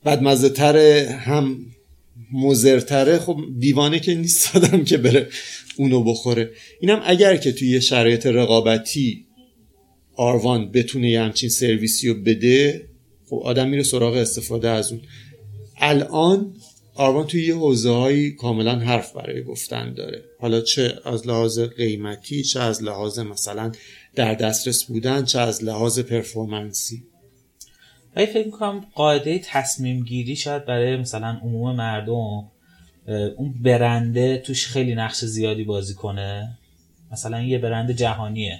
بدمزه 0.06 0.50
تره 0.50 1.20
هم 1.22 1.66
مزرتره 2.34 3.20
خب 3.20 3.38
دیوانه 3.60 4.00
که 4.00 4.16
نیست 4.16 4.56
آدم 4.56 4.84
که 4.84 4.98
بره 4.98 5.28
اونو 5.78 6.04
بخوره. 6.04 6.52
اینم 6.80 7.02
اگر 7.06 7.38
که 7.38 7.52
توی 7.52 7.70
یه 7.70 7.80
شرایط 7.80 8.26
رقابتی 8.26 9.26
آروان 10.16 10.72
بتونه 10.72 11.10
یه 11.10 11.22
همچین 11.22 11.50
سرویسی 11.50 12.10
رو 12.10 12.14
بده 12.14 12.88
خب 13.30 13.42
آدم 13.44 13.70
میره 13.70 13.84
سراغ 13.84 14.14
استفاده 14.14 14.70
از 14.70 14.92
اون. 14.92 15.02
الان 15.78 16.54
آروان 16.96 17.28
توی 17.28 17.46
یه 17.46 17.56
حوزه 17.56 18.32
کاملا 18.32 18.80
حرف 18.80 19.14
برای 19.14 19.44
گفتن 19.44 19.94
داره. 19.94 20.24
حالا 20.40 20.62
چه 20.62 20.94
از 21.06 21.28
لحاظ 21.28 21.60
قیمتی 21.60 22.44
چه 22.44 22.60
از 22.60 22.84
لحاظ 22.84 23.20
مثلا 23.20 23.72
در 24.16 24.36
دسترس 24.36 24.84
بودن 24.84 25.26
چه 25.26 25.40
از 25.40 25.64
لحاظ 25.64 26.00
پرفورمنسی. 26.00 27.04
ولی 28.16 28.26
فکر 28.26 28.46
می‌کنم 28.46 28.86
قاعده 28.96 29.40
تصمیم 29.40 30.04
گیری 30.04 30.36
شاید 30.36 30.66
برای 30.66 30.98
مثلا 30.98 31.40
عموم 31.44 31.76
مردم 31.76 32.44
اون 33.38 33.54
برنده 33.62 34.38
توش 34.38 34.68
خیلی 34.68 34.96
نقش 34.96 35.26
زیادی 35.26 35.64
بازی 35.64 35.94
کنه. 35.94 36.58
مثلا 37.12 37.42
یه 37.42 37.58
برند 37.58 37.92
جهانیه. 37.92 38.60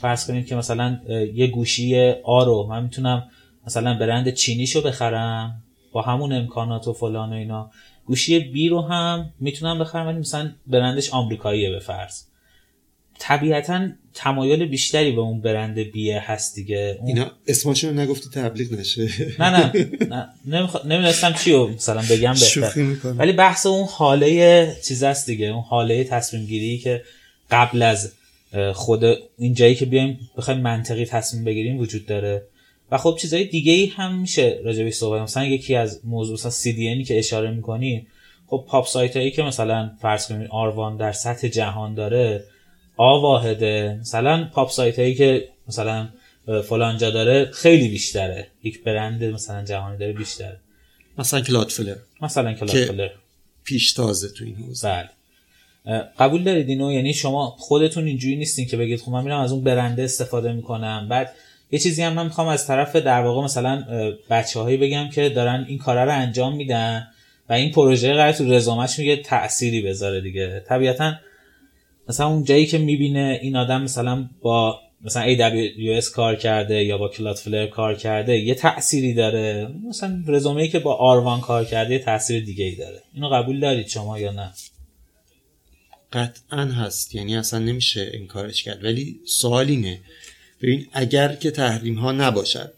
فرض 0.00 0.26
کنید 0.26 0.46
که 0.46 0.56
مثلا 0.56 1.00
یه 1.34 1.46
گوشی 1.46 2.10
آ 2.10 2.44
رو 2.44 2.66
من 2.70 2.82
می‌تونم 2.82 3.30
مثلا 3.66 3.98
برند 3.98 4.30
چینیشو 4.30 4.82
بخرم 4.82 5.62
با 5.92 6.02
همون 6.02 6.32
امکانات 6.32 6.88
و 6.88 6.92
فلان 6.92 7.30
و 7.30 7.32
اینا. 7.32 7.70
گوشی 8.06 8.38
بی 8.38 8.68
رو 8.68 8.82
هم 8.82 9.30
می‌تونم 9.40 9.78
بخرم 9.78 10.06
ولی 10.06 10.18
مثلا 10.18 10.52
برندش 10.66 11.10
آمریکاییه 11.10 11.70
به 11.70 11.78
فرض. 11.78 12.22
طبیعتا 13.18 13.88
تمایل 14.14 14.66
بیشتری 14.66 15.12
به 15.12 15.20
اون 15.20 15.40
برند 15.40 15.78
بیه 15.78 16.20
هست 16.30 16.54
دیگه. 16.54 16.96
اون... 17.00 17.08
اینا 17.08 17.30
اسمشون 17.46 17.98
نگفتی 17.98 18.30
تبلیغ 18.30 18.72
نشه. 18.72 19.08
نه 19.38 19.50
نه, 19.50 19.88
نه. 20.10 20.28
نمیخ... 20.46 20.76
نمی‌دونستم 20.84 21.32
چی 21.32 21.52
رو 21.52 21.68
مثلا 21.68 22.02
بگم 22.10 22.32
بهتر. 22.32 22.72
ولی 23.04 23.32
بحث 23.32 23.66
اون 23.66 23.86
حاله 23.90 24.76
چیز 24.84 25.02
است 25.02 25.26
دیگه. 25.26 25.46
اون 25.46 25.62
حاله 25.62 26.04
تصمیم 26.04 26.46
گیری 26.46 26.78
که 26.78 27.02
قبل 27.50 27.82
از 27.82 28.12
خود 28.74 29.04
این 29.38 29.54
جایی 29.54 29.74
که 29.74 29.86
بیایم 29.86 30.18
بخوایم 30.36 30.60
منطقی 30.60 31.04
تصمیم 31.04 31.44
بگیریم 31.44 31.78
وجود 31.78 32.06
داره. 32.06 32.42
و 32.90 32.98
خب 32.98 33.18
چیزهای 33.20 33.44
دیگه 33.44 33.72
ای 33.72 33.86
هم 33.86 34.18
میشه 34.18 34.60
راجبش 34.64 34.94
صحبت 34.94 35.22
مثلا 35.22 35.44
یکی 35.44 35.74
از 35.74 36.00
موضوع 36.04 36.34
مثلا 36.34 36.50
CDN 36.50 37.06
که 37.08 37.18
اشاره 37.18 37.50
می‌کنی 37.50 38.06
خب 38.46 38.64
PoP 38.68 38.86
site 38.86 39.16
هایی 39.16 39.30
که 39.30 39.42
مثلا 39.42 39.90
فرض 40.02 40.28
کنید 40.28 40.48
آروان 40.50 40.96
در 40.96 41.12
سطح 41.12 41.48
جهان 41.48 41.94
داره 41.94 42.44
آ 42.98 43.20
واحده 43.20 43.98
مثلا 44.00 44.48
PoP 44.52 44.70
site 44.70 44.98
هایی 44.98 45.14
که 45.14 45.48
مثلا 45.68 46.08
فلان 46.68 46.98
جا 46.98 47.10
داره 47.10 47.50
خیلی 47.52 47.88
بیشتره. 47.88 48.46
یک 48.62 48.84
برند 48.84 49.24
مثلا 49.24 49.64
جهانی 49.64 49.98
داره 49.98 50.12
بیشتره. 50.12 50.60
مثلا 51.18 51.40
Cloudflare. 51.40 51.96
مثلا 52.22 52.52
Cloudflare. 52.52 53.08
پیشتازه 53.64 54.28
تو 54.28 54.44
این 54.44 54.54
حوزه. 54.54 54.88
بله. 54.88 55.08
قبول 56.18 56.44
دارید 56.44 56.68
اینو؟ 56.68 56.92
یعنی 56.92 57.14
شما 57.14 57.56
خودتون 57.58 58.06
اینجوری 58.06 58.36
نیستین 58.36 58.66
که 58.66 58.76
بگید 58.76 59.00
خب 59.00 59.10
من 59.10 59.24
میرم 59.24 59.40
از 59.40 59.52
اون 59.52 59.64
برنده 59.64 60.02
استفاده 60.02 60.52
می‌کنم. 60.52 61.06
بعد 61.10 61.34
یه 61.70 61.78
چیزی 61.78 62.02
هم 62.02 62.12
من 62.12 62.24
می‌خوام 62.24 62.48
از 62.48 62.66
طرف 62.66 62.96
در 62.96 63.20
واقع 63.20 63.44
مثلا 63.44 63.84
بچه 64.30 64.60
هایی 64.60 64.76
بگم 64.76 65.08
که 65.14 65.28
دارن 65.28 65.64
این 65.68 65.78
کارا 65.78 66.04
رو 66.04 66.12
انجام 66.12 66.56
میدن 66.56 67.08
و 67.48 67.52
این 67.52 67.72
پروژه 67.72 68.14
قرار 68.14 68.32
تو 68.32 68.52
رزومش 68.52 68.98
میگه 68.98 69.16
تأثیری 69.16 69.82
بذاره 69.82 70.20
دیگه. 70.20 70.64
طبیعتا 70.68 71.14
مثلا 72.08 72.26
اون 72.26 72.44
جایی 72.44 72.66
که 72.66 72.78
می‌بینه 72.78 73.38
این 73.42 73.56
آدم 73.56 73.82
مثلا 73.82 74.28
با 74.42 74.80
مثلا 75.04 75.34
AWS 75.34 76.10
کار 76.10 76.36
کرده 76.36 76.84
یا 76.84 76.98
با 76.98 77.08
کلادفلر 77.08 77.66
کار 77.66 77.94
کرده 77.94 78.38
یه 78.38 78.54
تأثیری 78.54 79.14
داره. 79.14 79.68
مثلا 79.88 80.22
رزومه 80.26 80.68
که 80.68 80.78
با 80.78 80.94
آروان 80.94 81.40
کار 81.40 81.64
کرده 81.64 81.92
یه 81.92 81.98
تأثیر 81.98 82.44
دیگه 82.44 82.64
ای 82.64 82.74
داره. 82.74 83.02
اینو 83.14 83.28
قبول 83.28 83.60
دارید 83.60 83.88
شما 83.88 84.18
یا 84.18 84.32
نه؟ 84.32 84.52
قطعا 86.12 86.64
هست. 86.64 87.14
یعنی 87.14 87.36
اصلا 87.36 87.58
نمیشه 87.58 88.10
انکارش 88.14 88.62
کرد. 88.62 88.84
ولی 88.84 89.20
سوال 89.26 89.68
اینه 89.68 90.00
ببین 90.62 90.86
اگر 90.92 91.34
که 91.34 91.50
تحریم 91.50 91.94
ها 91.94 92.12
نباشد 92.12 92.72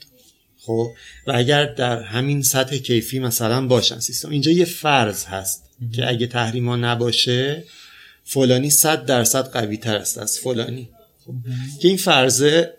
خب؟ 0.67 0.89
و 1.27 1.33
اگر 1.35 1.65
در 1.65 2.03
همین 2.03 2.43
سطح 2.43 2.77
کیفی 2.77 3.19
مثلا 3.19 3.67
باشن 3.67 3.99
سیستم 3.99 4.31
اینجا 4.31 4.51
یه 4.51 4.65
فرض 4.65 5.25
هست 5.25 5.71
که 5.93 6.09
اگه 6.09 6.27
تحریم 6.27 6.69
ها 6.69 6.77
نباشه 6.77 7.65
فلانی 8.33 8.71
صد 8.71 9.07
درصد 9.07 9.53
قوی 9.53 9.77
تر 9.77 9.97
است 9.97 10.19
از 10.19 10.39
فلانی. 10.39 10.89
خب 11.25 11.35
که 11.81 11.89
این 11.89 11.97
فرضه 11.97 12.75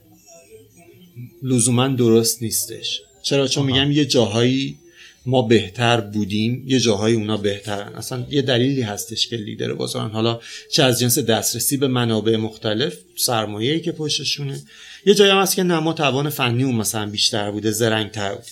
لزوما 1.44 1.88
درست 1.88 2.42
نیستش. 2.42 3.02
چرا؟ 3.24 3.48
چون 3.48 3.66
میگم 3.66 3.92
یه 3.92 4.06
جاهایی 4.06 4.78
ما 5.26 5.42
بهتر 5.42 6.02
بودیم 6.02 6.64
یه 6.68 6.80
جاهای 6.80 7.14
اونا 7.14 7.38
بهترن. 7.38 7.94
اصلا 7.94 8.26
یه 8.30 8.42
دلیلی 8.42 8.82
هستش 8.82 9.28
که 9.28 9.36
لیدر 9.36 9.74
بازارن. 9.74 10.10
حالا 10.10 10.40
چه 10.72 10.84
از 10.84 11.00
جنس 11.00 11.20
دسترسی 11.20 11.78
به 11.78 11.88
منابع 11.88 12.36
مختلف 12.36 12.98
سرمایه‌ای 13.18 13.80
که 13.80 13.92
پشتشونه. 13.92 14.62
یه 15.06 15.14
جایی 15.14 15.32
هم 15.32 15.38
هست 15.38 15.56
که 15.56 15.64
نما 15.64 15.94
توان 15.94 16.30
فنی 16.30 16.64
اون 16.64 16.76
مثلا 16.76 17.06
بیشتر 17.06 17.52
بوده 17.52 17.72
زرنگتر 17.72 18.36
بود. 18.36 18.46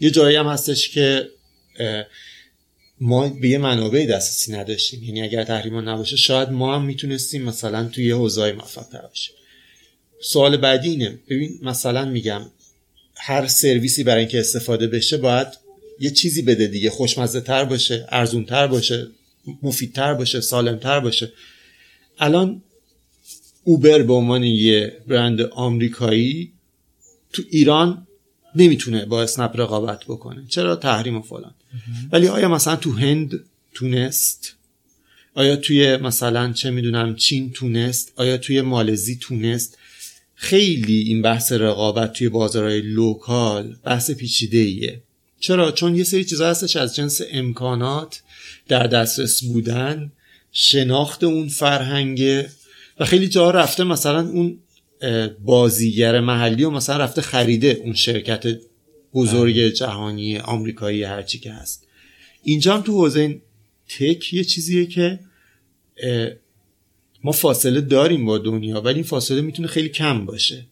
یه 0.00 0.10
جایی 0.10 0.36
هم 0.36 0.46
هستش 0.46 0.88
که 0.88 1.28
ما 3.00 3.28
به 3.28 3.48
یه 3.48 3.58
منابع 3.58 4.06
دسترسی 4.06 4.52
نداشتیم. 4.52 5.02
یعنی 5.02 5.22
اگر 5.22 5.44
تحریما 5.44 5.80
نباشه 5.80 6.16
شاید 6.16 6.50
ما 6.50 6.74
هم 6.74 6.84
می‌تونستیم 6.84 7.42
مثلا 7.42 7.88
توی 7.88 8.04
یه 8.04 8.14
حوزه‌ای 8.14 8.52
موفق‌تر 8.52 9.00
باشیم. 9.00 9.34
سوال 10.22 10.56
بعدی 10.56 10.90
اینه. 10.90 11.18
ببین 11.28 11.58
مثلا 11.62 12.04
میگم 12.04 12.42
هر 13.16 13.46
سرویسی 13.46 14.04
برای 14.04 14.20
اینکه 14.20 14.40
استفاده 14.40 14.86
بشه 14.86 15.16
باید 15.16 15.46
یه 16.00 16.10
چیزی 16.10 16.42
بده 16.42 16.66
دیگه. 16.66 16.90
خوشمزه 16.90 17.40
تر 17.40 17.64
باشه 17.64 18.06
ارزون 18.08 18.44
تر 18.44 18.66
باشه 18.66 19.06
مفیدتر 19.62 20.14
باشه 20.14 20.40
سالم 20.40 20.76
تر 20.76 21.00
باشه. 21.00 21.32
الان 22.18 22.62
Uber 23.64 24.02
به 24.02 24.12
عنوان 24.12 24.44
یه 24.44 24.96
برند 25.06 25.40
آمریکایی 25.40 26.52
تو 27.32 27.42
ایران 27.50 28.06
نمی‌تونه 28.54 29.04
با 29.04 29.22
اسنپ 29.22 29.60
رقابت 29.60 30.04
بکنه. 30.04 30.44
چرا؟ 30.48 30.76
تحریم 30.76 31.16
و 31.16 31.22
فلان. 31.22 31.54
ولی 32.12 32.28
آیا 32.28 32.48
مثلا 32.48 32.76
تو 32.76 32.92
هند 32.92 33.40
تونست؟ 33.74 34.56
آیا 35.34 35.56
توی 35.56 35.96
مثلا 35.96 36.52
چه 36.52 36.70
می‌دونم 36.70 37.16
چین 37.16 37.52
تونست؟ 37.52 38.12
آیا 38.16 38.36
توی 38.36 38.60
مالزی 38.60 39.16
تونست؟ 39.20 39.78
خیلی 40.34 40.98
این 40.98 41.22
بحث 41.22 41.52
رقابت 41.52 42.12
توی 42.12 42.28
بازارهای 42.28 42.80
local 42.80 43.76
بحث 43.84 44.10
پیچیده 44.10 44.58
ایه 44.58 45.02
چرا؟ 45.40 45.72
چون 45.72 45.96
یه 45.96 46.04
سری 46.04 46.24
چیزا 46.24 46.50
هستش 46.50 46.76
از 46.76 46.96
جنس 46.96 47.20
امکانات 47.32 48.22
در 48.68 48.86
دسترس 48.86 49.44
بودن 49.44 50.12
شناخت 50.52 51.24
اون 51.24 51.48
فرهنگ 51.48 52.44
و 53.00 53.04
خیلی 53.04 53.28
جا 53.28 53.50
رفته 53.50 53.84
مثلا 53.84 54.28
اون 54.28 54.58
بازیگر 55.44 56.20
محلی 56.20 56.64
و 56.64 56.70
مثلا 56.70 56.96
رفته 56.96 57.22
خریده 57.22 57.80
اون 57.84 57.94
شرکت 57.94 58.60
بزرگ 59.14 59.68
جهانی 59.68 60.38
آمریکایی 60.38 61.02
هرچی 61.02 61.38
که 61.38 61.52
هست. 61.52 61.86
اینجا 62.42 62.74
هم 62.74 62.82
تو 62.82 62.92
حوزه 62.92 63.40
تک 63.88 64.32
یه 64.32 64.44
چیزیه 64.44 64.86
که 64.86 65.20
ما 67.24 67.32
فاصله 67.32 67.80
داریم 67.80 68.26
با 68.26 68.38
دنیا 68.38 68.80
ولی 68.80 68.94
این 68.94 69.04
فاصله 69.04 69.40
می‌تونه 69.40 69.68
خیلی 69.68 69.88
کم 69.88 70.26
باشه. 70.26 70.66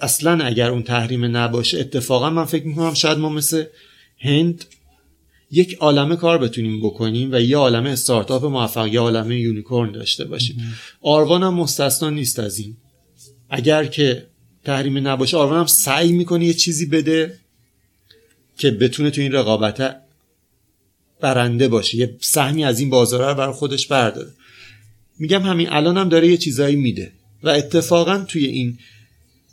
اصلا 0.00 0.44
اگر 0.44 0.70
اون 0.70 0.82
تحریم 0.82 1.36
نباشه 1.36 1.80
اتفاقا 1.80 2.30
من 2.30 2.44
فکر 2.44 2.66
می‌کنم 2.66 2.94
شاید 2.94 3.18
ما 3.18 3.28
مثل 3.28 3.64
هند 4.18 4.64
یک 5.50 5.74
عالمه 5.74 6.16
کار 6.16 6.38
بتونیم 6.38 6.80
بکنیم 6.80 7.32
و 7.32 7.40
یه 7.40 7.56
عالمه 7.56 7.90
استارتاپ 7.90 8.44
موفق 8.44 8.86
یه 8.86 9.00
عالمه 9.00 9.40
یونیکورن 9.40 9.92
داشته 9.92 10.24
باشیم. 10.24 10.74
آروان 11.00 11.42
هم 11.42 11.54
مستثنا 11.54 12.10
نیست 12.10 12.38
از 12.38 12.58
این. 12.58 12.76
اگر 13.50 13.84
که 13.84 14.26
تحریم 14.68 15.08
نباشه 15.08 15.36
آروان 15.36 15.58
هم 15.58 15.66
سعی 15.66 16.12
می‌کنه 16.12 16.44
یه 16.44 16.54
چیزی 16.54 16.86
بده 16.86 17.38
که 18.58 18.70
بتونه 18.70 19.10
تو 19.10 19.20
این 19.20 19.32
رقابت 19.32 19.96
برنده 21.20 21.68
باشه. 21.68 21.96
یه 21.96 22.16
سهمی 22.20 22.64
از 22.64 22.80
این 22.80 22.90
بازار 22.90 23.28
رو 23.28 23.34
برای 23.34 23.52
خودش 23.52 23.86
برداره. 23.86 24.32
میگم 25.18 25.42
همین 25.42 25.68
الان 25.72 25.96
هم 25.96 26.08
داره 26.08 26.28
یه 26.28 26.36
چیزایی 26.36 26.76
میده 26.76 27.12
و 27.42 27.48
اتفاقا 27.48 28.18
توی 28.18 28.46
این 28.46 28.78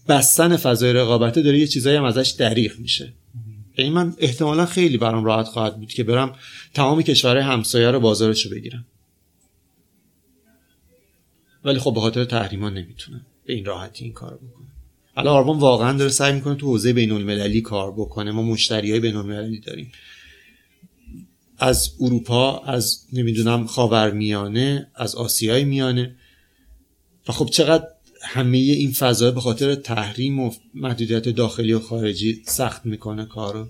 بستن 0.08 0.58
فضای 0.58 0.94
رقابته 0.94 1.42
داره 1.42 1.60
یه 1.60 1.68
چیزایی 1.68 1.98
هم 1.98 2.04
ازش 2.04 2.30
دریغ 2.30 2.80
میشه. 2.80 3.14
یعنی 3.78 3.92
من 3.92 4.16
احتمالا 4.18 4.66
خیلی 4.66 4.98
برام 4.98 5.26
راحت 5.26 5.46
خواهد 5.46 5.78
بود 5.78 5.90
که 5.90 6.04
برم 6.04 6.36
تمام 6.74 7.02
کشورهای 7.02 7.44
همسایه 7.44 7.92
رو 7.92 8.00
بازارش 8.00 8.46
رو 8.46 8.52
بگیرم. 8.52 8.86
ولی 11.66 11.80
خب 11.80 11.94
به 11.94 12.00
خاطر 12.00 12.26
تحریما 12.26 12.70
نمی‌تونم. 12.70 13.26
به 13.46 13.54
این 13.54 13.66
راحتی 13.66 14.04
این 14.04 14.14
کار 14.14 14.36
بکنم. 14.36 14.75
الان 15.18 15.34
آرمان 15.34 15.60
واقعا 15.60 15.98
داره 15.98 16.10
سعی 16.10 16.34
می‌کنه 16.34 16.56
تو 16.56 16.68
حوزه 16.68 16.94
بین 16.94 17.12
المللی 17.12 17.62
کار 17.62 17.92
بکنه. 17.92 18.32
ما 18.32 18.42
مشتری 18.42 18.92
های 18.92 19.00
بین 19.00 19.16
المللی 19.16 19.60
داریم. 19.60 19.92
از 21.58 21.92
اروپا 22.02 22.60
از 22.60 23.06
نمی‌دونم 23.14 23.66
خاورمیانه 23.66 24.88
از 24.96 25.16
آسیای 25.16 25.64
میانه. 25.64 26.16
و 27.28 27.32
خب 27.32 27.50
چقدر 27.52 27.88
همه 28.22 28.58
این 28.58 28.92
فضا 28.92 29.32
به 29.32 29.42
خاطر 29.42 29.76
تحریم 29.76 30.40
و 30.40 30.52
محدودیت 30.74 31.30
داخلی 31.30 31.74
و 31.74 31.80
خارجی 31.80 32.42
سخت 32.46 32.86
می‌کنه 32.86 33.26
کارو. 33.26 33.68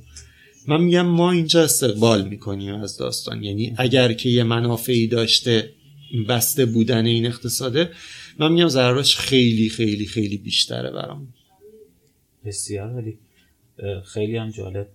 من 0.67 0.81
میگم 0.81 1.05
ما 1.05 1.31
اینجا 1.31 1.63
استقبال 1.63 2.27
می‌کنیم 2.27 2.75
از 2.75 2.97
داستان. 2.97 3.43
یعنی 3.43 3.73
اگر 3.77 4.13
که 4.13 4.29
یه 4.29 4.43
منافعی 4.43 5.07
داشته 5.07 5.71
بسته 6.29 6.65
بودن 6.65 7.05
این 7.05 7.25
اقتصاده 7.25 7.91
من 8.39 8.51
میگم 8.51 8.67
ضررش 8.67 9.15
خیلی 9.15 9.69
خیلی 9.69 10.05
خیلی 10.05 10.38
بیشتره 10.38 10.91
برام. 10.91 11.27
بسیار 12.45 12.88
ولی 12.88 13.17
خیلی 14.05 14.38
هم 14.38 14.49
جالب. 14.49 14.88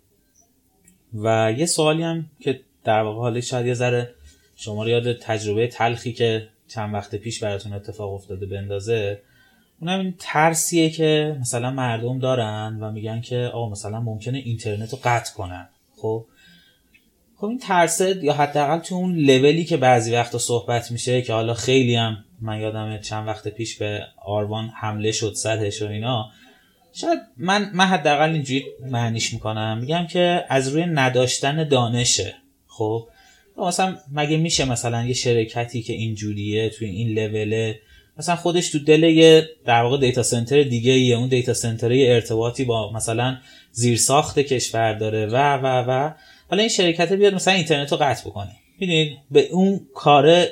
و 1.14 1.54
یه 1.58 1.66
سوالی 1.66 2.02
هم 2.02 2.30
که 2.40 2.60
در 2.84 3.02
واقع 3.02 3.20
حالا 3.20 3.40
شاید 3.40 3.66
یه 3.66 3.74
ذره 3.74 4.14
شما 4.56 4.82
رو 4.82 4.88
یاد 4.88 5.12
تجربه 5.12 5.66
تلخی 5.66 6.12
که 6.12 6.48
چند 6.68 6.94
وقت 6.94 7.14
پیش 7.14 7.42
براتون 7.42 7.72
اتفاق 7.72 8.12
افتاده 8.12 8.46
بندازه 8.46 9.22
اونم 9.80 10.00
این 10.00 10.14
ترسیه 10.18 10.90
که 10.90 11.36
مثلا 11.40 11.70
مردم 11.70 12.18
دارن 12.18 12.78
و 12.80 12.92
میگن 12.92 13.20
که 13.20 13.36
آقا 13.36 13.68
مثلا 13.68 14.00
ممکنه 14.00 14.38
اینترنت 14.38 14.92
رو 14.92 14.98
قطع 15.04 15.34
کنن. 15.34 15.68
خب؟ 15.96 16.26
خب 17.36 17.46
این 17.46 17.58
ترسه 17.58 18.24
یا 18.24 18.32
حداقل 18.32 18.78
تو 18.78 18.94
اون 18.94 19.16
لولی 19.16 19.64
که 19.64 19.76
بعضی 19.76 20.12
وقتا 20.12 20.38
صحبت 20.38 20.90
میشه 20.90 21.22
که 21.22 21.32
حالا 21.32 21.54
خیلی 21.54 21.94
هم 21.94 22.24
من 22.40 22.60
یادم 22.60 22.98
چند 22.98 23.28
وقت 23.28 23.48
پیش 23.48 23.76
به 23.76 24.06
آروان 24.24 24.68
حمله 24.80 25.12
شد 25.12 25.32
سرش 25.34 25.82
و 25.82 25.86
اینا. 25.86 26.30
شاید 26.92 27.18
من 27.36 27.70
من 27.74 27.84
حداقل 27.84 28.30
اینجوری 28.30 28.64
معنیش 28.90 29.32
می‌کنم. 29.32 29.78
میگم 29.78 30.06
که 30.06 30.44
از 30.48 30.68
روی 30.68 30.86
نداشتن 30.86 31.68
دانشه. 31.68 32.34
خب؟ 32.66 33.08
مثلا 33.56 33.96
مگه 34.12 34.36
میشه 34.36 34.64
مثلا 34.64 35.04
یه 35.04 35.14
شرکتی 35.14 35.82
که 35.82 35.92
اینجوریه 35.92 36.70
توی 36.70 36.88
این 36.88 37.18
لوله 37.18 37.80
مثلا 38.18 38.36
خودش 38.36 38.70
تو 38.70 38.78
دل 38.78 39.02
یه 39.02 39.48
در 39.64 39.82
واقع 39.82 39.98
دیتا 39.98 40.22
سنتر 40.22 40.62
دیگه 40.62 40.92
یه 40.92 41.16
اون 41.16 41.28
دیتا 41.28 41.54
سنتر 41.54 41.92
ارتباطی 41.92 42.64
با 42.64 42.92
مثلا 42.92 43.36
زیرساخت 43.72 44.38
کشور 44.38 44.92
داره 44.92 45.26
و 45.26 45.36
و 45.56 45.84
و. 45.88 46.12
حالا 46.50 46.60
این 46.60 46.68
شرکت 46.68 47.12
بیاد 47.12 47.34
مثلا 47.34 47.54
اینترنت 47.54 47.92
رو 47.92 47.98
قطع 47.98 48.30
بکنه. 48.30 48.56
می‌دونید 48.80 49.18
به 49.30 49.48
اون 49.52 49.80
کار 49.94 50.46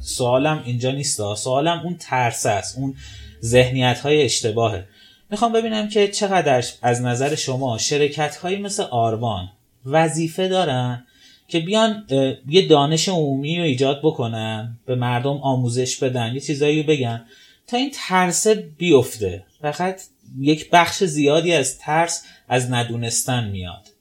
سوالم 0.00 0.62
اینجا 0.66 0.90
نیست 0.90 1.34
سوالم 1.34 1.80
اون 1.84 1.96
ترس 1.96 2.46
است 2.46 2.78
اون 2.78 2.94
ذهنیت 3.42 4.00
های 4.00 4.22
اشتباهه. 4.22 4.84
می‌خوام 5.30 5.52
ببینم 5.52 5.88
که 5.88 6.08
چقدر 6.08 6.64
از 6.82 7.02
نظر 7.02 7.34
شما 7.34 7.78
شرکت 7.78 8.36
هایی 8.36 8.56
مثل 8.56 8.82
آروان 8.82 9.48
وظیفه 9.86 10.48
دارن 10.48 11.06
که 11.48 11.60
بیان 11.60 12.06
یه 12.48 12.68
دانش 12.68 13.08
عمومی 13.08 13.58
رو 13.58 13.64
ایجاد 13.64 14.00
بکنن 14.02 14.78
به 14.86 14.94
مردم 14.94 15.36
آموزش 15.36 15.96
بدن 15.96 16.34
یه 16.34 16.40
چیزایی 16.40 16.82
بگن 16.82 17.24
تا 17.66 17.76
این 17.76 17.90
ترس 17.94 18.46
بیفته. 18.46 19.44
فقط 19.62 20.00
یک 20.38 20.70
بخش 20.70 21.04
زیادی 21.04 21.52
از 21.52 21.78
ترس 21.78 22.24
از 22.48 22.72
ندونستن 22.72 23.48
میاد. 23.48 23.93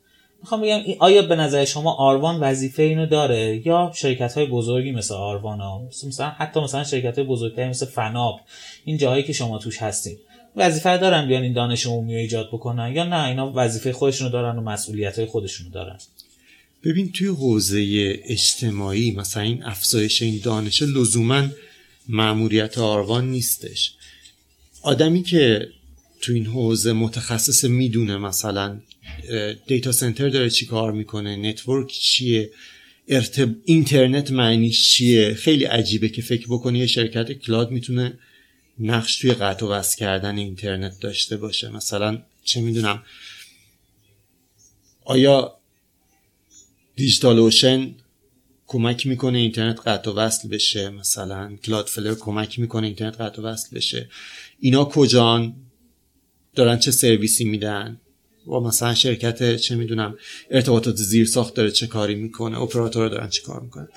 می‌خوام 0.44 0.62
بگم 0.62 0.82
آیا 1.00 1.22
به 1.22 1.36
نظر 1.36 1.66
شما 1.66 1.94
آروان 1.94 2.40
وظیفه 2.40 2.84
اینو 2.84 3.06
داره 3.06 3.68
یا 3.68 3.92
شرکت 3.96 4.34
های 4.34 4.46
بزرگی 4.46 4.92
مثل 4.92 5.14
آروان 5.14 5.60
ها؟ 5.60 5.82
مثلا 6.08 6.30
حتی 6.30 6.60
مثلا 6.60 6.84
شرکت 6.84 7.18
های 7.18 7.28
بزرگتری 7.28 7.70
مثل 7.70 7.86
فناپ 7.86 8.40
این 8.86 8.98
جاهایی 8.98 9.24
که 9.24 9.34
شما 9.34 9.58
توش 9.58 9.78
هستین. 9.78 10.18
وظیفه 10.56 10.98
دارن 10.98 11.28
بیان 11.28 11.44
این 11.44 11.54
دانش 11.54 11.86
عمومی 11.86 12.14
رو 12.14 12.20
ایجاد 12.20 12.48
بکنن 12.48 12.96
یا 12.96 13.04
نه؟ 13.04 13.28
اینا 13.28 13.52
وظیفه 13.56 13.94
خودشونو 13.94 14.30
دارن 14.30 14.58
و 14.58 14.62
مسئولیت 14.62 15.20
های 15.20 15.28
خودشونو 15.28 15.70
دارن. 15.70 15.98
ببین 16.84 17.12
توی 17.12 17.28
حوزه 17.28 18.14
اجتماعی 18.26 19.12
مثلا 19.12 19.44
این 19.44 19.64
افزایش 19.64 20.22
این 20.22 20.42
دانش 20.44 20.82
لزوما 20.82 21.48
ماموریت 22.10 22.78
آروان 22.78 23.32
نیستش. 23.32 23.94
آدمی 24.82 25.24
که 25.24 25.68
تو 26.24 26.34
این 26.34 26.46
حوزه 26.46 26.94
متخصص 26.94 27.64
می‌دونه 27.64 28.18
مثلا 28.18 28.82
data 29.68 29.92
center 29.92 30.30
داره 30.30 30.50
چی 30.50 30.66
کار 30.66 30.92
می‌کنه 30.92 31.36
network 31.36 31.92
چیه 31.92 32.52
اینترنت 33.66 34.32
معنیش 34.32 34.92
چیه؟ 34.92 35.34
خیلی 35.34 35.66
عجیبه 35.66 36.10
که 36.10 36.22
فکر 36.22 36.48
بکنی 36.50 36.80
یه 36.80 36.88
شرکت 36.88 37.32
cloud 37.32 37.72
می‌تونه 37.72 38.20
نقش 38.80 39.16
توی 39.20 39.32
قطع 39.32 39.66
و 39.66 39.70
وصل 39.70 39.98
کردن 39.98 40.38
اینترنت 40.38 41.00
داشته 41.00 41.38
باشه. 41.38 41.70
مثلا 41.70 42.22
چه 42.44 42.62
می‌دونم 42.62 43.04
آیا 45.06 45.58
DigitalOcean 46.96 47.96
کمک 48.68 49.08
می‌کنه 49.08 49.38
اینترنت 49.38 49.88
قطع 49.88 50.12
و 50.12 50.14
وصل 50.14 50.50
بشه؟ 50.50 50.90
مثلا 50.90 51.56
Cloudflare 51.64 52.16
کمک 52.16 52.60
می‌کنه 52.60 52.88
اینترنت 52.88 53.22
قطع 53.22 53.42
و 53.42 53.46
وصل 53.46 53.76
بشه؟ 53.76 54.10
اینا 54.60 54.86
کجان؟ 54.86 55.56
دارن 56.56 56.78
چه 56.80 56.92
سرویسی 56.92 57.44
میدن؟ 57.44 57.98
و 58.48 58.52
مثلا 58.52 58.94
شرکت 58.94 59.56
چه 59.56 59.76
می‌دونم 59.76 60.18
ارتباطات 60.52 60.96
زیر 60.96 61.26
ساخت 61.26 61.54
داره 61.54 61.72
چه 61.72 61.88
کاری 61.88 62.16
می‌کنه 62.16 62.62
اپراتور 62.62 63.10
دارن 63.10 63.30
چه 63.30 63.42
کار 63.42 63.62
می‌کنن. 63.62 63.88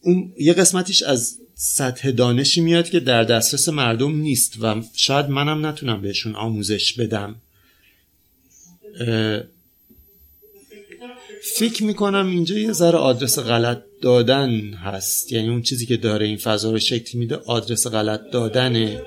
اون 0.00 0.32
یه 0.38 0.52
قسمتیش 0.52 1.02
از 1.02 1.36
سطح 1.54 2.10
دانشی 2.10 2.60
میاد 2.60 2.90
که 2.90 3.00
در 3.00 3.24
دسترس 3.24 3.68
مردم 3.68 4.16
نیست 4.16 4.56
و 4.62 4.82
شاید 4.94 5.26
منم 5.26 5.66
نتونم 5.66 6.02
بهشون 6.02 6.34
آموزش 6.34 6.92
بدم. 6.92 7.36
فکر 11.42 11.84
می‌کنم 11.84 12.28
اینجا 12.28 12.58
یه 12.58 12.72
ذره 12.72 12.98
آدرس 12.98 13.38
غلط 13.38 13.82
دادن 14.02 14.50
هست. 14.74 15.32
یعنی 15.32 15.48
اون 15.48 15.62
چیزی 15.62 15.86
که 15.86 15.96
داره 15.96 16.26
این 16.26 16.36
فضا 16.36 16.70
رو 16.70 16.78
شکل 16.78 17.18
میده 17.18 17.36
آدرس 17.36 17.86
غلط 17.86 18.20
دادنه. 18.32 19.02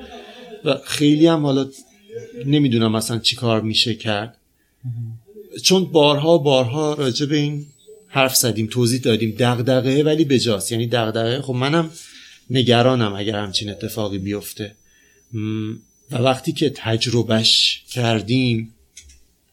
و 0.66 0.78
خیلی 0.86 1.28
هم 1.28 1.46
حالا 1.46 1.70
نمی‌دونم 2.46 2.92
مثلا 2.92 3.20
چی 3.20 3.36
کار 3.36 3.62
میشه 3.62 3.96
کرد. 3.96 4.38
چون 5.64 5.86
بارها 5.86 6.38
بارها 6.38 6.94
راجع 6.94 7.26
به 7.26 7.36
این 7.36 7.66
حرف 8.08 8.36
زدیم 8.36 8.68
توضیح 8.68 9.02
دادیم 9.02 9.36
دغدغه 9.40 10.04
ولی 10.04 10.26
بجاست. 10.26 10.72
یعنی 10.72 10.88
دغدغه 10.88 11.42
خب 11.42 11.54
منم 11.54 11.92
نگرانم 12.50 13.14
اگر 13.14 13.40
همچین 13.40 13.70
اتفاقی 13.70 14.18
بیفته. 14.18 14.76
و 16.12 16.18
وقتی 16.18 16.52
که 16.52 16.72
تجربهش 16.76 17.84
کردیم 17.92 18.74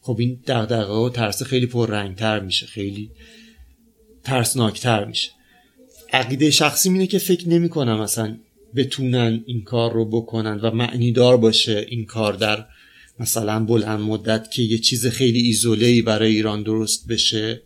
خب 0.01 0.17
این 0.19 0.39
دغدغه 0.47 0.93
و 0.93 1.09
ترس 1.09 1.43
خیلی 1.43 1.65
پررنگتر 1.65 2.39
میشه 2.39 2.65
خیلی 2.65 3.09
ترسناکتر 4.23 5.05
میشه. 5.05 5.29
عقیده 6.13 6.51
شخصی 6.51 6.89
اینه 6.89 7.07
که 7.07 7.17
فکر 7.17 7.49
نمی 7.49 7.69
کنم 7.69 7.99
مثلا 7.99 8.37
بتونن 8.75 9.43
این 9.45 9.63
کار 9.63 9.93
رو 9.93 10.05
بکنن 10.05 10.59
و 10.59 10.71
معنیدار 10.71 11.37
باشه 11.37 11.85
این 11.89 12.05
کار 12.05 12.33
در 12.33 12.65
مثلا 13.19 13.65
بلند 13.65 13.99
مدت 13.99 14.51
که 14.51 14.61
یه 14.61 14.77
چیز 14.77 15.07
خیلی 15.07 15.39
ایزوله 15.39 16.01
برای 16.01 16.31
ایران 16.35 16.63
درست 16.63 17.07
بشه. 17.07 17.61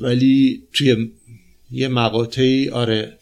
ولی 0.00 0.62
توی 0.72 1.10
یه 1.70 1.88
مقاطعی 1.88 2.68
آره. 2.68 3.18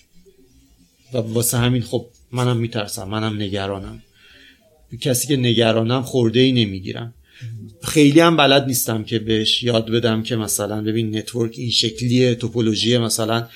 و 1.12 1.16
واسه 1.18 1.58
همین 1.58 1.82
خب 1.82 2.06
منم 2.32 2.56
میترسم 2.56 3.08
منم 3.08 3.42
نگرانم. 3.42 4.02
کسی 5.00 5.28
که 5.28 5.36
نگرانم 5.36 6.02
خورده 6.02 6.40
ای 6.40 6.52
نمی‌گیرم. 6.52 7.14
خیلی 7.82 8.20
هم 8.20 8.36
بلد 8.36 8.66
نیستم 8.66 9.04
که 9.04 9.18
بهش 9.18 9.62
یاد 9.62 9.90
بدم 9.90 10.22
که 10.22 10.36
مثلا 10.36 10.82
ببین 10.82 11.16
نتورک 11.16 11.54
این 11.58 11.70
شکلیه 11.70 12.34
توپولوژی 12.34 12.98
مثلا 12.98 13.48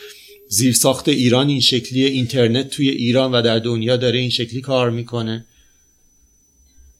زیر 0.48 0.74
ساخت 0.74 1.08
ایران 1.08 1.48
این 1.48 1.60
شکلیه 1.60 2.08
اینترنت 2.08 2.68
توی 2.68 2.88
ایران 2.88 3.32
و 3.32 3.42
در 3.42 3.58
دنیا 3.58 3.96
داره 3.96 4.18
این 4.18 4.30
شکلی 4.30 4.60
کار 4.60 4.90
می‌کنه. 4.90 5.44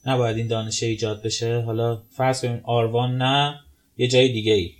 نباید 0.05 0.37
این 0.37 0.47
دانش 0.47 0.83
ایجاد 0.83 1.21
بشه. 1.21 1.59
حالا 1.59 2.01
فرض 2.11 2.41
کنیم 2.41 2.61
آروان 2.63 3.17
نه 3.17 3.59
یه 3.97 4.07
جای 4.07 4.31
دیگه 4.31 4.53
ای. 4.53 4.71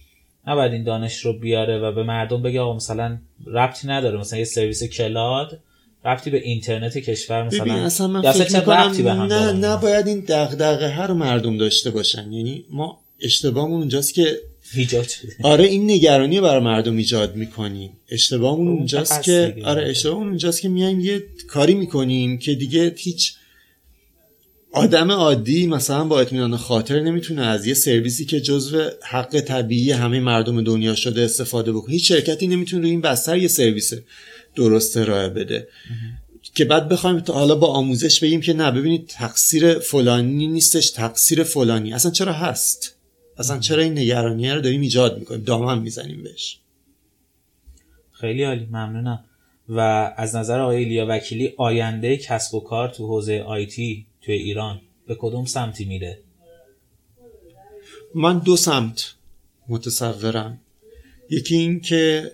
نباید 0.48 0.72
این 0.72 0.84
دانش 0.84 1.18
رو 1.18 1.40
بیاره 1.40 1.80
و 1.80 1.92
به 1.92 2.04
مردم 2.04 2.42
بگه 2.42 2.60
آقا 2.60 2.76
مثلا 2.76 3.18
ربطی 3.46 3.88
نداره. 3.88 4.20
مثلا 4.20 4.40
یه 4.40 4.46
سرویس 4.46 4.84
کلاد 4.84 5.60
ربطی 6.06 6.30
به 6.30 6.38
اینترنت 6.44 6.98
کشور 6.98 7.44
مثلا 7.44 7.64
ببین 7.64 7.74
اصلا 7.74 8.08
من 8.08 8.32
فکر 8.32 8.60
می‌کنم 8.60 9.22
نه 9.34 9.52
نباید 9.52 10.08
این 10.08 10.20
دغدغه 10.20 10.88
هر 10.88 11.14
مردم 11.14 11.58
داشته 11.58 11.92
باشن. 11.92 12.32
یعنی 12.32 12.66
ما 12.70 13.00
اشتباهمون 13.22 13.80
اونجاست 13.80 14.14
که 14.14 14.40
ایجاد 14.76 15.08
شده. 15.08 15.36
آره 15.44 15.66
این 15.66 15.92
نگرانی 15.92 16.42
برای 16.42 16.64
مردم 16.64 16.98
ایجاد 16.98 17.36
می‌کنیم 17.36 17.92
اشتباهمون 18.10 18.68
اونجاست 18.68 19.24
که 19.24 19.56
آره 19.64 19.90
اشتباهمون 19.90 20.28
اونجاست 20.28 20.62
که 20.62 20.70
میایم 20.70 21.00
یه 21.00 21.24
کاری 21.48 21.74
می‌کنیم 21.74 22.38
که 22.38 22.56
دیگه 22.56 22.94
هیچ 22.98 23.34
آدم 24.72 25.12
عادی 25.12 25.68
مثلا 25.68 26.04
با 26.04 26.22
اطمینان 26.22 26.58
خاطر 26.58 27.00
نمی‌تونه 27.00 27.42
از 27.42 27.68
یه 27.68 27.74
سرویسی 27.74 28.26
که 28.26 28.42
جزو 28.42 28.90
حق 29.04 29.40
طبیعی 29.40 29.92
همه 29.92 30.20
مردم 30.20 30.64
دنیا 30.64 30.96
شده 30.96 31.22
استفاده 31.22 31.72
بکنه. 31.72 31.94
هیچ 31.94 32.08
شرکتی 32.08 32.48
نمی‌تونه 32.48 32.82
روی 32.82 32.92
این 32.92 33.02
بستر 33.02 33.38
یه 33.38 33.48
سرویس 33.48 33.94
درست 34.56 34.98
ارائه 34.98 35.30
بده. 35.30 35.68
که 36.56 36.66
بعد 36.66 36.90
بخوایم 36.90 37.24
حالا 37.28 37.56
با 37.56 37.68
آموزش 37.68 38.20
بگیم 38.20 38.42
که 38.42 38.54
نه 38.54 38.72
ببینید 38.72 39.08
تقصیر 39.08 39.80
فلانی 39.80 40.48
نیستش 40.48 40.90
تقصیر 40.90 41.44
فلانی. 41.44 41.94
اصلا 41.94 42.12
چرا 42.12 42.34
هست؟ 42.34 42.96
اصلا 43.40 43.60
چرا 43.60 43.84
این 43.84 43.98
نگرانی 43.98 44.50
رو 44.50 44.62
داریم 44.62 44.82
ایجاد 44.82 45.20
می‌کنیم؟ 45.20 45.44
دامن 45.44 45.80
می‌زنیم 45.80 46.24
بهش. 46.24 46.60
خیلی 48.12 48.44
عالی 48.44 48.66
ممنونم. 48.66 49.26
و 49.70 49.80
از 50.18 50.36
نظر 50.36 50.60
آقای 50.60 50.86
لیا 50.86 51.06
وکیلی 51.10 51.54
آینده 51.58 52.18
کسب 52.18 52.56
و 52.56 52.60
کار 52.60 52.90
تو 52.90 53.08
حوزه 53.08 53.40
آیتی 53.40 54.06
توی 54.22 54.34
ایران 54.34 54.82
به 55.08 55.16
کدوم 55.20 55.46
سمتی 55.46 55.86
میره؟ 55.86 56.20
من 58.16 58.40
دو 58.40 58.58
سمت 58.58 59.14
متصورم. 59.70 60.62
یکی 61.30 61.56
این 61.56 61.80
که 61.80 62.32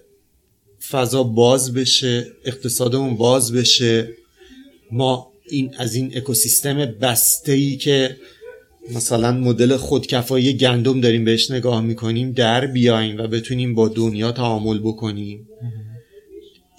فضا 0.89 1.23
باز 1.23 1.73
بشه 1.73 2.27
اقتصادمون 2.45 3.17
باز 3.17 3.53
بشه. 3.53 4.13
ما 4.91 5.31
این 5.49 5.75
از 5.77 5.95
این 5.95 6.17
اکوسیستم 6.17 6.85
بسته 6.85 7.51
ای 7.51 7.77
که 7.77 8.17
مثلا 8.93 9.31
مدل 9.31 9.77
خودکفایی 9.77 10.53
گندم 10.53 11.01
داریم 11.01 11.25
بهش 11.25 11.51
نگاه 11.51 11.81
می‌کنیم 11.81 12.31
در 12.31 12.67
بیایم 12.67 13.17
و 13.17 13.27
بتونیم 13.27 13.75
با 13.75 13.87
دنیا 13.87 14.31
تعامل 14.31 14.79
بکنیم. 14.79 15.47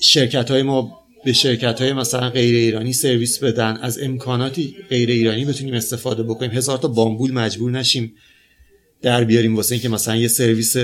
شرکت 0.01 0.51
های 0.51 0.63
ما 0.63 1.07
به 1.25 1.33
شرکت 1.33 1.81
های 1.81 1.93
مثلا 1.93 2.31
غیر 2.31 2.55
ایرانی 2.55 2.93
سرویس 2.93 3.39
بدن 3.39 3.77
از 3.77 3.99
امکاناتی 4.03 4.77
غیر 4.91 5.11
ایرانی 5.11 5.45
بتونیم 5.45 5.75
استفاده 5.75 6.23
بکنیم. 6.23 6.51
هزار 6.51 6.79
تا 6.79 6.89
بامبول 6.89 7.33
مجبور 7.33 7.71
نشیم 7.71 8.13
در 9.03 9.25
بیاریم 9.25 9.57
واسه 9.57 9.73
اینکه 9.73 9.89
مثلا 9.89 10.17
یه 10.17 10.29
سرویس 10.29 10.77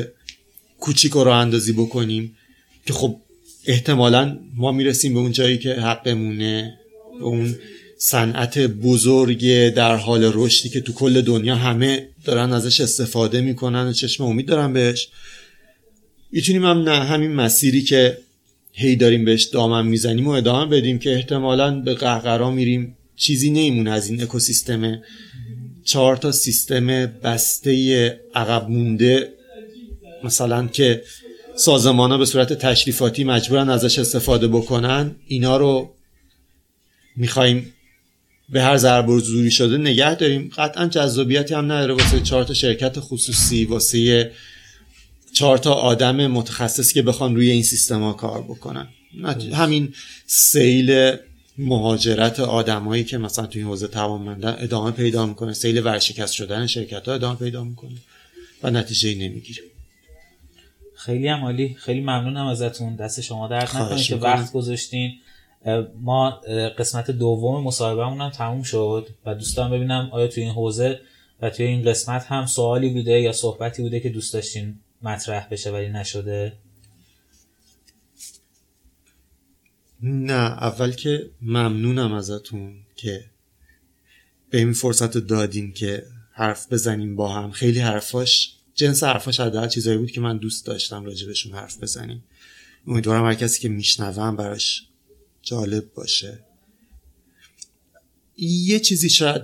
کوچیک 0.81 1.12
رو 1.12 1.29
اندازی 1.29 1.73
بکنیم. 1.73 2.37
که 2.87 2.93
خب 2.93 3.16
احتمالا 3.66 4.39
ما 4.55 4.73
می‌رسیم 4.73 5.14
به 5.14 5.20
اون 5.20 5.33
جایی 5.33 5.59
که 5.59 5.73
حقمونه 5.73 6.79
به 7.18 7.25
اون 7.25 7.55
صنعت 8.05 8.59
بزرگ 8.59 9.69
در 9.69 9.97
حال 9.97 10.31
رشدی 10.35 10.69
که 10.69 10.81
تو 10.81 10.93
کل 10.93 11.21
دنیا 11.21 11.57
همه 11.57 12.09
دارن 12.25 12.53
ازش 12.53 12.81
استفاده 12.81 13.41
می‌کنن 13.41 13.87
و 13.89 13.93
چشم 13.93 14.25
امید 14.25 14.47
دارن 14.47 14.73
بهش. 14.73 15.09
می‌تونیم 16.33 16.65
هم 16.65 16.79
نه 16.79 17.05
همین 17.05 17.33
مسیری 17.33 17.83
که 17.83 18.19
هی 18.73 18.97
داریم 18.97 19.25
بهش 19.25 19.45
دامن 19.45 19.87
می‌زنیم 19.87 20.27
و 20.27 20.31
ادامه 20.31 20.77
بدیم 20.77 20.99
که 20.99 21.15
احتمالا 21.15 21.81
به 21.81 21.95
قهقرا 21.95 22.51
میریم. 22.51 22.97
چیزی 23.17 23.51
نیمون 23.51 23.89
از 23.89 24.11
این 24.11 24.23
اکوسیستم. 24.23 25.03
چهار 25.85 26.17
تا 26.17 26.33
سیستم 26.33 26.87
بسته 27.07 28.21
عقب 28.35 28.71
مونده 28.71 29.29
مثلا 30.25 30.67
که 30.67 31.03
سازمان 31.57 32.11
ها 32.11 32.19
به 32.19 32.25
صورت 32.25 32.53
تشریفاتی 32.53 33.25
مجبورن 33.25 33.71
ازش 33.71 33.99
استفاده 33.99 34.49
بکنن 34.49 35.17
اینا 35.27 35.57
رو 35.57 35.95
می‌خوایم 37.17 37.73
به 38.53 38.63
هر 38.63 38.77
ضرب 38.77 39.09
و 39.09 39.21
زوری 39.21 39.51
شده 39.51 39.79
نگه 39.79 40.15
داریم. 40.15 40.51
قطعا 40.57 40.87
جذابیتی 40.87 41.55
هم 41.55 41.73
نداره 41.73 41.95
واسه 41.95 42.21
چهار 42.21 42.45
تا 42.45 42.55
شرکت 42.55 43.01
خصوصی 43.01 43.65
واسه 43.65 44.33
چهار 45.33 45.59
تا 45.59 45.73
آدم 45.73 46.27
متخصص 46.27 46.93
که 46.93 47.03
بخوان 47.03 47.37
روی 47.37 47.51
این 47.51 47.63
سیستم 47.63 48.03
ها 48.03 48.13
کار 48.13 48.43
بکنن. 48.43 48.89
همین 49.55 49.95
سیل 50.27 51.17
مهاجرت 51.59 52.41
آدمایی 52.41 53.05
که 53.05 53.19
مثلا 53.19 53.47
توی 53.47 53.63
حوزه 53.63 53.87
توانمندن 53.87 54.57
ادامه 54.59 54.91
پیدا 54.91 55.27
می‌کنه. 55.27 55.53
سیل 55.53 55.87
ورشکست 55.87 56.33
شدن 56.33 56.67
شرکت 56.67 57.09
ها 57.09 57.15
ادامه 57.15 57.39
پیدا 57.39 57.65
می‌کنه 57.65 57.97
و 58.63 58.71
نتیجه 58.71 59.15
نمی‌گیره. 59.15 59.63
خیلی 60.97 61.29
هم 61.29 61.45
عالی. 61.45 61.77
خیلی 61.79 62.01
ممنونم 62.01 62.47
ازتون. 62.47 62.97
دست 62.97 63.21
شما 63.21 63.49
درد 63.49 63.77
نکنه 63.77 64.03
که 64.03 64.17
وقت 64.17 64.53
گذاشتین. 64.53 65.13
ما 66.01 66.31
قسمت 66.79 67.11
دوم 67.11 67.65
مصاحبهمون 67.65 68.21
هم 68.21 68.31
تموم 68.31 68.63
شد 68.63 69.09
و 69.27 69.35
دوستان 69.35 69.71
ببینم 69.71 70.09
آیا 70.13 70.27
توی 70.27 70.43
این 70.43 70.53
حوزه 70.53 71.01
و 71.43 71.51
توی 71.51 71.67
این 71.67 71.83
قسمت 71.83 72.25
هم 72.27 72.47
سوالی 72.47 72.89
بوده 72.89 73.21
یا 73.21 73.33
صحبتی 73.33 73.83
بوده 73.83 74.01
که 74.01 74.09
دوست 74.09 74.35
داشتین 74.35 74.79
مطرح 75.03 75.49
بشه 75.51 75.71
ولی 75.71 75.89
نشده؟ 75.89 76.53
نه 80.03 80.33
اول 80.63 80.93
که 80.93 81.31
ممنونم 81.43 82.13
ازتون 82.13 82.75
که 82.97 83.25
به 84.51 84.59
این 84.59 84.73
فرصت 84.73 85.19
دادین 85.19 85.73
که 85.73 86.03
حرف 86.33 86.73
بزنیم 86.73 87.17
با 87.17 87.29
هم. 87.29 87.51
خیلی 87.51 87.79
حرفاش 87.79 88.57
جنس 88.75 89.05
حرفاش 89.05 89.41
حداقل 89.41 89.69
چیزایی 89.69 89.99
بود 89.99 90.11
که 90.11 90.21
من 90.21 90.39
دوست 90.39 90.67
داشتم 90.67 91.05
راجبشون 91.05 91.53
حرف 91.53 91.83
بزنیم. 91.83 92.25
امیدوارم 92.87 93.25
هر 93.25 93.35
کسی 93.35 93.61
که 93.61 93.69
میشنوم 93.69 94.37
براش 94.37 94.87
جالب 95.43 95.95
باشه. 95.95 96.45
یه 98.36 98.80
چیزی 98.80 99.11
شاید 99.11 99.43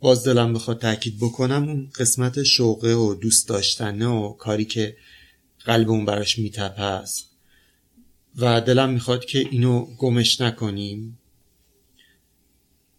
باز 0.00 0.24
دلم 0.24 0.52
بخواد 0.52 0.80
تاکید 0.80 1.18
بکنم 1.20 1.68
اون 1.68 1.90
قسمت 1.94 2.42
شوقه 2.42 2.94
و 2.94 3.14
دوست 3.14 3.48
داشتنه 3.48 4.06
و 4.06 4.32
کاری 4.32 4.64
که 4.64 4.96
قلبمون 5.64 6.04
براش 6.04 6.38
میتپه 6.38 6.82
است. 6.82 7.30
و 8.36 8.60
دلم 8.60 8.90
می‌خواد 8.90 9.24
که 9.24 9.38
اینو 9.38 9.86
گمش 9.96 10.40
نکنیم. 10.40 11.18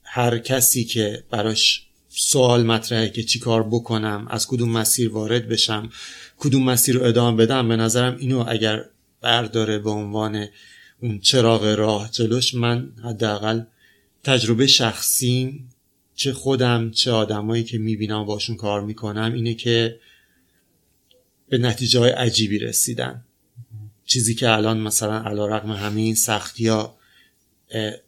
هر 0.04 0.40
کسی 0.40 0.84
که 0.84 1.24
براش 1.30 1.88
سوال 2.10 2.64
مطرحه 2.64 3.10
که 3.10 3.24
چی 3.24 3.40
کار 3.40 3.64
بکنم 3.64 4.28
از 4.30 4.48
کدوم 4.48 4.70
مسیر 4.70 5.10
وارد 5.10 5.48
بشم 5.48 5.90
کدوم 6.38 6.64
مسیر 6.64 6.96
رو 6.96 7.04
ادامه 7.04 7.38
بدم 7.38 7.68
به 7.68 7.76
نظرم 7.76 8.18
اینو 8.18 8.46
اگر 8.48 8.86
برداره 9.22 9.80
به 9.80 9.90
عنوان 9.90 10.48
اون 11.04 11.20
چراغ 11.20 11.66
راه 11.66 12.10
جلوش 12.12 12.54
من 12.54 12.92
حداقل 13.04 13.62
تجربه 14.24 14.68
شخصیم 14.68 15.70
چه 16.16 16.34
خودم 16.34 16.92
چه 16.92 17.12
آدمایی 17.12 17.64
که 17.64 17.78
می‌بینم 17.78 18.26
باشون 18.26 18.56
کار 18.56 18.82
می‌کنم 18.82 19.34
اینه 19.34 19.54
که 19.54 20.00
به 21.50 21.58
نتیجه 21.58 22.00
های 22.00 22.12
عجیبی 22.12 22.60
رسیدن. 22.60 23.24
چیزی 24.06 24.36
که 24.36 24.50
الان 24.50 24.80
مثلا 24.80 25.22
علا 25.22 25.48
رقم 25.48 25.72
همه 25.72 26.02
این 26.02 26.16
سختی 26.16 26.68
ها 26.68 26.98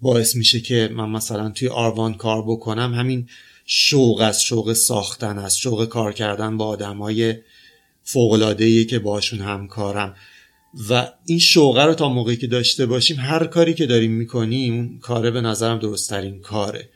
باعث 0.01 0.35
میشه 0.35 0.59
که 0.59 0.89
من 0.93 1.09
مثلا 1.09 1.49
توی 1.49 1.67
آروان 1.67 2.13
کار 2.13 2.43
بکنم 2.47 2.93
همین 2.93 3.29
شوق 3.65 4.21
از 4.21 4.43
شوق 4.43 4.73
ساختن 4.73 5.37
از 5.37 5.57
شوق 5.57 5.85
کار 5.85 6.13
کردن 6.13 6.57
با 6.57 6.67
آدم 6.67 6.97
های 6.97 7.35
فوقلادهی 8.03 8.85
که 8.85 8.99
باشون 8.99 9.39
همکارم. 9.39 10.15
و 10.89 11.11
این 11.25 11.39
شوقه 11.39 11.83
رو 11.83 11.93
تا 11.93 12.09
موقعی 12.09 12.37
که 12.37 12.47
داشته 12.47 12.85
باشیم 12.85 13.17
هر 13.19 13.47
کاری 13.47 13.73
که 13.73 13.85
داریم 13.85 14.11
می‌کنیم 14.11 14.73
اون 14.73 14.99
کاره 14.99 15.31
به 15.31 15.41
نظرم 15.41 15.79
درستترین 15.79 16.41
کاره. 16.41 16.89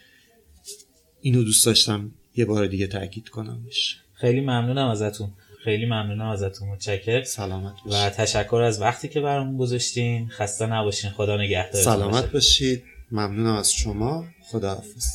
اینو 1.22 1.44
دوست 1.44 1.66
داشتم 1.66 2.12
یه 2.36 2.46
بار 2.46 2.68
دیگه 2.68 2.88
تاکید 2.88 3.30
کنمش 3.30 3.98
خیلی 4.14 4.42
ممنونم 4.42 4.88
ازتون. 4.88 5.30
خیلی 5.64 5.86
ممنونم 5.86 6.30
ازتون. 6.30 6.70
متشکر 6.70 7.24
سلامت 7.24 7.74
باشید. 7.86 8.02
و 8.02 8.10
تشکر 8.10 8.62
از 8.62 8.82
وقتی 8.82 9.08
که 9.08 9.22
برامون 9.22 9.58
گذاشتین. 9.58 10.30
خسته 10.30 10.66
نباشین. 10.66 11.10
خدا 11.10 11.38
نگهدار 11.38 11.82
سلامت 11.84 12.32
باشید. 12.32 12.84
ممنونم 13.12 13.56
از 13.56 13.74
شما. 13.74 14.26
خداحافظ. 14.52 15.06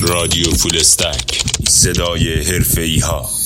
رادیو 0.00 0.50
فول 0.50 0.76
استک. 0.76 1.42
صدای 1.68 2.34
حرفه 2.34 2.98
ها. 3.02 3.41